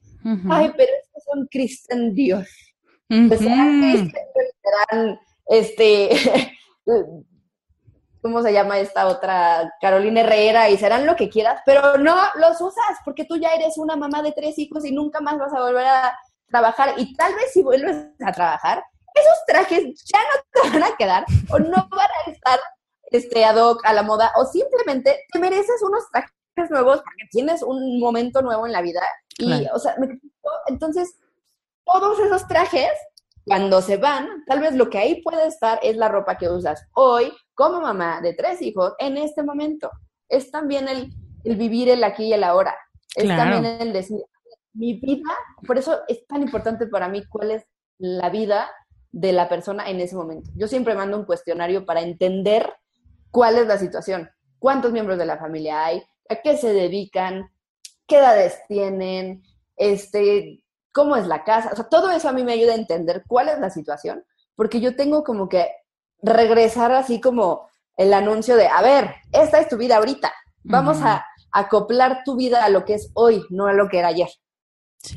[0.49, 2.47] Ay, pero estos son Cristian Dios.
[3.07, 6.09] Pues serán, este,
[8.21, 9.71] ¿cómo se llama esta otra?
[9.79, 13.77] Carolina Herrera y serán lo que quieras, pero no los usas porque tú ya eres
[13.77, 17.33] una mamá de tres hijos y nunca más vas a volver a trabajar y tal
[17.35, 21.87] vez si vuelves a trabajar, esos trajes ya no te van a quedar o no
[21.89, 22.59] van a estar
[23.11, 27.61] este, ad hoc a la moda o simplemente te mereces unos trajes nuevos porque tienes
[27.61, 29.01] un momento nuevo en la vida
[29.37, 29.95] y, o sea,
[30.67, 31.17] entonces
[31.85, 32.91] todos esos trajes
[33.45, 36.87] cuando se van, tal vez lo que ahí puede estar es la ropa que usas
[36.93, 39.91] hoy como mamá de tres hijos en este momento.
[40.27, 41.13] Es también el,
[41.43, 42.75] vivir el aquí y el ahora.
[43.15, 44.19] Es también el decir,
[44.75, 45.31] mi vida,
[45.65, 47.65] por eso es tan importante para mí cuál es
[47.97, 48.69] la vida
[49.11, 50.51] de la persona en ese momento.
[50.55, 52.71] Yo siempre mando un cuestionario para entender
[53.31, 54.29] cuál es la situación,
[54.59, 57.49] cuántos miembros de la familia hay, a qué se dedican,
[58.07, 59.43] qué edades tienen,
[59.77, 61.69] este, cómo es la casa.
[61.71, 64.25] O sea, todo eso a mí me ayuda a entender cuál es la situación,
[64.55, 65.69] porque yo tengo como que
[66.21, 70.33] regresar así como el anuncio de, a ver, esta es tu vida ahorita,
[70.63, 74.09] vamos a acoplar tu vida a lo que es hoy, no a lo que era
[74.09, 74.29] ayer.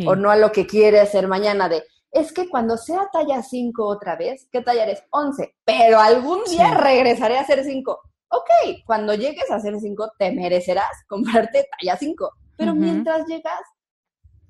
[0.07, 3.87] O no a lo que quiere ser mañana de, es que cuando sea talla 5
[3.87, 5.03] otra vez, ¿qué talla eres?
[5.11, 8.01] 11, pero algún día regresaré a ser 5.
[8.31, 13.61] Ok, cuando llegues a ser 5, te merecerás comprarte talla 5, pero mientras llegas,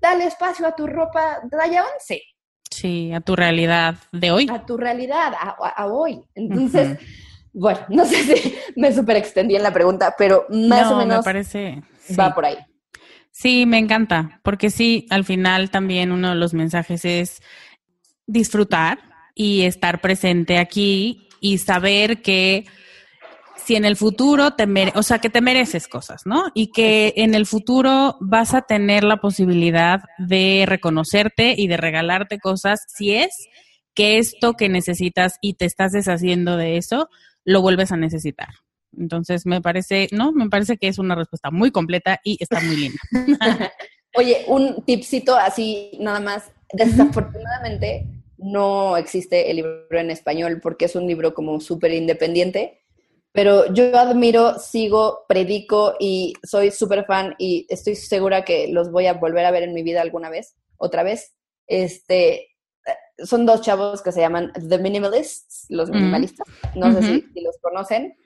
[0.01, 2.23] dale espacio a tu ropa talla 11.
[2.71, 4.47] Sí, a tu realidad de hoy.
[4.51, 6.23] A tu realidad, a, hoy.
[6.35, 6.99] Entonces,
[7.53, 11.83] bueno, no sé si me super extendí en la pregunta, pero más o menos parece,
[12.19, 12.57] va por ahí.
[13.41, 17.41] Sí, me encanta, porque sí, al final también uno de los mensajes es
[18.27, 18.99] disfrutar
[19.33, 22.65] y estar presente aquí y saber que
[23.65, 26.47] si en el futuro te o sea, que te mereces cosas, ¿no?
[26.53, 32.41] Y que en el futuro vas a tener la posibilidad de reconocerte y de regalarte
[32.41, 33.31] cosas si es
[33.95, 37.09] que esto que necesitas y te estás deshaciendo de eso,
[37.45, 38.49] lo vuelves a necesitar.
[38.97, 42.77] Entonces, me parece, no, me parece que es una respuesta muy completa y está muy
[42.77, 42.99] linda.
[44.17, 46.51] Oye, un tipcito así, nada más.
[46.73, 48.07] Desafortunadamente,
[48.39, 52.83] no existe el libro en español porque es un libro como súper independiente,
[53.33, 59.07] pero yo admiro, sigo, predico y soy súper fan y estoy segura que los voy
[59.07, 61.35] a volver a ver en mi vida alguna vez, otra vez.
[61.67, 62.49] Este,
[63.19, 68.17] son dos chavos que se llaman The Minimalists, los minimalistas, no sé si, los conocen.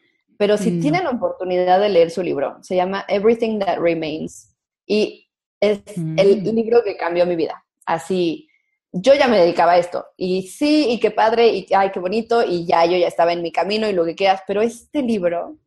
[0.43, 0.81] Pero si mm.
[0.81, 4.53] tienen oportunidad de leer su libro, se llama Everything That Remains.
[4.85, 6.49] Y es el mm.
[6.53, 7.65] libro que cambió mi vida.
[7.87, 8.49] Así,
[8.91, 10.05] yo ya me dedicaba a esto.
[10.17, 13.41] Y sí, y qué padre, y ay, qué bonito, y ya yo ya estaba en
[13.41, 14.43] mi camino y lo que quieras.
[14.45, 15.59] Pero este libro,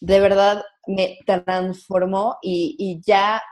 [0.00, 3.42] de verdad, me transformó y, y ya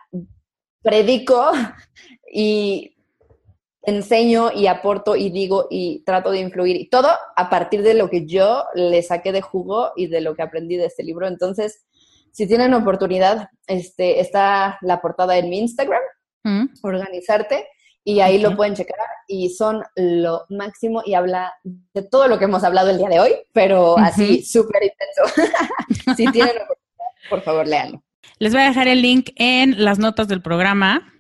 [0.83, 1.51] predico
[2.31, 2.95] y
[3.89, 8.11] enseño y aporto y digo y trato de influir y todo a partir de lo
[8.11, 11.27] que yo le saqué de jugo y de lo que aprendí de este libro.
[11.27, 11.85] Entonces,
[12.33, 16.03] si tienen oportunidad, este, está la portada en mi Instagram,
[16.45, 16.67] mm.
[16.83, 17.67] organizarte,
[18.05, 18.97] y ahí lo pueden checar
[19.27, 23.21] y son lo máximo y habla de todo lo que hemos hablado el día de
[23.21, 25.53] hoy, pero así súper intenso.
[26.17, 28.03] si tienen oportunidad, por favor, léanlo.
[28.39, 31.13] Les voy a dejar el link en las notas del programa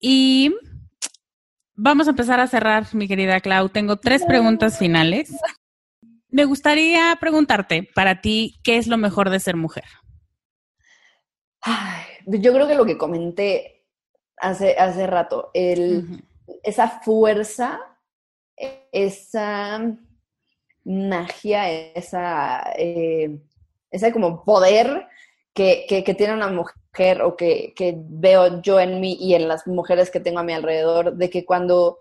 [0.00, 0.54] y
[1.84, 3.68] Vamos a empezar a cerrar, mi querida Clau.
[3.68, 5.34] Tengo tres preguntas finales.
[6.28, 9.82] Me gustaría preguntarte, para ti, ¿qué es lo mejor de ser mujer?
[12.26, 13.84] yo creo que lo que comenté
[14.36, 16.22] hace, hace rato, el,
[16.62, 17.80] esa fuerza,
[18.92, 19.80] esa
[20.84, 23.40] magia, esa, eh,
[23.90, 25.08] ese como poder
[25.52, 26.76] que, que, tiene una mujer
[27.22, 30.52] o que, que, veo yo en mí y en las mujeres que tengo a mi
[30.52, 31.98] alrededor, de que cuando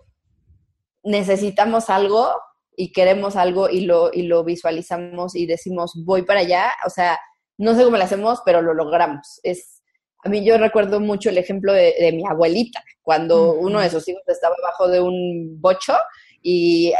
[1.04, 2.30] necesitamos algo
[2.76, 7.20] y queremos algo y lo, y lo visualizamos y decimos voy para allá, o sea,
[7.58, 9.40] no sé cómo lo hacemos, pero lo logramos.
[9.44, 9.82] Es,
[10.24, 14.08] a mí yo recuerdo mucho el ejemplo de, de mi abuelita, cuando uno de sus
[14.08, 15.96] hijos estaba abajo de un bocho
[16.42, 16.94] y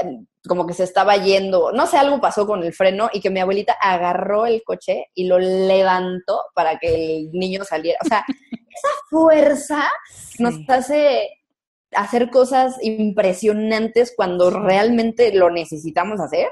[0.48, 3.40] como que se estaba yendo, no sé, algo pasó con el freno y que mi
[3.40, 8.00] abuelita agarró el coche y lo levantó para que el niño saliera.
[8.04, 9.90] O sea, esa fuerza
[10.40, 11.30] nos hace
[11.94, 16.48] hacer cosas impresionantes cuando realmente lo necesitamos hacer.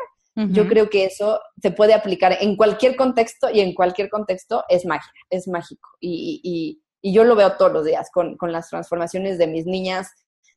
[0.51, 4.85] Yo creo que eso se puede aplicar en cualquier contexto y en cualquier contexto es
[4.85, 5.89] magia, es mágico.
[5.99, 10.07] Y, yo lo veo todos los días con, con las transformaciones de mis niñas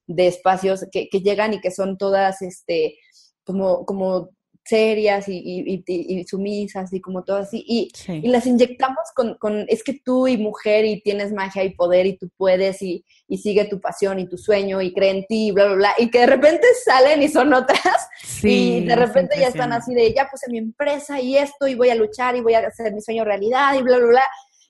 [0.07, 2.97] de espacios que, que, llegan y que son todas este,
[3.44, 4.31] como, como
[4.64, 7.64] serias y, y, y, sumisas y como todo así.
[7.66, 11.74] Y, y las inyectamos con, con, es que tú y mujer y tienes magia y
[11.74, 15.27] poder y tú puedes y, y sigue tu pasión y tu sueño y cree en
[15.27, 15.94] ti y bla, bla, bla.
[15.98, 18.09] Y que de repente salen y son otras
[18.43, 21.90] y de repente ya están así de, ya puse mi empresa y esto y voy
[21.90, 24.24] a luchar y voy a hacer mi sueño realidad y bla, bla, bla.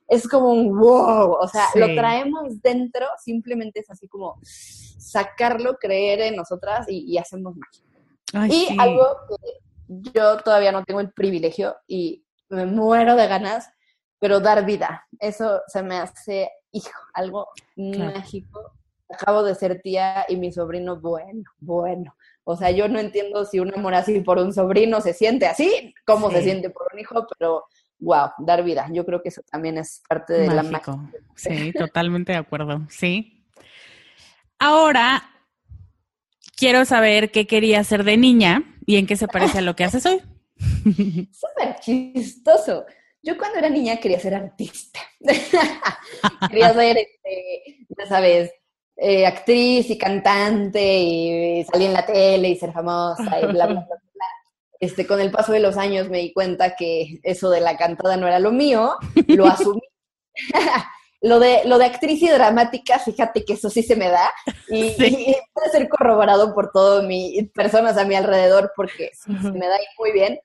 [0.08, 6.20] Es como un wow, o sea, lo traemos dentro, simplemente es así como sacarlo, creer
[6.20, 7.91] en nosotras y, hacemos magia.
[8.48, 13.70] Y algo que yo todavía no tengo el privilegio y me muero de ganas,
[14.18, 15.06] pero dar vida.
[15.18, 18.72] Eso se me hace, hijo, algo mágico.
[19.08, 22.14] Acabo de ser tía y mi sobrino, bueno, bueno.
[22.44, 25.94] O sea, yo no entiendo si un amor así por un sobrino se siente así,
[26.06, 27.66] cómo se siente por un hijo, pero
[27.98, 28.88] wow, dar vida.
[28.90, 30.98] Yo creo que eso también es parte de la magia.
[31.36, 32.80] Sí, totalmente de acuerdo.
[32.88, 33.42] Sí,
[34.64, 35.20] Ahora
[36.56, 39.84] quiero saber qué quería hacer de niña y en qué se parece a lo que
[39.84, 40.20] haces hoy.
[41.32, 42.84] Súper chistoso.
[43.22, 45.00] Yo cuando era niña quería ser artista.
[46.48, 48.50] quería ser, este, ya sabes,
[48.96, 53.66] eh, actriz y cantante y salir en la tele y ser famosa y bla, bla,
[53.66, 54.26] bla, bla.
[54.80, 58.16] Este, con el paso de los años me di cuenta que eso de la cantada
[58.16, 58.96] no era lo mío,
[59.28, 59.80] lo asumí.
[61.22, 64.32] Lo de, lo de actriz y dramática, fíjate que eso sí se me da
[64.68, 64.90] y,
[65.54, 70.10] puede ser corroborado por todas mis personas a mi alrededor porque se me da muy
[70.10, 70.40] bien,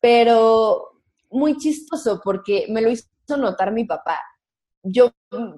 [0.00, 0.92] pero
[1.30, 3.06] muy chistoso porque me lo hizo
[3.36, 4.22] notar mi papá.
[4.82, 5.12] Yo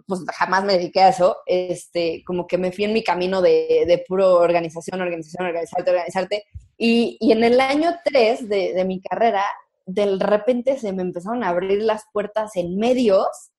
[0.07, 3.85] pues jamás me dediqué a eso, este, como que me fui en mi camino de,
[3.87, 6.45] de puro organización, organización, organizarte, organizarte.
[6.77, 9.45] Y, y en el año 3 de, de mi carrera,
[9.87, 13.53] de repente se me empezaron a abrir las puertas en medios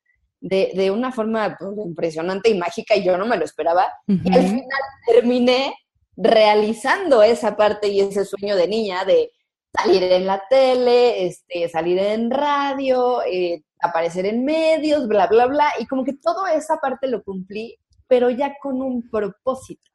[0.46, 3.92] de, de una forma pues, impresionante y mágica y yo no me lo esperaba.
[4.06, 5.74] Y al final terminé
[6.16, 9.32] realizando esa parte y ese sueño de niña de
[9.76, 15.68] salir en la tele, este, salir en radio, eh, aparecer en medios, bla, bla, bla.
[15.80, 17.76] Y como que toda esa parte lo cumplí,
[18.08, 19.90] pero ya con un propósito.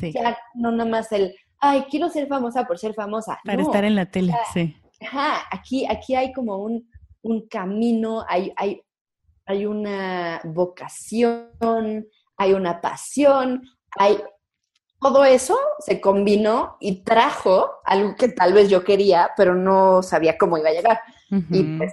[0.00, 3.38] Ya no nada más el, ay, quiero ser famosa por ser famosa.
[3.44, 4.74] Para estar en la tele, sí.
[5.02, 6.90] Ajá, aquí, aquí hay como un,
[7.20, 8.80] un camino, hay, hay
[9.50, 12.06] hay una vocación,
[12.36, 13.62] hay una pasión,
[13.96, 14.18] hay
[15.00, 20.36] todo eso se combinó y trajo algo que tal vez yo quería, pero no sabía
[20.36, 21.00] cómo iba a llegar.
[21.50, 21.92] Y pues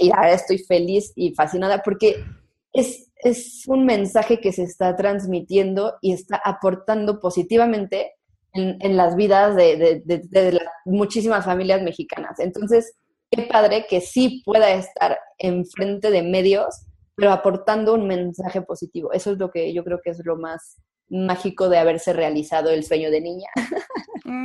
[0.00, 2.24] y ahora estoy feliz y fascinada porque
[2.72, 8.14] es, es un mensaje que se está transmitiendo y está aportando positivamente
[8.52, 12.40] en, en las vidas de, de, de, muchísimas familias mexicanas.
[12.40, 12.96] Entonces,
[13.30, 16.86] qué padre que sí pueda estar enfrente de medios
[17.20, 19.12] pero aportando un mensaje positivo.
[19.12, 20.80] Eso es lo que yo creo que es lo más
[21.10, 23.48] mágico de haberse realizado el sueño de niña.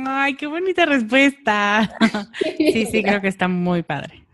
[0.06, 1.90] Ay, qué bonita respuesta.
[2.58, 4.26] Sí, sí, creo que está muy padre.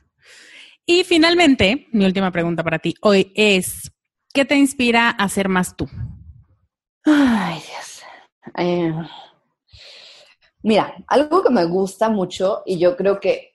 [0.85, 3.93] Y finalmente, mi última pregunta para ti hoy es,
[4.35, 5.89] ¿qué te inspira a ser más tú?
[7.05, 8.03] Ay, Dios.
[8.59, 8.93] Eh,
[10.65, 13.53] mira, algo que me gusta mucho y yo creo que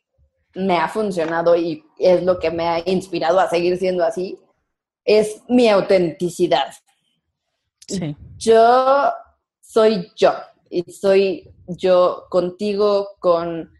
[0.55, 4.39] me ha funcionado y es lo que me ha inspirado a seguir siendo así,
[5.07, 6.67] es mi autenticidad.
[7.87, 8.15] Sí.
[8.37, 9.11] Yo
[9.61, 10.33] soy yo
[10.69, 13.71] y soy yo contigo, con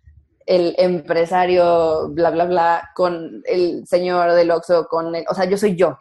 [0.45, 5.57] el empresario, bla, bla, bla, con el señor del Oxxo, con el, o sea, yo
[5.57, 5.97] soy yo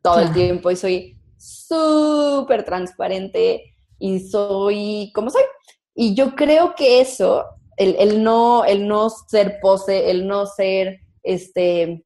[0.00, 5.42] todo el tiempo y soy súper transparente y soy como soy.
[5.94, 7.44] Y yo creo que eso,
[7.76, 12.04] el, el, no, el no ser pose, el no ser este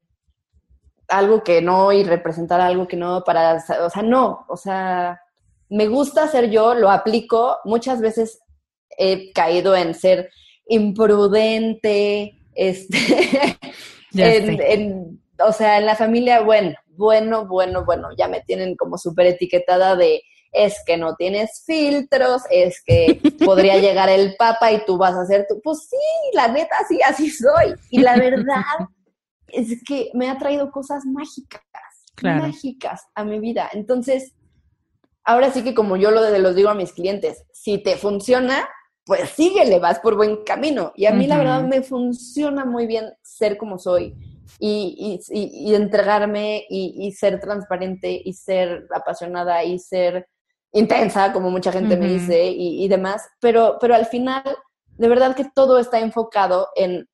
[1.07, 5.21] algo que no y representar algo que no para, o sea, no, o sea,
[5.69, 8.39] me gusta ser yo, lo aplico, muchas veces
[8.97, 10.29] he caído en ser
[10.67, 13.57] imprudente, este,
[14.13, 19.27] en, o sea, en la familia, bueno, bueno, bueno, bueno, ya me tienen como súper
[19.27, 20.21] etiquetada de
[20.55, 25.21] es que no tienes filtros, es que podría llegar el papa y tú vas a
[25.21, 25.97] hacer tu, pues sí,
[26.33, 27.75] la neta, sí, así soy.
[27.89, 28.63] Y la verdad
[29.47, 31.61] es que me ha traído cosas mágicas,
[32.21, 33.69] mágicas a mi vida.
[33.73, 34.33] Entonces,
[35.23, 38.67] ahora sí que como yo lo los digo a mis clientes, si te funciona,
[39.05, 40.91] pues síguele, vas por buen camino.
[40.95, 44.15] Y a mí la verdad me funciona muy bien ser como soy
[44.59, 50.27] y, y, y entregarme y, ser transparente y ser apasionada y ser
[50.71, 54.43] intensa, como mucha gente me dice, y, demás, pero, pero al final,
[54.97, 57.07] de verdad que todo está enfocado en,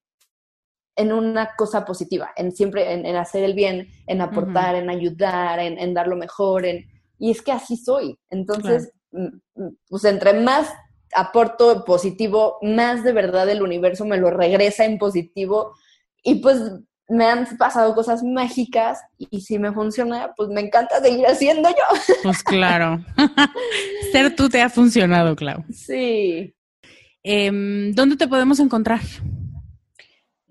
[1.02, 5.94] en una cosa positiva, en siempre, en, hacer el bien, en aportar, en ayudar, en,
[5.94, 6.86] dar lo mejor, en,
[7.18, 8.18] y es que así soy.
[8.30, 10.70] Entonces, mm, mm, pues entre más
[11.14, 15.74] aporto positivo, más de verdad el universo me lo regresa en positivo
[16.24, 16.60] y pues
[17.12, 22.16] me han pasado cosas mágicas y si me funciona, pues me encanta seguir haciendo yo.
[22.24, 23.04] Pues claro.
[24.12, 25.64] Ser tú te ha funcionado, Clau.
[25.70, 26.56] Sí.
[27.24, 29.02] Em, ¿Dónde te podemos encontrar?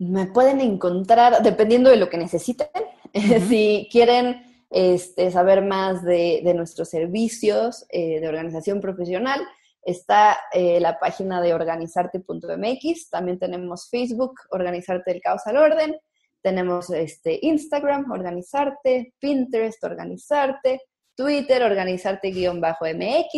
[0.01, 2.69] Me pueden encontrar dependiendo de lo que necesiten.
[3.49, 9.41] si quieren este, saber más de, nuestros servicios eh, de organización profesional,
[9.83, 13.11] está eh, la página de organizarte.mx.
[13.11, 15.97] También tenemos Facebook, Organizarte el Caos al Orden
[16.43, 20.81] tenemos este Instagram, organizarte, Pinterest, organizarte,
[21.15, 23.35] Twitter, organizarte-mx.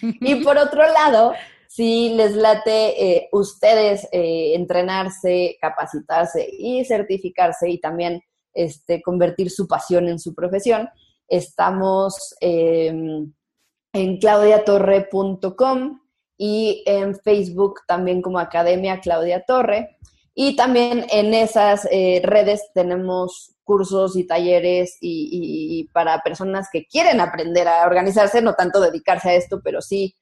[0.20, 1.34] y por otro lado,
[1.76, 8.22] si les late eh, ustedes eh, entrenarse, capacitarse y certificarse y también
[8.54, 10.88] este, convertir su pasión en su profesión,
[11.28, 13.30] estamos em,
[13.92, 16.00] en claudiatorre.com
[16.38, 19.98] y en Facebook también como Academia Claudia Torre.
[20.34, 27.20] Y también en esas eh, redes tenemos cursos y talleres y, para personas que quieren
[27.20, 30.14] aprender a organizarse, no tanto dedicarse a esto, pero sí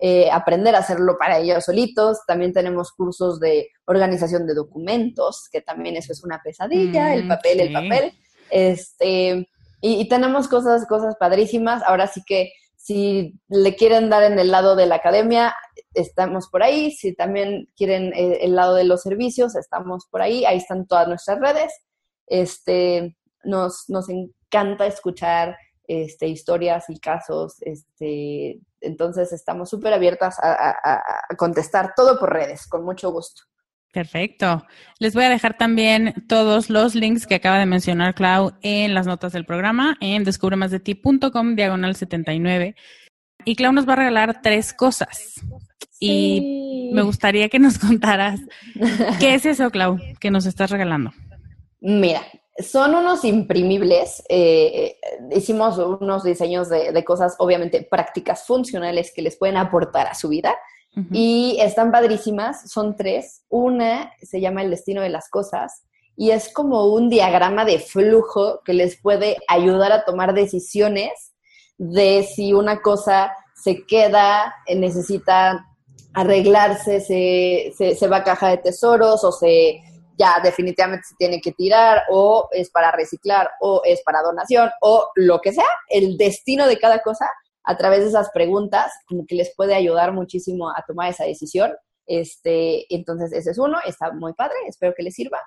[0.00, 2.18] eh, aprender a hacerlo para ellos solitos.
[2.26, 7.28] También tenemos cursos de organización de documentos, que también eso es una pesadilla, el mm,
[7.28, 8.12] papel, el papel.
[8.50, 9.48] Este,
[9.80, 11.82] y, y, tenemos cosas, cosas padrísimas.
[11.82, 15.54] Ahora sí que si le quieren dar en el lado de la academia,
[15.94, 16.92] estamos por ahí.
[16.92, 20.44] Si también quieren eh, el lado de los servicios, estamos por ahí.
[20.44, 21.72] Ahí están todas nuestras redes.
[22.26, 25.56] Este, nos, nos encanta escuchar
[25.88, 27.56] este, historias y casos.
[27.62, 30.76] Este, entonces estamos súper abiertas a,
[31.36, 33.42] contestar todo por redes, con mucho gusto.
[33.90, 34.66] Perfecto.
[35.00, 39.06] Les voy a dejar también todos los links que acaba de mencionar Clau en las
[39.06, 42.76] notas del programa en descubremasdeti.com diagonal 79.
[43.46, 45.40] Y Clau nos va a regalar tres cosas.
[45.98, 48.40] Y me gustaría que nos contaras
[49.20, 51.12] qué es eso, Clau, que nos estás regalando.
[51.80, 52.20] Mira,
[52.58, 54.22] son unos imprimibles.
[54.28, 54.98] Eh,
[55.34, 60.28] hicimos unos diseños de, de, cosas, obviamente, prácticas funcionales que les pueden aportar a su
[60.28, 60.56] vida.
[61.12, 63.44] Y están padrísimas, son tres.
[63.48, 65.84] Una se llama El destino de las cosas
[66.18, 71.32] y es como un diagrama de flujo que les puede ayudar a tomar decisiones
[71.78, 75.64] de si una cosa se queda, eh, necesita
[76.14, 79.80] arreglarse, se, se, va a caja de tesoros o se
[80.18, 85.08] ya definitivamente se tiene que tirar o es para reciclar o es para donación o
[85.14, 87.30] lo que sea, el destino de cada cosa
[87.64, 91.72] a través de esas preguntas, como que les puede ayudar muchísimo a tomar esa decisión.
[92.06, 95.38] Este, entonces, ese es uno, está muy padre, espero que les sirva.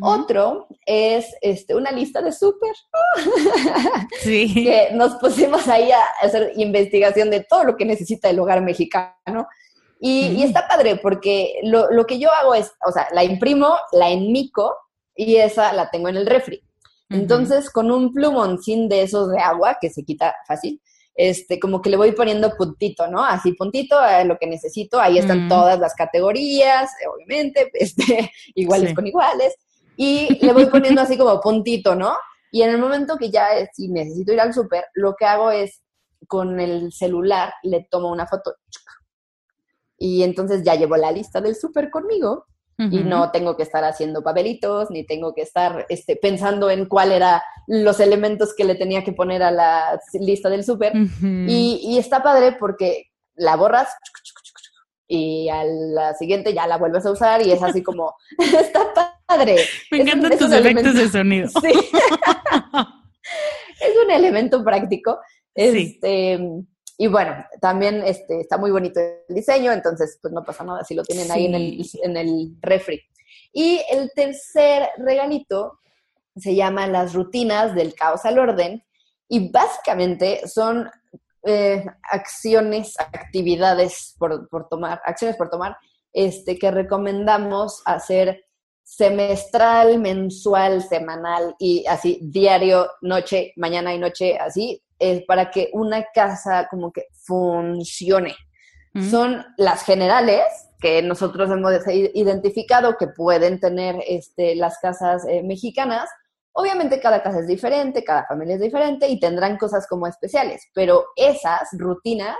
[0.00, 2.74] Otro es este, una lista de súper.
[4.22, 4.64] Sí.
[4.64, 9.46] que nos pusimos ahí a hacer investigación de todo lo que necesita el hogar mexicano.
[10.06, 14.10] Y, está padre porque lo, lo, que yo hago es, o sea, la imprimo, la
[14.10, 14.76] enmico
[15.16, 16.62] y esa la tengo en el refri.
[17.08, 20.82] Entonces, con un plumoncín de esos de agua, que se quita fácil,
[21.14, 23.24] este, como que le voy poniendo puntito, ¿no?
[23.24, 29.06] Así puntito a lo que necesito, ahí están todas las categorías, obviamente, este, iguales con
[29.06, 29.54] iguales,
[29.96, 32.14] y le voy poniendo así como puntito, ¿no?
[32.50, 35.80] Y en el momento que ya si necesito ir al súper, lo que hago es
[36.26, 38.56] con el celular le tomo una foto
[40.04, 42.44] y entonces ya llevo la lista del súper conmigo
[42.76, 47.10] y no tengo que estar haciendo papelitos, ni tengo que estar este, pensando en cuál
[47.10, 50.92] era los elementos que le tenía que poner a la lista del súper.
[51.22, 53.88] y, está padre porque la borras
[55.08, 59.56] y a la siguiente ya la vuelves a usar y es así como, está padre.
[59.90, 61.48] Me encantan tus efectos de sonido.
[61.62, 61.72] Sí.
[63.80, 65.18] es un elemento práctico.
[65.54, 66.38] Este,
[66.96, 70.94] y bueno, también este, está muy bonito el diseño, entonces pues no pasa nada si
[70.94, 73.02] lo tienen ahí en el, en el refri.
[73.52, 75.80] Y el tercer regalito
[76.36, 78.84] se llama Las rutinas del caos al orden
[79.28, 80.88] y básicamente son
[81.44, 85.76] eh, acciones, actividades por, tomar, acciones por tomar,
[86.12, 88.44] este, que recomendamos hacer
[88.84, 96.04] semestral, mensual, semanal y así diario, noche, mañana y noche, así, es para que una
[96.14, 98.34] casa como que funcione.
[99.10, 100.44] Son las generales
[100.78, 106.08] que nosotros hemos identificado que pueden tener este, las casas eh, mexicanas.
[106.52, 111.06] Obviamente cada casa es diferente, cada familia es diferente y tendrán cosas como especiales, pero
[111.16, 112.36] esas rutinas,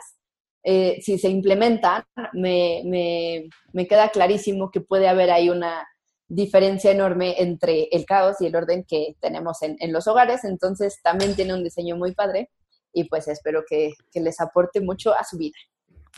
[0.63, 5.85] eh, si se implementan, me, me, me queda clarísimo que puede haber ahí una,
[6.29, 10.45] diferencia enorme entre el caos y el orden que tenemos en, los hogares.
[10.45, 12.51] Entonces también tiene un diseño muy padre
[12.93, 15.57] y pues espero que, les aporte mucho a su vida.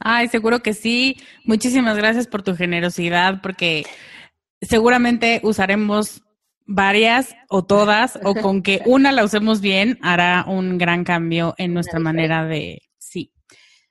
[0.00, 1.16] Ay, seguro que sí.
[1.44, 3.84] Muchísimas gracias por tu generosidad porque
[4.60, 6.22] seguramente usaremos
[6.66, 11.72] varias o todas o con que una la usemos bien hará un gran cambio en
[11.72, 12.82] nuestra manera de,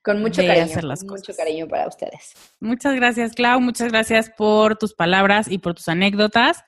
[0.06, 2.32] con mucho cariño, mucho cariño para ustedes.
[2.60, 3.60] Muchas gracias, Clau.
[3.60, 6.62] Muchas gracias por tus palabras y por tus anécdotas,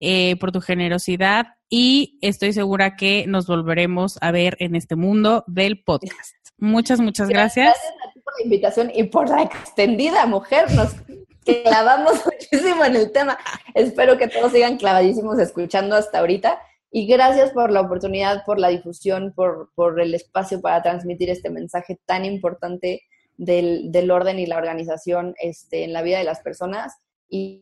[0.00, 5.44] eh, por tu generosidad y estoy segura que nos volveremos a ver en este mundo
[5.46, 6.34] del podcast.
[6.56, 7.74] Muchas, muchas gracias.
[7.74, 10.72] Gracias a ti por la invitación y por la extendida mujer.
[10.72, 10.96] Nos
[11.44, 13.38] clavamos muchísimo en el tema.
[13.74, 16.58] Espero que todos sigan clavadísimos escuchando hasta ahorita.
[16.90, 21.50] Y gracias por la oportunidad, por la difusión, por, por el espacio para transmitir este
[21.50, 23.02] mensaje tan importante
[23.36, 26.94] del, del orden y la organización este, en la vida de las personas.
[27.30, 27.60] Y,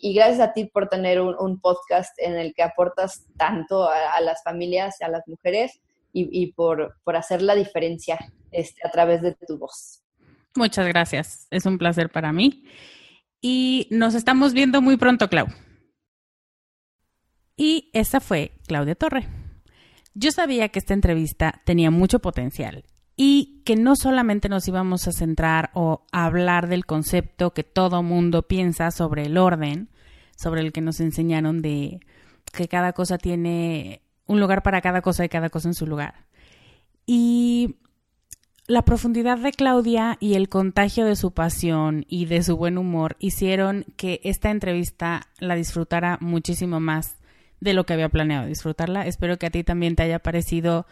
[0.00, 4.42] y, gracias a ti por tener un, podcast en el que aportas tanto a, las
[4.42, 5.78] familias, a las mujeres
[6.14, 8.18] y, y por, por, hacer la diferencia
[8.50, 10.02] este, a través de tu voz.
[10.56, 11.46] Muchas gracias.
[11.50, 12.64] Es un placer para mí.
[13.42, 15.48] Y nos estamos viendo muy pronto, Clau.
[17.56, 19.28] Y esa fue Claudia Torre.
[20.14, 22.84] Yo sabía que esta entrevista tenía mucho potencial
[23.16, 28.02] y que no solamente nos íbamos a centrar o a hablar del concepto que todo
[28.02, 29.88] mundo piensa sobre el orden,
[30.36, 32.00] sobre el que nos enseñaron de
[32.52, 36.26] que cada cosa tiene un lugar para cada cosa y cada cosa en su lugar.
[37.06, 37.76] Y
[38.66, 43.16] la profundidad de Claudia y el contagio de su pasión y de su buen humor
[43.18, 47.16] hicieron que esta entrevista la disfrutara muchísimo más
[47.64, 49.06] de lo que había planeado disfrutarla.
[49.06, 50.86] Espero que a ti también te haya parecido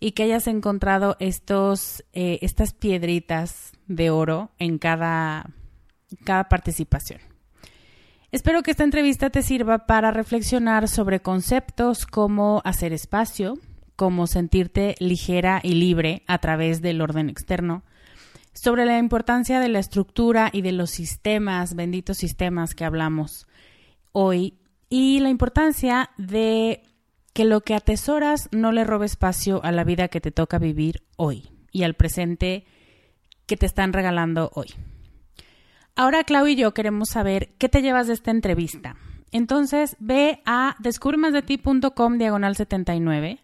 [0.00, 5.50] y que hayas encontrado estos, eh, estas piedritas de oro en cada,
[6.24, 7.20] cada participación.
[8.32, 13.58] Espero que esta entrevista te sirva para reflexionar sobre conceptos como hacer espacio,
[13.94, 17.84] como sentirte ligera y libre a través del orden externo,
[18.54, 23.46] sobre la importancia de la estructura y de los sistemas, benditos sistemas que hablamos
[24.12, 24.54] hoy
[24.96, 26.84] y la importancia de
[27.32, 31.02] que lo que atesoras no le robe espacio a la vida que te toca vivir
[31.16, 32.64] hoy y al presente
[33.46, 34.68] que te están regalando hoy.
[35.96, 38.94] Ahora Clau y yo queremos saber qué te llevas de esta entrevista.
[39.32, 43.40] Entonces ve a descubremasdeti.com diagonal 79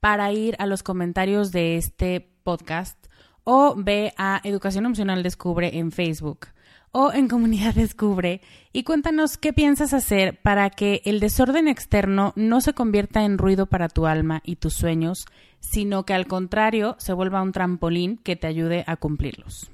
[0.00, 3.06] para ir a los comentarios de este podcast
[3.44, 6.48] o ve a Educación Opcional Descubre en Facebook
[6.92, 8.40] o en Comunidad Descubre
[8.72, 13.66] y cuéntanos qué piensas hacer para que el desorden externo no se convierta en ruido
[13.66, 15.26] para tu alma y tus sueños,
[15.60, 19.70] sino que al contrario se vuelva un trampolín que te ayude a cumplirlos.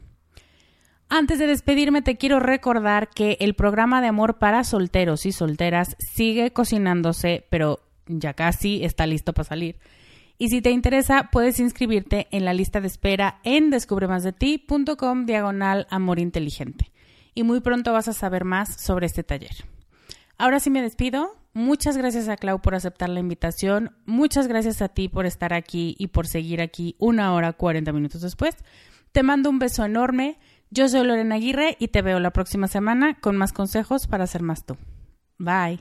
[1.08, 5.96] Antes de despedirme te quiero recordar que el programa de amor para solteros y solteras
[5.98, 9.78] sigue cocinándose, pero ya casi está listo para salir.
[10.36, 16.18] Y si te interesa, puedes inscribirte en la lista de espera en descubremasdeti.com diagonal amor
[16.18, 16.90] inteligente
[17.34, 19.64] y muy pronto vas a saber más sobre este taller.
[20.38, 21.36] Ahora sí me despido.
[21.52, 23.96] Muchas gracias a Clau por aceptar la invitación.
[24.06, 28.22] Muchas gracias a ti por estar aquí y por seguir aquí una hora 40 minutos
[28.22, 28.56] después.
[29.12, 30.38] Te mando un beso enorme.
[30.70, 34.42] Yo soy Lorena Aguirre y te veo la próxima semana con más consejos para ser
[34.42, 34.76] más tú.
[35.38, 35.80] Bye.